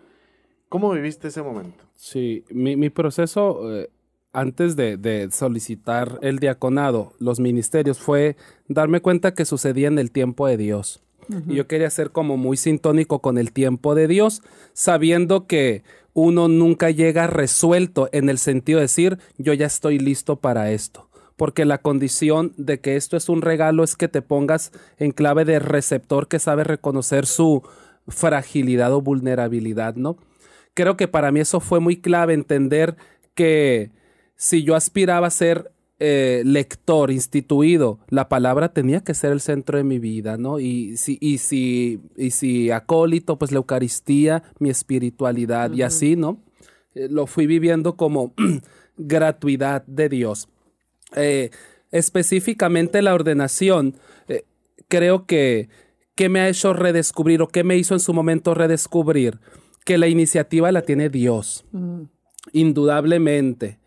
¿Cómo 0.70 0.90
viviste 0.94 1.28
ese 1.28 1.44
momento? 1.44 1.84
Sí, 1.96 2.46
mi, 2.50 2.90
proceso 2.90 3.76
eh, 3.76 3.90
antes 4.32 4.78
de, 4.78 5.28
solicitar 5.32 6.18
el 6.22 6.40
diaconado, 6.40 7.12
los 7.20 7.42
ministerios, 7.42 8.00
fue 8.00 8.38
darme 8.70 9.02
cuenta 9.02 9.34
que 9.34 9.44
sucedía 9.44 9.90
en 9.90 10.00
el 10.00 10.12
tiempo 10.12 10.48
de 10.48 10.56
Dios. 10.56 11.02
Y 11.48 11.56
yo 11.56 11.68
quería 11.68 11.90
ser 11.90 12.12
como 12.12 12.38
muy 12.38 12.56
sintónico 12.56 13.20
con 13.20 13.38
el 13.38 13.52
tiempo 13.52 13.96
de 13.96 14.08
Dios, 14.08 14.44
sabiendo 14.74 15.48
que 15.48 15.84
uno 16.16 16.48
nunca 16.48 16.92
llega 16.92 17.28
resuelto 17.28 18.08
en 18.14 18.30
el 18.30 18.38
sentido 18.40 18.80
de 18.80 18.86
decir, 18.86 19.20
yo 19.38 19.54
ya 19.54 19.66
estoy 19.66 20.00
listo 20.00 20.38
para 20.38 20.72
esto. 20.72 21.10
Porque 21.36 21.66
la 21.66 21.80
condición 21.80 22.54
de 22.56 22.80
que 22.80 22.96
esto 22.96 23.18
es 23.18 23.28
un 23.28 23.42
regalo 23.42 23.84
es 23.84 23.98
que 23.98 24.08
te 24.08 24.22
pongas 24.22 24.72
en 24.98 25.12
clave 25.12 25.44
de 25.44 25.60
receptor 25.60 26.30
que 26.30 26.40
sabe 26.40 26.64
reconocer 26.64 27.26
su 27.26 27.64
fragilidad 28.08 28.94
o 28.94 29.02
vulnerabilidad, 29.02 29.96
¿no? 29.96 30.16
Creo 30.74 30.96
que 30.96 31.10
para 31.10 31.34
mí 31.34 31.42
eso 31.42 31.60
fue 31.60 31.82
muy 31.82 31.98
clave, 31.98 32.34
entender 32.34 32.96
que 33.34 33.92
si 34.38 34.64
yo 34.64 34.76
aspiraba 34.76 35.28
a 35.28 35.32
ser 35.32 35.74
eh, 35.98 36.42
lector 36.46 37.10
instituido, 37.10 38.00
la 38.10 38.28
palabra 38.28 38.74
tenía 38.74 39.00
que 39.00 39.14
ser 39.14 39.32
el 39.32 39.40
centro 39.40 39.78
de 39.78 39.86
mi 39.86 39.98
vida, 39.98 40.36
¿no? 40.36 40.60
Y 40.60 40.98
si, 40.98 41.18
y 41.22 41.38
si, 41.38 42.02
y 42.18 42.32
si 42.32 42.70
acólito, 42.70 43.38
pues 43.38 43.54
la 43.54 43.58
Eucaristía, 43.58 44.44
mi 44.60 44.70
espiritualidad 44.70 45.72
y 45.72 45.84
así, 45.84 46.18
¿no? 46.18 46.44
Eh, 46.96 47.08
lo 47.10 47.28
fui 47.28 47.48
viviendo 47.48 47.96
como 47.96 48.34
gratuidad 48.98 49.86
de 49.86 50.10
Dios. 50.10 50.50
Eh, 51.16 51.52
específicamente 51.92 53.02
la 53.02 53.14
ordenación, 53.14 53.96
creo 54.90 55.26
que, 55.26 55.70
que 56.14 56.28
me 56.28 56.42
ha 56.42 56.50
hecho 56.50 56.74
redescubrir 56.74 57.42
o 57.42 57.48
que 57.48 57.64
me 57.64 57.78
hizo 57.78 57.94
en 57.94 58.02
su 58.02 58.14
momento 58.14 58.54
redescubrir 58.54 59.40
que 59.86 59.98
la 59.98 60.08
iniciativa 60.08 60.74
la 60.74 60.82
tiene 60.82 61.10
Dios, 61.10 61.64
indudablemente 62.52 63.80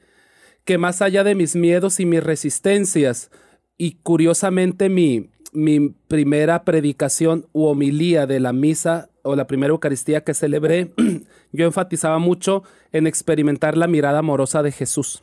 que 0.69 0.77
más 0.77 1.01
allá 1.01 1.25
de 1.25 1.35
mis 1.35 1.57
miedos 1.57 1.99
y 1.99 2.05
mis 2.05 2.23
resistencias, 2.23 3.31
y 3.79 3.93
curiosamente 4.03 4.91
mi, 4.91 5.31
mi 5.55 5.95
primera 6.09 6.62
predicación 6.64 7.47
u 7.55 7.64
homilía 7.64 8.27
de 8.27 8.39
la 8.39 8.53
misa 8.53 9.09
o 9.23 9.35
la 9.35 9.47
primera 9.47 9.71
Eucaristía 9.71 10.25
que 10.25 10.35
celebré, 10.35 10.93
yo 11.53 11.64
enfatizaba 11.64 12.19
mucho 12.19 12.64
en 12.93 13.07
experimentar 13.07 13.79
la 13.79 13.87
mirada 13.87 14.19
amorosa 14.19 14.62
de 14.62 14.71
Jesús. 14.71 15.23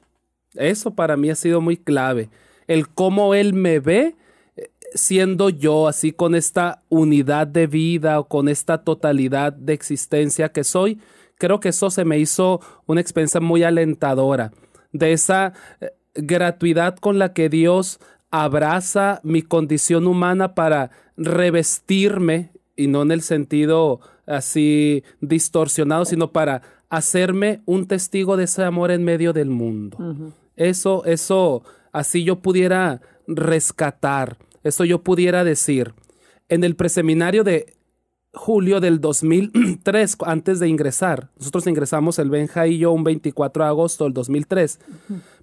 Eso 0.55 0.95
para 0.95 1.15
mí 1.15 1.29
ha 1.29 1.35
sido 1.35 1.61
muy 1.61 1.77
clave. 1.77 2.31
El 2.65 2.89
cómo 2.89 3.35
Él 3.35 3.53
me 3.53 3.79
ve 3.79 4.15
eh, 4.55 4.71
siendo 4.95 5.49
yo, 5.49 5.87
así 5.87 6.11
con 6.11 6.33
esta 6.33 6.81
unidad 6.89 7.45
de 7.45 7.67
vida 7.67 8.19
o 8.19 8.27
con 8.27 8.49
esta 8.49 8.83
totalidad 8.83 9.53
de 9.53 9.73
existencia 9.73 10.49
que 10.49 10.63
soy, 10.63 10.99
creo 11.37 11.59
que 11.59 11.69
eso 11.69 11.91
se 11.91 12.03
me 12.03 12.17
hizo 12.17 12.61
una 12.87 12.99
experiencia 12.99 13.41
muy 13.41 13.61
alentadora 13.61 14.51
de 14.97 15.13
esa 15.13 15.53
eh, 15.81 15.91
gratuidad 16.15 16.95
con 16.95 17.19
la 17.19 17.33
que 17.33 17.49
Dios 17.49 17.99
abraza 18.31 19.19
mi 19.23 19.41
condición 19.41 20.07
humana 20.07 20.55
para 20.55 20.91
revestirme, 21.17 22.51
y 22.75 22.87
no 22.87 23.03
en 23.03 23.11
el 23.11 23.21
sentido 23.21 24.01
así 24.25 25.03
distorsionado, 25.21 26.05
sino 26.05 26.31
para 26.31 26.61
hacerme 26.89 27.61
un 27.65 27.87
testigo 27.87 28.37
de 28.37 28.45
ese 28.45 28.63
amor 28.63 28.91
en 28.91 29.03
medio 29.03 29.33
del 29.33 29.49
mundo. 29.49 29.97
Eso, 30.55 31.05
eso, 31.05 31.63
así 31.91 32.23
yo 32.23 32.39
pudiera 32.39 33.01
rescatar, 33.27 34.37
eso 34.63 34.83
yo 34.83 35.03
pudiera 35.03 35.43
decir. 35.43 35.93
En 36.49 36.63
el 36.63 36.75
preseminario 36.75 37.43
de 37.43 37.74
julio 38.35 38.79
del 38.79 39.01
2003, 39.01 40.17
antes 40.25 40.59
de 40.59 40.67
ingresar. 40.67 41.29
Nosotros 41.39 41.65
ingresamos 41.67 42.19
el 42.19 42.29
Benja 42.29 42.67
y 42.67 42.77
yo 42.77 42.91
un 42.91 43.03
24 43.03 43.63
de 43.63 43.69
agosto 43.69 44.03
del 44.03 44.13
2003. 44.13 44.79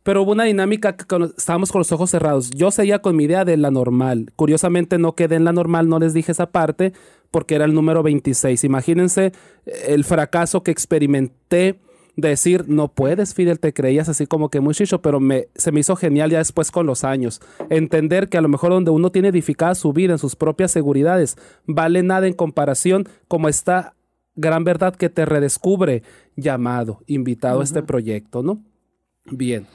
Pero 0.02 0.22
hubo 0.22 0.32
una 0.32 0.44
dinámica 0.44 0.96
que 0.96 1.04
estábamos 1.36 1.72
con 1.72 1.80
los 1.80 1.92
ojos 1.92 2.10
cerrados. 2.10 2.50
Yo 2.50 2.70
seguía 2.70 3.00
con 3.00 3.16
mi 3.16 3.24
idea 3.24 3.44
de 3.44 3.56
la 3.56 3.70
normal. 3.70 4.32
Curiosamente 4.36 4.98
no 4.98 5.14
quedé 5.14 5.36
en 5.36 5.44
la 5.44 5.52
normal, 5.52 5.88
no 5.88 5.98
les 5.98 6.12
dije 6.12 6.32
esa 6.32 6.50
parte 6.50 6.92
porque 7.30 7.54
era 7.54 7.64
el 7.64 7.74
número 7.74 8.02
26. 8.02 8.62
Imagínense 8.64 9.32
el 9.64 10.04
fracaso 10.04 10.62
que 10.62 10.70
experimenté 10.70 11.80
decir, 12.16 12.64
no 12.68 12.88
puedes, 12.88 13.34
Fidel, 13.34 13.58
te 13.58 13.72
creías 13.72 14.08
así 14.08 14.26
como 14.26 14.50
que 14.50 14.60
muy 14.60 14.74
chicho, 14.74 15.00
pero 15.00 15.20
me, 15.20 15.48
se 15.54 15.72
me 15.72 15.80
hizo 15.80 15.96
genial 15.96 16.30
ya 16.30 16.38
después 16.38 16.70
con 16.70 16.86
los 16.86 17.04
años. 17.04 17.40
Entender 17.70 18.28
que 18.28 18.38
a 18.38 18.42
lo 18.42 18.48
mejor 18.48 18.70
donde 18.70 18.90
uno 18.90 19.10
tiene 19.10 19.28
edificada 19.28 19.74
su 19.74 19.92
vida 19.92 20.12
en 20.12 20.18
sus 20.18 20.36
propias 20.36 20.70
seguridades, 20.70 21.36
vale 21.66 22.02
nada 22.02 22.26
en 22.26 22.34
comparación 22.34 23.08
como 23.28 23.48
esta 23.48 23.94
gran 24.34 24.64
verdad 24.64 24.94
que 24.94 25.08
te 25.08 25.24
redescubre 25.24 26.02
llamado, 26.36 27.02
invitado 27.06 27.60
a 27.60 27.64
este 27.64 27.82
proyecto, 27.82 28.42
¿no? 28.42 28.62
Bien, 29.26 29.66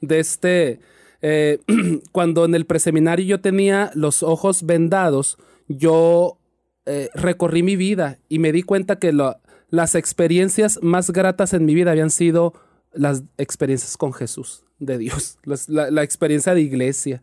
de 0.00 0.18
este, 0.18 0.80
eh, 1.22 1.60
cuando 2.12 2.44
en 2.44 2.54
el 2.54 2.66
preseminario 2.66 3.24
yo 3.26 3.40
tenía 3.40 3.90
los 3.94 4.22
ojos 4.22 4.64
vendados, 4.64 5.38
yo 5.68 6.38
eh, 6.86 7.10
recorrí 7.14 7.62
mi 7.62 7.76
vida 7.76 8.18
y 8.28 8.38
me 8.38 8.52
di 8.52 8.62
cuenta 8.62 8.98
que 8.98 9.12
lo, 9.12 9.36
las 9.68 9.94
experiencias 9.94 10.78
más 10.82 11.10
gratas 11.10 11.52
en 11.52 11.64
mi 11.64 11.74
vida 11.74 11.90
habían 11.90 12.10
sido 12.10 12.54
las 12.92 13.24
experiencias 13.36 13.96
con 13.96 14.12
Jesús, 14.12 14.64
de 14.78 14.98
Dios, 14.98 15.38
la, 15.68 16.02
experiencia 16.02 16.54
de 16.54 16.62
iglesia. 16.62 17.22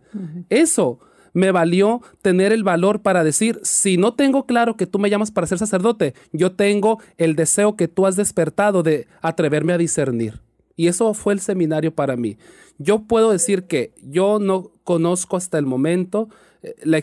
Eso 0.49 0.99
me 1.33 1.51
valió 1.51 2.01
tener 2.21 2.51
el 2.51 2.63
valor 2.63 3.01
para 3.01 3.23
decir, 3.23 3.59
si 3.63 3.97
no 3.97 4.13
tengo 4.13 4.45
claro 4.45 4.77
que 4.77 4.85
tú 4.85 4.99
me 4.99 5.09
llamas 5.09 5.31
para 5.31 5.47
ser 5.47 5.57
sacerdote, 5.57 6.13
yo 6.31 6.53
tengo 6.53 6.99
el 7.17 7.35
deseo 7.35 7.75
que 7.75 7.87
tú 7.87 8.05
has 8.05 8.15
despertado 8.15 8.83
de 8.83 9.07
atreverme 9.21 9.73
a 9.73 9.77
discernir. 9.77 10.41
Y 10.75 10.87
eso 10.87 11.13
fue 11.13 11.33
el 11.33 11.39
seminario 11.39 11.93
para 11.93 12.15
mí. 12.15 12.37
Yo 12.77 13.03
puedo 13.03 13.31
decir 13.31 13.65
que 13.65 13.93
yo 14.01 14.39
no 14.39 14.71
conozco 14.83 15.37
hasta 15.37 15.57
el 15.57 15.65
momento 15.65 16.29
eh, 16.61 16.75
la, 16.83 17.01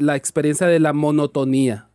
la 0.00 0.16
experiencia 0.16 0.66
de 0.66 0.80
la 0.80 0.92
monotonía 0.92 1.88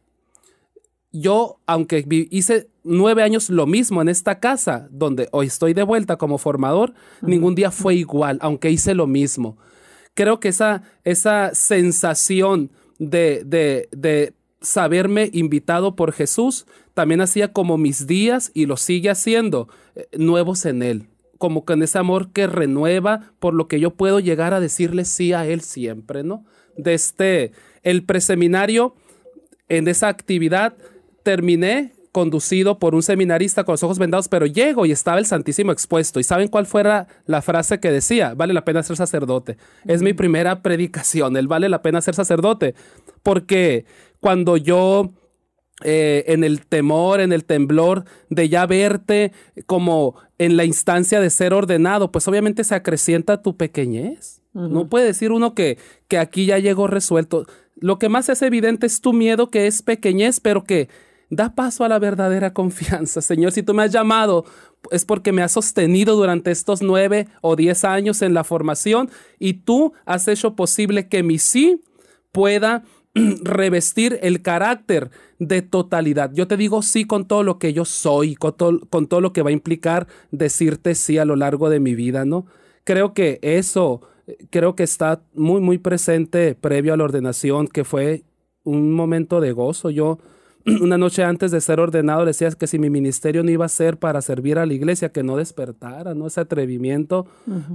yo, 1.11 1.59
aunque 1.65 2.05
hice 2.29 2.69
nueve 2.83 3.23
años 3.23 3.49
lo 3.49 3.65
mismo 3.65 4.01
en 4.01 4.09
esta 4.09 4.39
casa, 4.39 4.87
donde 4.91 5.27
hoy 5.31 5.47
estoy 5.47 5.73
de 5.73 5.83
vuelta 5.83 6.17
como 6.17 6.37
formador, 6.37 6.93
ningún 7.21 7.55
día 7.55 7.71
fue 7.71 7.95
igual, 7.95 8.37
aunque 8.41 8.71
hice 8.71 8.95
lo 8.95 9.07
mismo. 9.07 9.57
Creo 10.13 10.39
que 10.39 10.49
esa, 10.49 10.83
esa 11.03 11.53
sensación 11.53 12.71
de, 12.97 13.43
de, 13.45 13.89
de 13.91 14.33
saberme 14.61 15.29
invitado 15.33 15.95
por 15.95 16.13
Jesús 16.13 16.65
también 16.93 17.21
hacía 17.21 17.51
como 17.51 17.77
mis 17.77 18.07
días 18.07 18.51
y 18.53 18.65
lo 18.65 18.77
sigue 18.77 19.09
haciendo 19.09 19.67
eh, 19.95 20.07
nuevos 20.17 20.65
en 20.65 20.83
Él, 20.83 21.07
como 21.37 21.65
con 21.65 21.81
ese 21.83 21.97
amor 21.97 22.31
que 22.31 22.47
renueva 22.47 23.33
por 23.39 23.53
lo 23.53 23.67
que 23.67 23.79
yo 23.79 23.91
puedo 23.91 24.19
llegar 24.19 24.53
a 24.53 24.59
decirle 24.59 25.05
sí 25.05 25.33
a 25.33 25.45
Él 25.45 25.61
siempre, 25.61 26.23
¿no? 26.23 26.45
De 26.77 26.93
este, 26.93 27.51
el 27.83 28.03
preseminario 28.03 28.95
en 29.67 29.87
esa 29.87 30.09
actividad 30.09 30.75
terminé 31.23 31.93
conducido 32.11 32.77
por 32.77 32.93
un 32.93 33.03
seminarista 33.03 33.63
con 33.63 33.73
los 33.73 33.83
ojos 33.83 33.97
vendados, 33.97 34.27
pero 34.27 34.45
llego 34.45 34.85
y 34.85 34.91
estaba 34.91 35.17
el 35.17 35.25
Santísimo 35.25 35.71
expuesto. 35.71 36.19
¿Y 36.19 36.23
saben 36.23 36.49
cuál 36.49 36.65
fuera 36.65 37.07
la 37.25 37.41
frase 37.41 37.79
que 37.79 37.91
decía? 37.91 38.33
Vale 38.33 38.53
la 38.53 38.65
pena 38.65 38.83
ser 38.83 38.97
sacerdote. 38.97 39.57
Es 39.85 40.01
mi 40.01 40.13
primera 40.13 40.61
predicación, 40.61 41.37
el 41.37 41.47
vale 41.47 41.69
la 41.69 41.81
pena 41.81 42.01
ser 42.01 42.15
sacerdote. 42.15 42.75
Porque 43.23 43.85
cuando 44.19 44.57
yo 44.57 45.11
eh, 45.83 46.25
en 46.27 46.43
el 46.43 46.65
temor, 46.65 47.21
en 47.21 47.31
el 47.31 47.45
temblor 47.45 48.03
de 48.29 48.49
ya 48.49 48.65
verte 48.65 49.31
como 49.65 50.15
en 50.37 50.57
la 50.57 50.65
instancia 50.65 51.21
de 51.21 51.29
ser 51.29 51.53
ordenado, 51.53 52.11
pues 52.11 52.27
obviamente 52.27 52.63
se 52.63 52.75
acrecienta 52.75 53.41
tu 53.41 53.55
pequeñez. 53.55 54.41
No 54.53 54.89
puede 54.89 55.05
decir 55.05 55.31
uno 55.31 55.55
que, 55.55 55.77
que 56.09 56.17
aquí 56.17 56.45
ya 56.45 56.59
llegó 56.59 56.87
resuelto. 56.87 57.45
Lo 57.75 57.99
que 57.99 58.09
más 58.09 58.27
es 58.27 58.41
evidente 58.41 58.85
es 58.85 58.99
tu 58.99 59.13
miedo 59.13 59.49
que 59.49 59.65
es 59.65 59.81
pequeñez, 59.81 60.41
pero 60.41 60.65
que 60.65 60.89
Da 61.31 61.55
paso 61.55 61.85
a 61.85 61.87
la 61.87 61.97
verdadera 61.97 62.53
confianza. 62.53 63.21
Señor, 63.21 63.53
si 63.53 63.63
tú 63.63 63.73
me 63.73 63.83
has 63.83 63.91
llamado, 63.91 64.43
es 64.91 65.05
porque 65.05 65.31
me 65.31 65.41
has 65.41 65.53
sostenido 65.53 66.17
durante 66.17 66.51
estos 66.51 66.81
nueve 66.81 67.29
o 67.39 67.55
diez 67.55 67.85
años 67.85 68.21
en 68.21 68.33
la 68.33 68.43
formación 68.43 69.09
y 69.39 69.53
tú 69.53 69.93
has 70.05 70.27
hecho 70.27 70.57
posible 70.57 71.07
que 71.07 71.23
mi 71.23 71.39
sí 71.39 71.81
pueda 72.33 72.83
revestir 73.43 74.19
el 74.21 74.41
carácter 74.41 75.09
de 75.39 75.61
totalidad. 75.61 76.31
Yo 76.33 76.49
te 76.49 76.57
digo 76.57 76.81
sí 76.81 77.05
con 77.05 77.25
todo 77.25 77.43
lo 77.43 77.59
que 77.59 77.71
yo 77.71 77.85
soy, 77.85 78.35
con 78.35 78.57
todo, 78.57 78.81
con 78.89 79.07
todo 79.07 79.21
lo 79.21 79.31
que 79.31 79.41
va 79.41 79.51
a 79.51 79.53
implicar 79.53 80.07
decirte 80.31 80.95
sí 80.95 81.17
a 81.17 81.23
lo 81.23 81.37
largo 81.37 81.69
de 81.69 81.79
mi 81.79 81.95
vida, 81.95 82.25
¿no? 82.25 82.45
Creo 82.83 83.13
que 83.13 83.39
eso, 83.41 84.01
creo 84.49 84.75
que 84.75 84.83
está 84.83 85.21
muy, 85.33 85.61
muy 85.61 85.77
presente 85.77 86.55
previo 86.55 86.93
a 86.93 86.97
la 86.97 87.05
ordenación, 87.05 87.69
que 87.69 87.85
fue 87.85 88.25
un 88.65 88.91
momento 88.91 89.39
de 89.39 89.53
gozo. 89.53 89.91
Yo 89.91 90.19
una 90.81 90.97
noche 90.97 91.23
antes 91.23 91.51
de 91.51 91.61
ser 91.61 91.79
ordenado 91.79 92.25
decía 92.25 92.49
que 92.51 92.67
si 92.67 92.79
mi 92.79 92.89
ministerio 92.89 93.43
no 93.43 93.51
iba 93.51 93.65
a 93.65 93.69
ser 93.69 93.97
para 93.97 94.21
servir 94.21 94.59
a 94.59 94.65
la 94.65 94.73
iglesia, 94.73 95.11
que 95.11 95.23
no 95.23 95.37
despertara, 95.37 96.13
¿no? 96.13 96.27
Ese 96.27 96.41
atrevimiento 96.41 97.27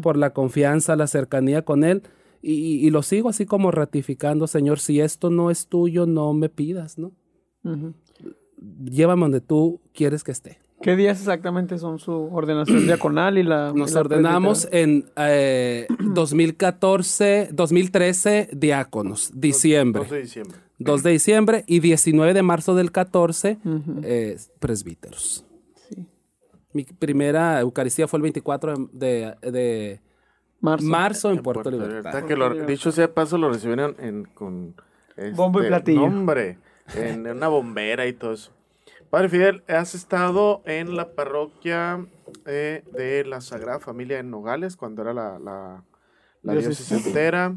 por 0.03 0.16
la 0.16 0.30
confianza, 0.30 0.97
la 0.97 1.07
cercanía 1.07 1.62
con 1.62 1.84
Él. 1.84 2.03
Y, 2.43 2.89
lo 2.91 3.03
sigo 3.03 3.28
así 3.28 3.45
como 3.45 3.72
ratificando, 3.72 4.47
Señor, 4.47 4.78
si 4.78 5.01
esto 5.01 5.30
no 5.30 5.51
es 5.51 5.66
tuyo, 5.66 6.07
no 6.07 6.32
me 6.32 6.49
pidas, 6.49 6.97
¿no? 6.97 7.12
Llévame 8.84 9.22
donde 9.22 9.41
tú 9.41 9.80
quieres 9.93 10.22
que 10.22 10.30
esté. 10.32 10.61
¿Qué 10.80 10.95
días 10.95 11.18
exactamente 11.18 11.78
son 11.78 11.99
su 11.99 12.12
ordenación 12.12 12.87
diaconal 12.87 13.39
y 13.39 13.43
la... 13.43 13.72
Nos 13.74 13.97
ordenamos 13.97 14.68
en 14.70 15.07
2014, 15.99 17.41
eh, 17.41 17.49
2013 17.53 18.51
diáconos, 18.53 19.32
diciembre. 19.34 20.03
2 20.03 20.11
de 20.11 20.20
diciembre. 20.20 20.59
2 20.78 21.02
de 21.02 21.10
diciembre 21.10 21.64
y 21.66 21.80
19 21.80 22.34
de 22.34 22.42
marzo 22.42 22.74
del 22.74 22.92
14 22.92 23.58
eh, 24.02 24.36
presbíteros. 24.58 25.44
Sí. 25.88 26.06
Mi 26.72 26.84
primera 26.84 27.60
Eucaristía 27.60 28.06
fue 28.06 28.18
el 28.18 28.22
24 28.22 28.88
de, 28.92 30.00
marzo. 30.60 31.30
en, 31.30 31.42
Puerto, 31.42 31.70
Libertad. 31.70 32.24
Que 32.24 32.36
lo, 32.36 32.66
dicho 32.66 32.92
sea 32.92 33.12
paso, 33.12 33.38
lo 33.38 33.50
recibieron 33.50 33.96
en, 33.98 34.24
con... 34.24 34.74
Bombo 35.34 35.60
y 35.60 35.62
este, 35.62 35.68
platillo. 35.68 36.00
Nombre, 36.00 36.58
en 36.94 37.26
una 37.26 37.48
bombera 37.48 38.06
y 38.06 38.12
todo 38.12 38.34
eso. 38.34 38.52
Padre 39.08 39.28
Fidel, 39.30 39.62
has 39.68 39.94
estado 39.94 40.62
en 40.66 40.94
la 40.94 41.12
parroquia 41.12 42.04
eh, 42.44 42.84
de 42.92 43.24
la 43.24 43.40
Sagrada 43.40 43.80
Familia 43.80 44.18
en 44.18 44.30
Nogales, 44.30 44.76
cuando 44.76 45.02
era 45.02 45.14
la, 45.14 45.38
la, 45.38 46.52
diócesis 46.52 47.06
entera. 47.06 47.54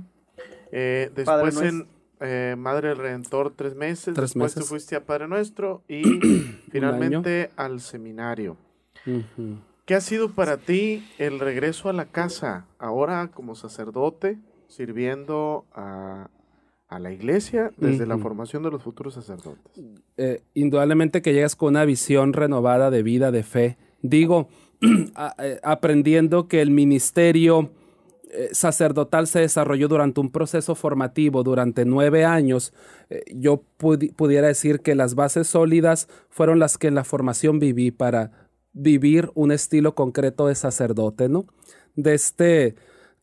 Eh, 0.71 1.11
después 1.15 1.59
en 1.61 1.87
eh, 2.19 2.55
Madre 2.57 2.89
del 2.89 2.97
Redentor 2.97 3.53
tres 3.55 3.75
meses. 3.75 4.15
después 4.15 4.53
te 4.53 4.61
fuiste 4.61 4.95
a 4.95 5.05
Padre 5.05 5.27
Nuestro 5.27 5.83
y 5.87 6.03
finalmente 6.71 7.49
al 7.55 7.79
seminario. 7.81 8.57
¿Qué 9.85 9.95
ha 9.95 10.01
sido 10.01 10.31
para 10.31 10.57
ti 10.57 11.07
el 11.17 11.39
regreso 11.39 11.89
a 11.89 11.93
la 11.93 12.05
casa 12.05 12.65
ahora 12.77 13.29
como 13.33 13.55
sacerdote, 13.55 14.37
sirviendo 14.67 15.65
a, 15.73 16.29
a 16.89 16.97
la 16.99 17.11
iglesia 17.11 17.71
desde 17.77 18.07
la 18.07 18.17
formación 18.17 18.63
de 18.63 18.71
los 18.71 18.81
futuros 18.81 19.13
sacerdotes. 19.13 19.83
Eh, 20.17 20.41
indudablemente 20.55 21.21
que 21.21 21.33
llegas 21.33 21.55
con 21.55 21.69
una 21.69 21.85
visión 21.85 22.33
renovada 22.33 22.89
de 22.89 23.03
vida, 23.03 23.31
de 23.31 23.43
fe. 23.43 23.77
Digo, 24.01 24.49
eh, 24.81 25.59
aprendiendo 25.63 26.47
que 26.47 26.61
el 26.61 26.71
ministerio 26.71 27.69
eh, 28.29 28.49
sacerdotal 28.51 29.27
se 29.27 29.39
desarrolló 29.39 29.87
durante 29.87 30.19
un 30.19 30.31
proceso 30.31 30.75
formativo 30.75 31.43
durante 31.43 31.85
nueve 31.85 32.25
años, 32.25 32.73
yo 33.33 33.63
pudiera 33.77 34.47
decir 34.47 34.81
que 34.81 34.93
las 34.93 35.15
bases 35.15 35.47
sólidas 35.47 36.07
fueron 36.29 36.59
las 36.59 36.77
que 36.77 36.87
en 36.87 36.95
la 36.95 37.03
formación 37.03 37.57
viví 37.57 37.89
para 37.89 38.31
vivir 38.73 39.31
un 39.33 39.51
estilo 39.51 39.95
concreto 39.95 40.47
de 40.47 40.55
sacerdote, 40.55 41.27
¿no? 41.29 41.45
De 41.95 42.13
este, 42.13 42.75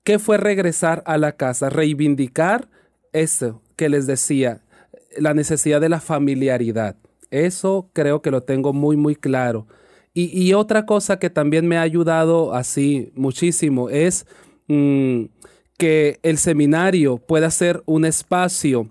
¿qué 0.02 0.18
fue 0.18 0.38
regresar 0.38 1.02
a 1.06 1.18
la 1.18 1.32
casa? 1.32 1.70
Reivindicar 1.70 2.68
eso 3.12 3.62
que 3.76 3.88
les 3.88 4.06
decía, 4.06 4.62
la 5.16 5.34
necesidad 5.34 5.80
de 5.80 5.88
la 5.88 6.00
familiaridad. 6.00 6.96
Eso 7.30 7.90
creo 7.92 8.22
que 8.22 8.30
lo 8.30 8.42
tengo 8.42 8.72
muy, 8.72 8.96
muy 8.96 9.16
claro. 9.16 9.66
Y, 10.18 10.54
otra 10.54 10.86
cosa 10.86 11.18
que 11.18 11.28
también 11.28 11.68
me 11.68 11.76
ha 11.76 11.82
ayudado 11.82 12.54
así 12.54 13.12
muchísimo 13.14 13.90
es 13.90 14.26
mm, 14.68 15.24
que 15.78 16.18
el 16.22 16.38
seminario 16.38 17.18
pueda 17.18 17.50
ser 17.50 17.82
un 17.86 18.04
espacio 18.04 18.90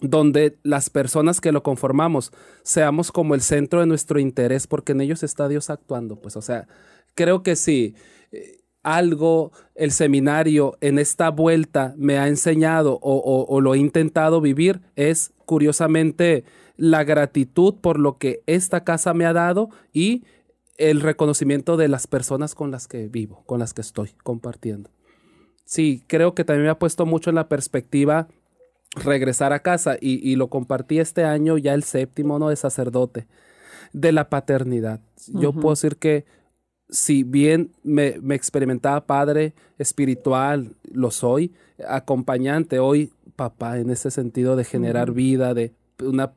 donde 0.00 0.58
las 0.62 0.90
personas 0.90 1.40
que 1.40 1.52
lo 1.52 1.62
conformamos 1.62 2.32
seamos 2.62 3.12
como 3.12 3.34
el 3.34 3.40
centro 3.40 3.80
de 3.80 3.86
nuestro 3.86 4.18
interés, 4.18 4.66
porque 4.66 4.92
en 4.92 5.00
ellos 5.00 5.22
está 5.22 5.48
Dios 5.48 5.70
actuando. 5.70 6.16
Pues, 6.16 6.36
o 6.36 6.42
sea, 6.42 6.66
creo 7.14 7.42
que 7.42 7.56
sí 7.56 7.94
algo 8.84 9.50
el 9.74 9.90
seminario 9.90 10.76
en 10.80 10.98
esta 10.98 11.30
vuelta 11.30 11.94
me 11.96 12.18
ha 12.18 12.28
enseñado 12.28 13.00
o, 13.02 13.60
lo 13.60 13.74
he 13.74 13.78
intentado 13.78 14.40
vivir 14.40 14.82
es 14.94 15.32
curiosamente 15.46 16.44
la 16.76 17.02
gratitud 17.02 17.74
por 17.80 17.98
lo 17.98 18.18
que 18.18 18.42
esta 18.46 18.84
casa 18.84 19.14
me 19.14 19.24
ha 19.24 19.32
dado 19.32 19.70
y 19.92 20.24
el 20.76 21.00
reconocimiento 21.00 21.76
de 21.76 21.88
las 21.88 22.06
personas 22.06 22.54
con 22.54 22.70
las 22.70 22.86
que 22.86 23.08
vivo, 23.08 23.42
con 23.46 23.58
las 23.58 23.72
que 23.72 23.80
estoy 23.80 24.10
compartiendo. 24.22 24.90
Sí, 25.64 26.02
creo 26.06 26.34
que 26.34 26.44
también 26.44 26.64
me 26.64 26.70
ha 26.70 26.78
puesto 26.78 27.06
mucho 27.06 27.30
en 27.30 27.36
la 27.36 27.48
perspectiva 27.48 28.28
regresar 28.96 29.52
a 29.52 29.60
casa 29.60 29.96
y, 30.00 30.36
lo 30.36 30.48
compartí 30.48 30.98
este 30.98 31.24
año 31.24 31.58
ya 31.58 31.74
el 31.74 31.82
séptimo, 31.82 32.38
¿no? 32.38 32.48
De 32.48 32.56
sacerdote, 32.56 33.26
de 33.92 34.12
la 34.12 34.28
paternidad. 34.28 35.00
Yo 35.26 35.52
puedo 35.52 35.70
decir 35.70 35.96
que 35.96 36.24
si 36.88 37.24
bien 37.24 37.72
me, 37.82 38.18
experimentaba 38.30 39.06
padre 39.06 39.54
espiritual, 39.78 40.76
lo 40.92 41.10
soy, 41.10 41.52
acompañante, 41.88 42.78
hoy 42.78 43.12
papá, 43.36 43.78
en 43.78 43.90
ese 43.90 44.10
sentido 44.10 44.54
de 44.54 44.64
generar 44.64 45.10
vida, 45.12 45.54
de 45.54 45.72
una, 46.00 46.32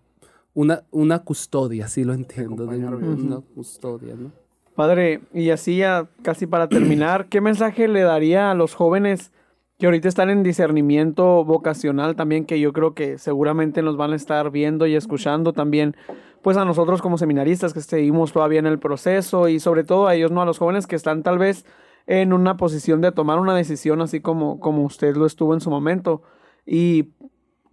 una, 0.54 0.84
una 0.90 1.20
custodia, 1.20 1.86
así 1.86 2.04
lo 2.04 2.14
entiendo, 2.14 2.66
de 2.66 2.78
una, 2.78 3.42
custodia, 3.54 4.16
¿no? 4.16 4.32
Padre, 4.78 5.22
y 5.34 5.50
así 5.50 5.78
ya 5.78 6.08
casi 6.22 6.46
para 6.46 6.70
terminar, 6.70 7.26
¿qué 7.26 7.42
mensaje 7.42 7.88
le 7.88 8.02
daría 8.02 8.52
a 8.52 8.54
los 8.54 8.76
jóvenes 8.76 9.34
que 9.80 9.88
ahorita 9.88 10.08
están 10.08 10.30
en 10.30 10.44
discernimiento 10.44 11.44
vocacional 11.44 12.16
también, 12.16 12.46
que 12.46 12.60
yo 12.60 12.72
creo 12.74 12.94
que 12.94 13.18
seguramente 13.18 13.82
nos 13.82 13.98
van 13.98 14.14
a 14.14 14.16
estar 14.16 14.52
viendo 14.52 14.88
y 14.88 14.96
escuchando 14.96 15.52
también? 15.52 15.96
pues 16.42 16.56
a 16.56 16.64
nosotros 16.64 17.02
como 17.02 17.18
seminaristas 17.18 17.74
que 17.74 17.82
seguimos 17.82 18.32
todavía 18.32 18.60
en 18.60 18.68
el 18.68 18.80
proceso 18.80 19.50
y 19.50 19.60
sobre 19.60 19.84
todo 19.84 20.08
a 20.08 20.16
ellos, 20.16 20.32
¿no? 20.32 20.42
A 20.42 20.46
los 20.46 20.60
jóvenes 20.60 20.88
que 20.88 20.96
están 20.96 21.22
tal 21.22 21.38
vez 21.38 21.66
en 22.06 22.32
una 22.32 22.56
posición 22.56 23.02
de 23.02 23.12
tomar 23.12 23.40
una 23.40 23.54
decisión 23.54 24.02
así 24.02 24.22
como, 24.22 24.62
como 24.62 24.84
usted 24.84 25.18
lo 25.18 25.26
estuvo 25.26 25.54
en 25.54 25.60
su 25.60 25.70
momento. 25.70 26.22
¿Y 26.66 27.10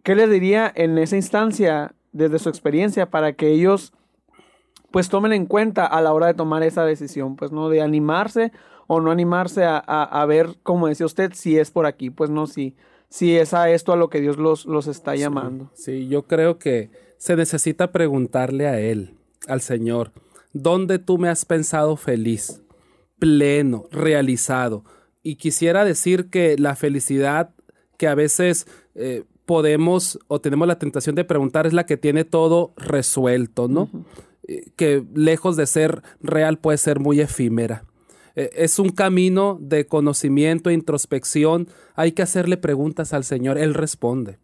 qué 0.03 0.17
les 0.17 0.29
diría 0.29 0.73
en 0.75 0.99
esa 0.99 1.15
instancia 1.15 1.95
desde 2.11 2.41
su 2.41 2.49
experiencia 2.49 3.11
para 3.11 3.35
que 3.35 3.49
ellos 3.49 3.93
pues 4.95 5.09
tomen 5.09 5.33
en 5.33 5.47
cuenta 5.47 5.87
a 5.87 6.01
la 6.01 6.13
hora 6.13 6.29
de 6.29 6.35
tomar 6.35 6.63
esa 6.63 6.85
decisión, 6.85 7.35
pues 7.35 7.51
no 7.51 7.69
de 7.69 7.83
animarse 7.83 8.53
o 8.87 9.01
no 9.01 9.11
animarse 9.11 9.65
a, 9.65 9.79
a, 9.79 10.25
ver, 10.25 10.55
como 10.63 10.87
decía 10.87 11.05
usted, 11.05 11.33
si 11.35 11.59
es 11.59 11.73
por 11.73 11.85
aquí, 11.85 12.11
pues 12.11 12.31
no, 12.31 12.47
si, 12.47 12.77
si 13.09 13.37
es 13.37 13.55
a 13.55 13.69
esto 13.71 13.93
a 13.93 13.97
lo 13.97 14.09
que 14.09 14.21
Dios 14.21 14.37
los, 14.37 14.67
los 14.67 14.87
está 14.87 15.17
llamando. 15.17 15.69
sí 15.75 16.07
yo 16.07 16.29
creo 16.29 16.61
que 16.61 16.91
se 17.17 17.35
necesita 17.35 17.91
preguntarle 17.91 18.69
a 18.69 18.79
Él, 18.79 19.17
al 19.49 19.63
Señor, 19.63 20.13
¿dónde 20.53 21.01
tú 21.01 21.19
me 21.19 21.29
has 21.29 21.45
pensado 21.45 21.97
feliz, 21.97 22.63
pleno, 23.19 23.87
realizado? 23.91 24.85
Y 25.25 25.35
quisiera 25.35 25.85
decir 25.85 26.31
que 26.31 26.57
la 26.57 26.77
felicidad 26.77 27.51
que 27.99 28.07
a 28.07 28.15
veces 28.15 28.69
eh, 28.95 29.25
podemos 29.45 30.21
o 30.29 30.41
tenemos 30.41 30.69
la 30.69 30.79
tentación 30.79 31.17
de 31.17 31.25
preguntar 31.25 31.67
es 31.67 31.73
la 31.73 31.85
que 31.85 31.97
tiene 31.97 32.23
todo 32.23 32.75
resuelto, 32.77 33.67
¿no? 33.67 33.91
Que 34.77 35.05
lejos 35.15 35.57
de 35.57 35.67
ser 35.67 36.03
real 36.21 36.59
puede 36.59 36.79
ser 36.79 37.01
muy 37.01 37.21
efímera. 37.21 37.85
Eh, 38.37 38.51
es 38.55 38.79
un 38.79 38.91
camino 38.91 39.59
de 39.61 39.87
conocimiento 39.87 40.71
e 40.71 40.75
introspección. 40.75 41.69
Hay 41.95 42.13
que 42.13 42.23
hacerle 42.23 42.57
preguntas 42.57 43.13
al 43.13 43.25
Señor. 43.25 43.59
Él 43.59 43.75
responde. 43.75 44.39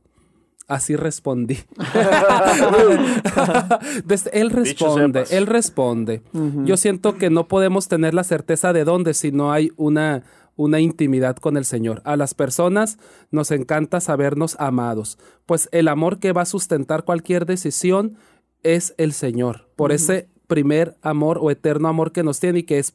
Así 0.68 0.94
respondí. 0.94 1.58
él 4.32 4.50
responde, 4.50 5.24
él 5.30 5.46
responde. 5.48 6.22
Yo 6.64 6.76
siento 6.76 7.16
que 7.16 7.28
no 7.28 7.48
podemos 7.48 7.88
tener 7.88 8.14
la 8.14 8.22
certeza 8.22 8.72
de 8.72 8.84
dónde 8.84 9.14
si 9.14 9.32
no 9.32 9.50
hay 9.50 9.72
una, 9.76 10.22
una 10.54 10.78
intimidad 10.78 11.34
con 11.38 11.56
el 11.56 11.64
Señor. 11.64 12.02
A 12.04 12.14
las 12.14 12.34
personas 12.34 12.98
nos 13.32 13.50
encanta 13.50 13.98
sabernos 13.98 14.54
amados, 14.60 15.18
pues 15.44 15.68
el 15.72 15.88
amor 15.88 16.20
que 16.20 16.32
va 16.32 16.42
a 16.42 16.46
sustentar 16.46 17.02
cualquier 17.02 17.46
decisión 17.46 18.16
es 18.62 18.94
el 18.98 19.12
Señor, 19.12 19.68
por 19.76 19.92
ese 19.92 20.28
primer 20.46 20.96
amor 21.02 21.38
o 21.40 21.50
eterno 21.50 21.88
amor 21.88 22.12
que 22.12 22.22
nos 22.22 22.40
tiene 22.40 22.60
y 22.60 22.62
que 22.64 22.78
es 22.78 22.94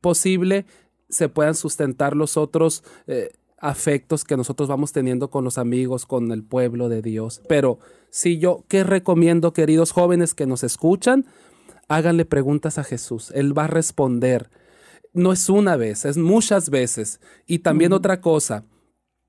posible 0.00 0.66
se 1.08 1.28
puedan 1.28 1.54
sustentar 1.54 2.16
los 2.16 2.36
otros. 2.36 2.82
Eh, 3.06 3.32
afectos 3.64 4.24
que 4.24 4.36
nosotros 4.36 4.68
vamos 4.68 4.92
teniendo 4.92 5.30
con 5.30 5.42
los 5.42 5.56
amigos, 5.56 6.04
con 6.04 6.30
el 6.32 6.42
pueblo 6.44 6.90
de 6.90 7.00
Dios. 7.00 7.40
Pero 7.48 7.78
si 8.10 8.38
yo, 8.38 8.62
¿qué 8.68 8.84
recomiendo, 8.84 9.54
queridos 9.54 9.90
jóvenes 9.90 10.34
que 10.34 10.46
nos 10.46 10.62
escuchan? 10.62 11.24
Háganle 11.88 12.26
preguntas 12.26 12.76
a 12.76 12.84
Jesús. 12.84 13.32
Él 13.34 13.56
va 13.56 13.64
a 13.64 13.68
responder. 13.68 14.50
No 15.14 15.32
es 15.32 15.48
una 15.48 15.76
vez, 15.76 16.04
es 16.04 16.18
muchas 16.18 16.68
veces. 16.68 17.20
Y 17.46 17.60
también 17.60 17.94
otra 17.94 18.20
cosa, 18.20 18.64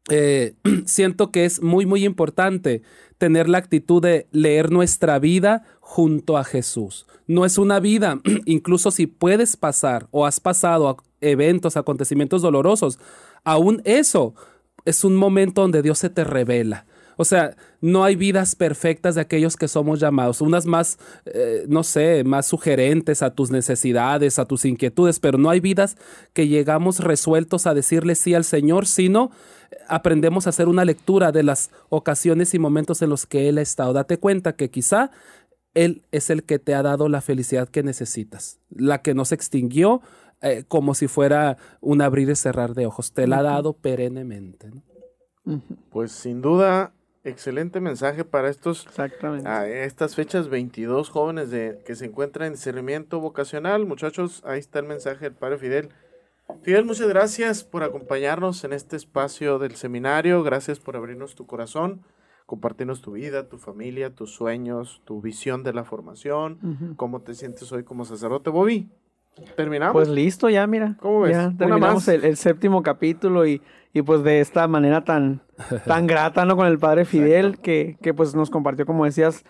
eh, 0.09 0.55
siento 0.86 1.32
que 1.32 1.45
es 1.45 1.61
muy, 1.61 1.86
muy 1.86 2.03
importante 2.03 2.82
tener 3.18 3.49
la 3.49 3.57
actitud 3.57 4.01
de 4.01 4.28
leer 4.32 4.72
nuestra 4.72 5.20
vida 5.20 5.63
junto 5.80 6.38
a 6.38 6.43
Jesús. 6.43 7.05
No 7.28 7.45
es 7.45 7.57
una 7.57 7.80
vida, 7.80 8.20
incluso 8.45 8.91
si 8.91 9.07
puedes 9.07 9.57
pasar 9.57 10.07
o 10.11 10.26
has 10.26 10.39
pasado 10.39 10.97
eventos, 11.22 11.78
acontecimientos 11.78 12.41
dolorosos, 12.41 12.99
aún 13.43 13.82
eso 13.86 14.36
es 14.86 15.03
un 15.03 15.16
momento 15.16 15.61
donde 15.61 15.82
Dios 15.82 15.99
se 15.99 16.09
te 16.09 16.24
revela. 16.24 16.86
O 17.18 17.26
sea, 17.26 17.55
no 17.82 18.03
hay 18.03 18.16
vidas 18.16 18.55
perfectas 18.55 19.16
de 19.16 19.22
aquellos 19.22 19.55
que 19.55 19.68
somos 19.68 19.99
llamados, 19.99 20.41
unas 20.41 20.66
más, 20.66 20.97
eh, 21.26 21.66
no 21.68 21.84
sé, 21.84 22.24
más 22.24 22.47
sugerentes 22.47 23.22
a 23.22 23.34
tus 23.34 23.51
necesidades, 23.51 24.39
a 24.39 24.45
tus 24.45 24.66
inquietudes, 24.66 25.20
pero 25.20 25.38
no 25.38 25.49
hay 25.49 25.59
vidas 25.59 25.97
que 26.34 26.47
llegamos 26.47 26.99
resueltos 26.99 27.68
a 27.68 27.74
decirle 27.74 28.16
sí 28.16 28.34
al 28.34 28.43
Señor, 28.43 28.86
sino 28.86 29.32
aprendemos 29.88 30.47
a 30.47 30.49
hacer 30.49 30.68
una 30.68 30.86
lectura 30.86 31.32
de 31.32 31.43
las 31.43 31.72
ocasiones 31.89 32.53
y 32.53 32.59
momentos 32.59 33.01
en 33.01 33.09
los 33.09 33.26
que 33.26 33.49
Él 33.49 33.57
ha 33.57 33.61
estado. 33.61 33.93
Date 33.93 34.18
cuenta 34.18 34.55
que 34.55 34.70
quizá 34.70 35.11
Él 35.74 36.03
es 36.11 36.30
el 36.30 36.43
que 36.43 36.59
te 36.59 36.76
ha 36.76 36.82
dado 36.82 37.09
la 37.09 37.22
felicidad 37.22 37.70
que 37.70 37.84
necesitas, 37.84 38.59
la 38.70 39.01
que 39.01 39.13
no 39.13 39.26
se 39.26 39.36
extinguió, 39.36 40.01
eh, 40.41 40.63
como 40.68 40.93
si 40.93 41.07
fuera 41.07 41.57
un 41.82 42.01
abrir 42.01 42.30
y 42.30 42.36
cerrar 42.36 42.74
de 42.74 42.86
ojos. 42.86 43.13
Te 43.13 43.28
la 43.28 43.39
ha 43.39 43.43
dado 43.43 43.74
perennemente. 43.74 44.72
Pues 45.89 46.11
sin 46.11 46.41
duda, 46.41 46.93
excelente 47.26 47.82
mensaje 47.82 48.23
para 48.23 48.49
estos 48.49 48.88
estas 49.67 50.15
fechas 50.15 50.47
22 50.47 51.09
jóvenes 51.09 51.49
de, 51.49 51.82
que 51.86 51.95
se 51.95 52.05
encuentran 52.05 52.47
en 52.47 52.53
discernimiento 52.53 53.19
vocacional. 53.19 53.86
Muchachos, 53.86 54.41
ahí 54.45 54.59
está 54.59 54.80
el 54.80 54.86
mensaje 54.86 55.26
del 55.26 55.34
Padre 55.34 55.57
Fidel. 55.57 55.89
Fidel, 56.61 56.86
muchas 56.86 57.07
gracias 57.07 57.63
por 57.63 57.84
acompañarnos 57.84 58.63
en 58.63 58.73
este 58.73 58.95
espacio 58.95 59.57
del 59.57 59.76
seminario. 59.76 60.43
Gracias 60.43 60.80
por 60.80 60.95
abrirnos 60.95 61.36
tu 61.36 61.47
corazón, 61.47 62.03
compartirnos 62.45 63.01
tu 63.01 63.13
vida, 63.13 63.49
tu 63.49 63.57
familia, 63.57 64.13
tus 64.13 64.32
sueños, 64.32 65.01
tu 65.05 65.21
visión 65.21 65.63
de 65.63 65.73
la 65.73 65.84
formación, 65.84 66.93
cómo 66.95 67.21
te 67.21 67.34
sientes 67.34 67.71
hoy 67.71 67.84
como 67.84 68.05
sacerdote. 68.05 68.51
Bobby, 68.51 68.89
¿Terminamos? 69.55 69.93
Pues 69.93 70.07
listo, 70.07 70.49
ya, 70.49 70.65
mira. 70.65 70.95
¿Cómo 70.99 71.21
ves? 71.21 71.36
Ya 71.36 71.53
terminamos 71.57 72.07
el, 72.07 72.38
séptimo 72.38 72.82
capítulo 72.82 73.45
y, 73.45 73.61
y, 73.95 74.01
pues 74.01 74.23
de 74.23 74.41
esta 74.41 74.67
manera 74.67 75.05
tan, 75.05 75.41
tan 75.85 76.05
grata, 76.05 76.43
¿no? 76.43 76.57
Con 76.57 76.67
el 76.67 76.77
padre 76.77 77.05
Fidel, 77.05 77.59
que, 77.59 77.97
que, 78.01 78.13
pues 78.13 78.35
nos 78.35 78.49
compartió, 78.49 78.85
como 78.85 79.05
decías, 79.05 79.45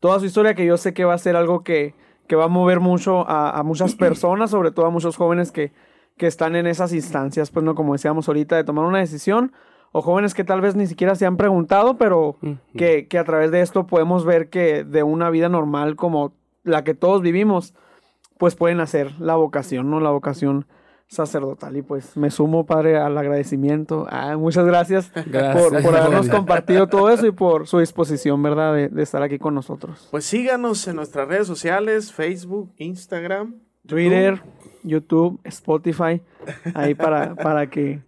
toda 0.00 0.18
su 0.18 0.24
historia, 0.24 0.54
que 0.54 0.64
yo 0.64 0.78
sé 0.78 0.94
que 0.94 1.04
va 1.04 1.12
a 1.12 1.18
ser 1.18 1.36
algo 1.36 1.62
que, 1.62 1.94
que 2.26 2.34
va 2.34 2.44
a 2.44 2.48
mover 2.48 2.80
mucho 2.80 3.28
a, 3.28 3.50
a, 3.50 3.62
muchas 3.62 3.94
personas, 3.94 4.50
sobre 4.50 4.70
todo 4.70 4.86
a 4.86 4.90
muchos 4.90 5.16
jóvenes 5.16 5.52
que, 5.52 5.72
que 6.16 6.26
están 6.26 6.56
en 6.56 6.66
esas 6.66 6.94
instancias, 6.94 7.50
pues, 7.50 7.62
¿no? 7.62 7.74
Como 7.74 7.92
decíamos 7.92 8.26
ahorita, 8.26 8.56
de 8.56 8.64
tomar 8.64 8.86
una 8.86 9.00
decisión, 9.00 9.52
o 9.92 10.00
jóvenes 10.00 10.32
que 10.32 10.44
tal 10.44 10.62
vez 10.62 10.76
ni 10.76 10.86
siquiera 10.86 11.14
se 11.14 11.26
han 11.26 11.36
preguntado, 11.36 11.98
pero 11.98 12.38
que, 12.74 13.06
que 13.06 13.18
a 13.18 13.24
través 13.24 13.50
de 13.50 13.60
esto 13.60 13.86
podemos 13.86 14.24
ver 14.24 14.48
que 14.48 14.82
de 14.82 15.02
una 15.02 15.28
vida 15.28 15.50
normal 15.50 15.96
como 15.96 16.32
la 16.62 16.84
que 16.84 16.94
todos 16.94 17.20
vivimos, 17.20 17.74
pues 18.38 18.56
pueden 18.56 18.80
hacer 18.80 19.20
la 19.20 19.36
vocación, 19.36 19.90
¿no? 19.90 20.00
La 20.00 20.10
vocación 20.10 20.66
sacerdotal. 21.10 21.76
Y 21.76 21.82
pues 21.82 22.16
me 22.16 22.30
sumo, 22.30 22.64
Padre, 22.64 22.96
al 22.96 23.18
agradecimiento. 23.18 24.06
Ah, 24.08 24.36
muchas 24.36 24.64
gracias, 24.64 25.08
Por, 25.12 25.76
habernos 25.96 26.28
compartido 26.28 26.86
todo 26.86 27.10
eso 27.10 27.26
y 27.26 27.32
por 27.32 27.66
su 27.66 27.80
disposición, 27.80 28.42
¿verdad?, 28.42 28.74
de, 28.74 29.02
estar 29.02 29.22
aquí 29.22 29.38
con 29.38 29.54
nosotros. 29.54 30.08
Pues 30.10 30.24
síganos 30.24 30.86
en 30.86 30.96
nuestras 30.96 31.28
redes 31.28 31.46
sociales, 31.46 32.12
Facebook, 32.12 32.72
Instagram, 32.76 33.56
Twitter, 33.86 34.40
YouTube, 34.84 35.40
Spotify, 35.44 36.22
ahí 36.74 36.94
para, 36.94 37.34
para, 37.42 37.68
que, 37.68 38.00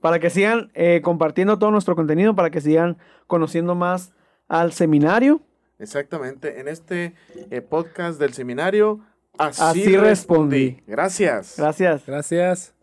para 0.00 0.18
que 0.18 0.28
sigan 0.28 0.70
eh, 0.74 1.00
compartiendo 1.02 1.58
todo 1.58 1.70
nuestro 1.70 1.94
contenido, 1.94 2.34
para 2.34 2.50
que 2.50 2.60
sigan 2.60 2.98
conociendo 3.28 3.76
más 3.76 4.12
al 4.48 4.72
seminario. 4.72 5.40
Exactamente, 5.78 6.58
en 6.58 6.66
este 6.66 7.14
eh, 7.50 7.60
podcast 7.60 8.18
del 8.18 8.32
seminario 8.32 8.98
Así, 9.38 9.96
respondí. 9.96 10.82
Gracias. 10.86 11.54
Gracias. 11.56 12.02
Gracias. 12.06 12.77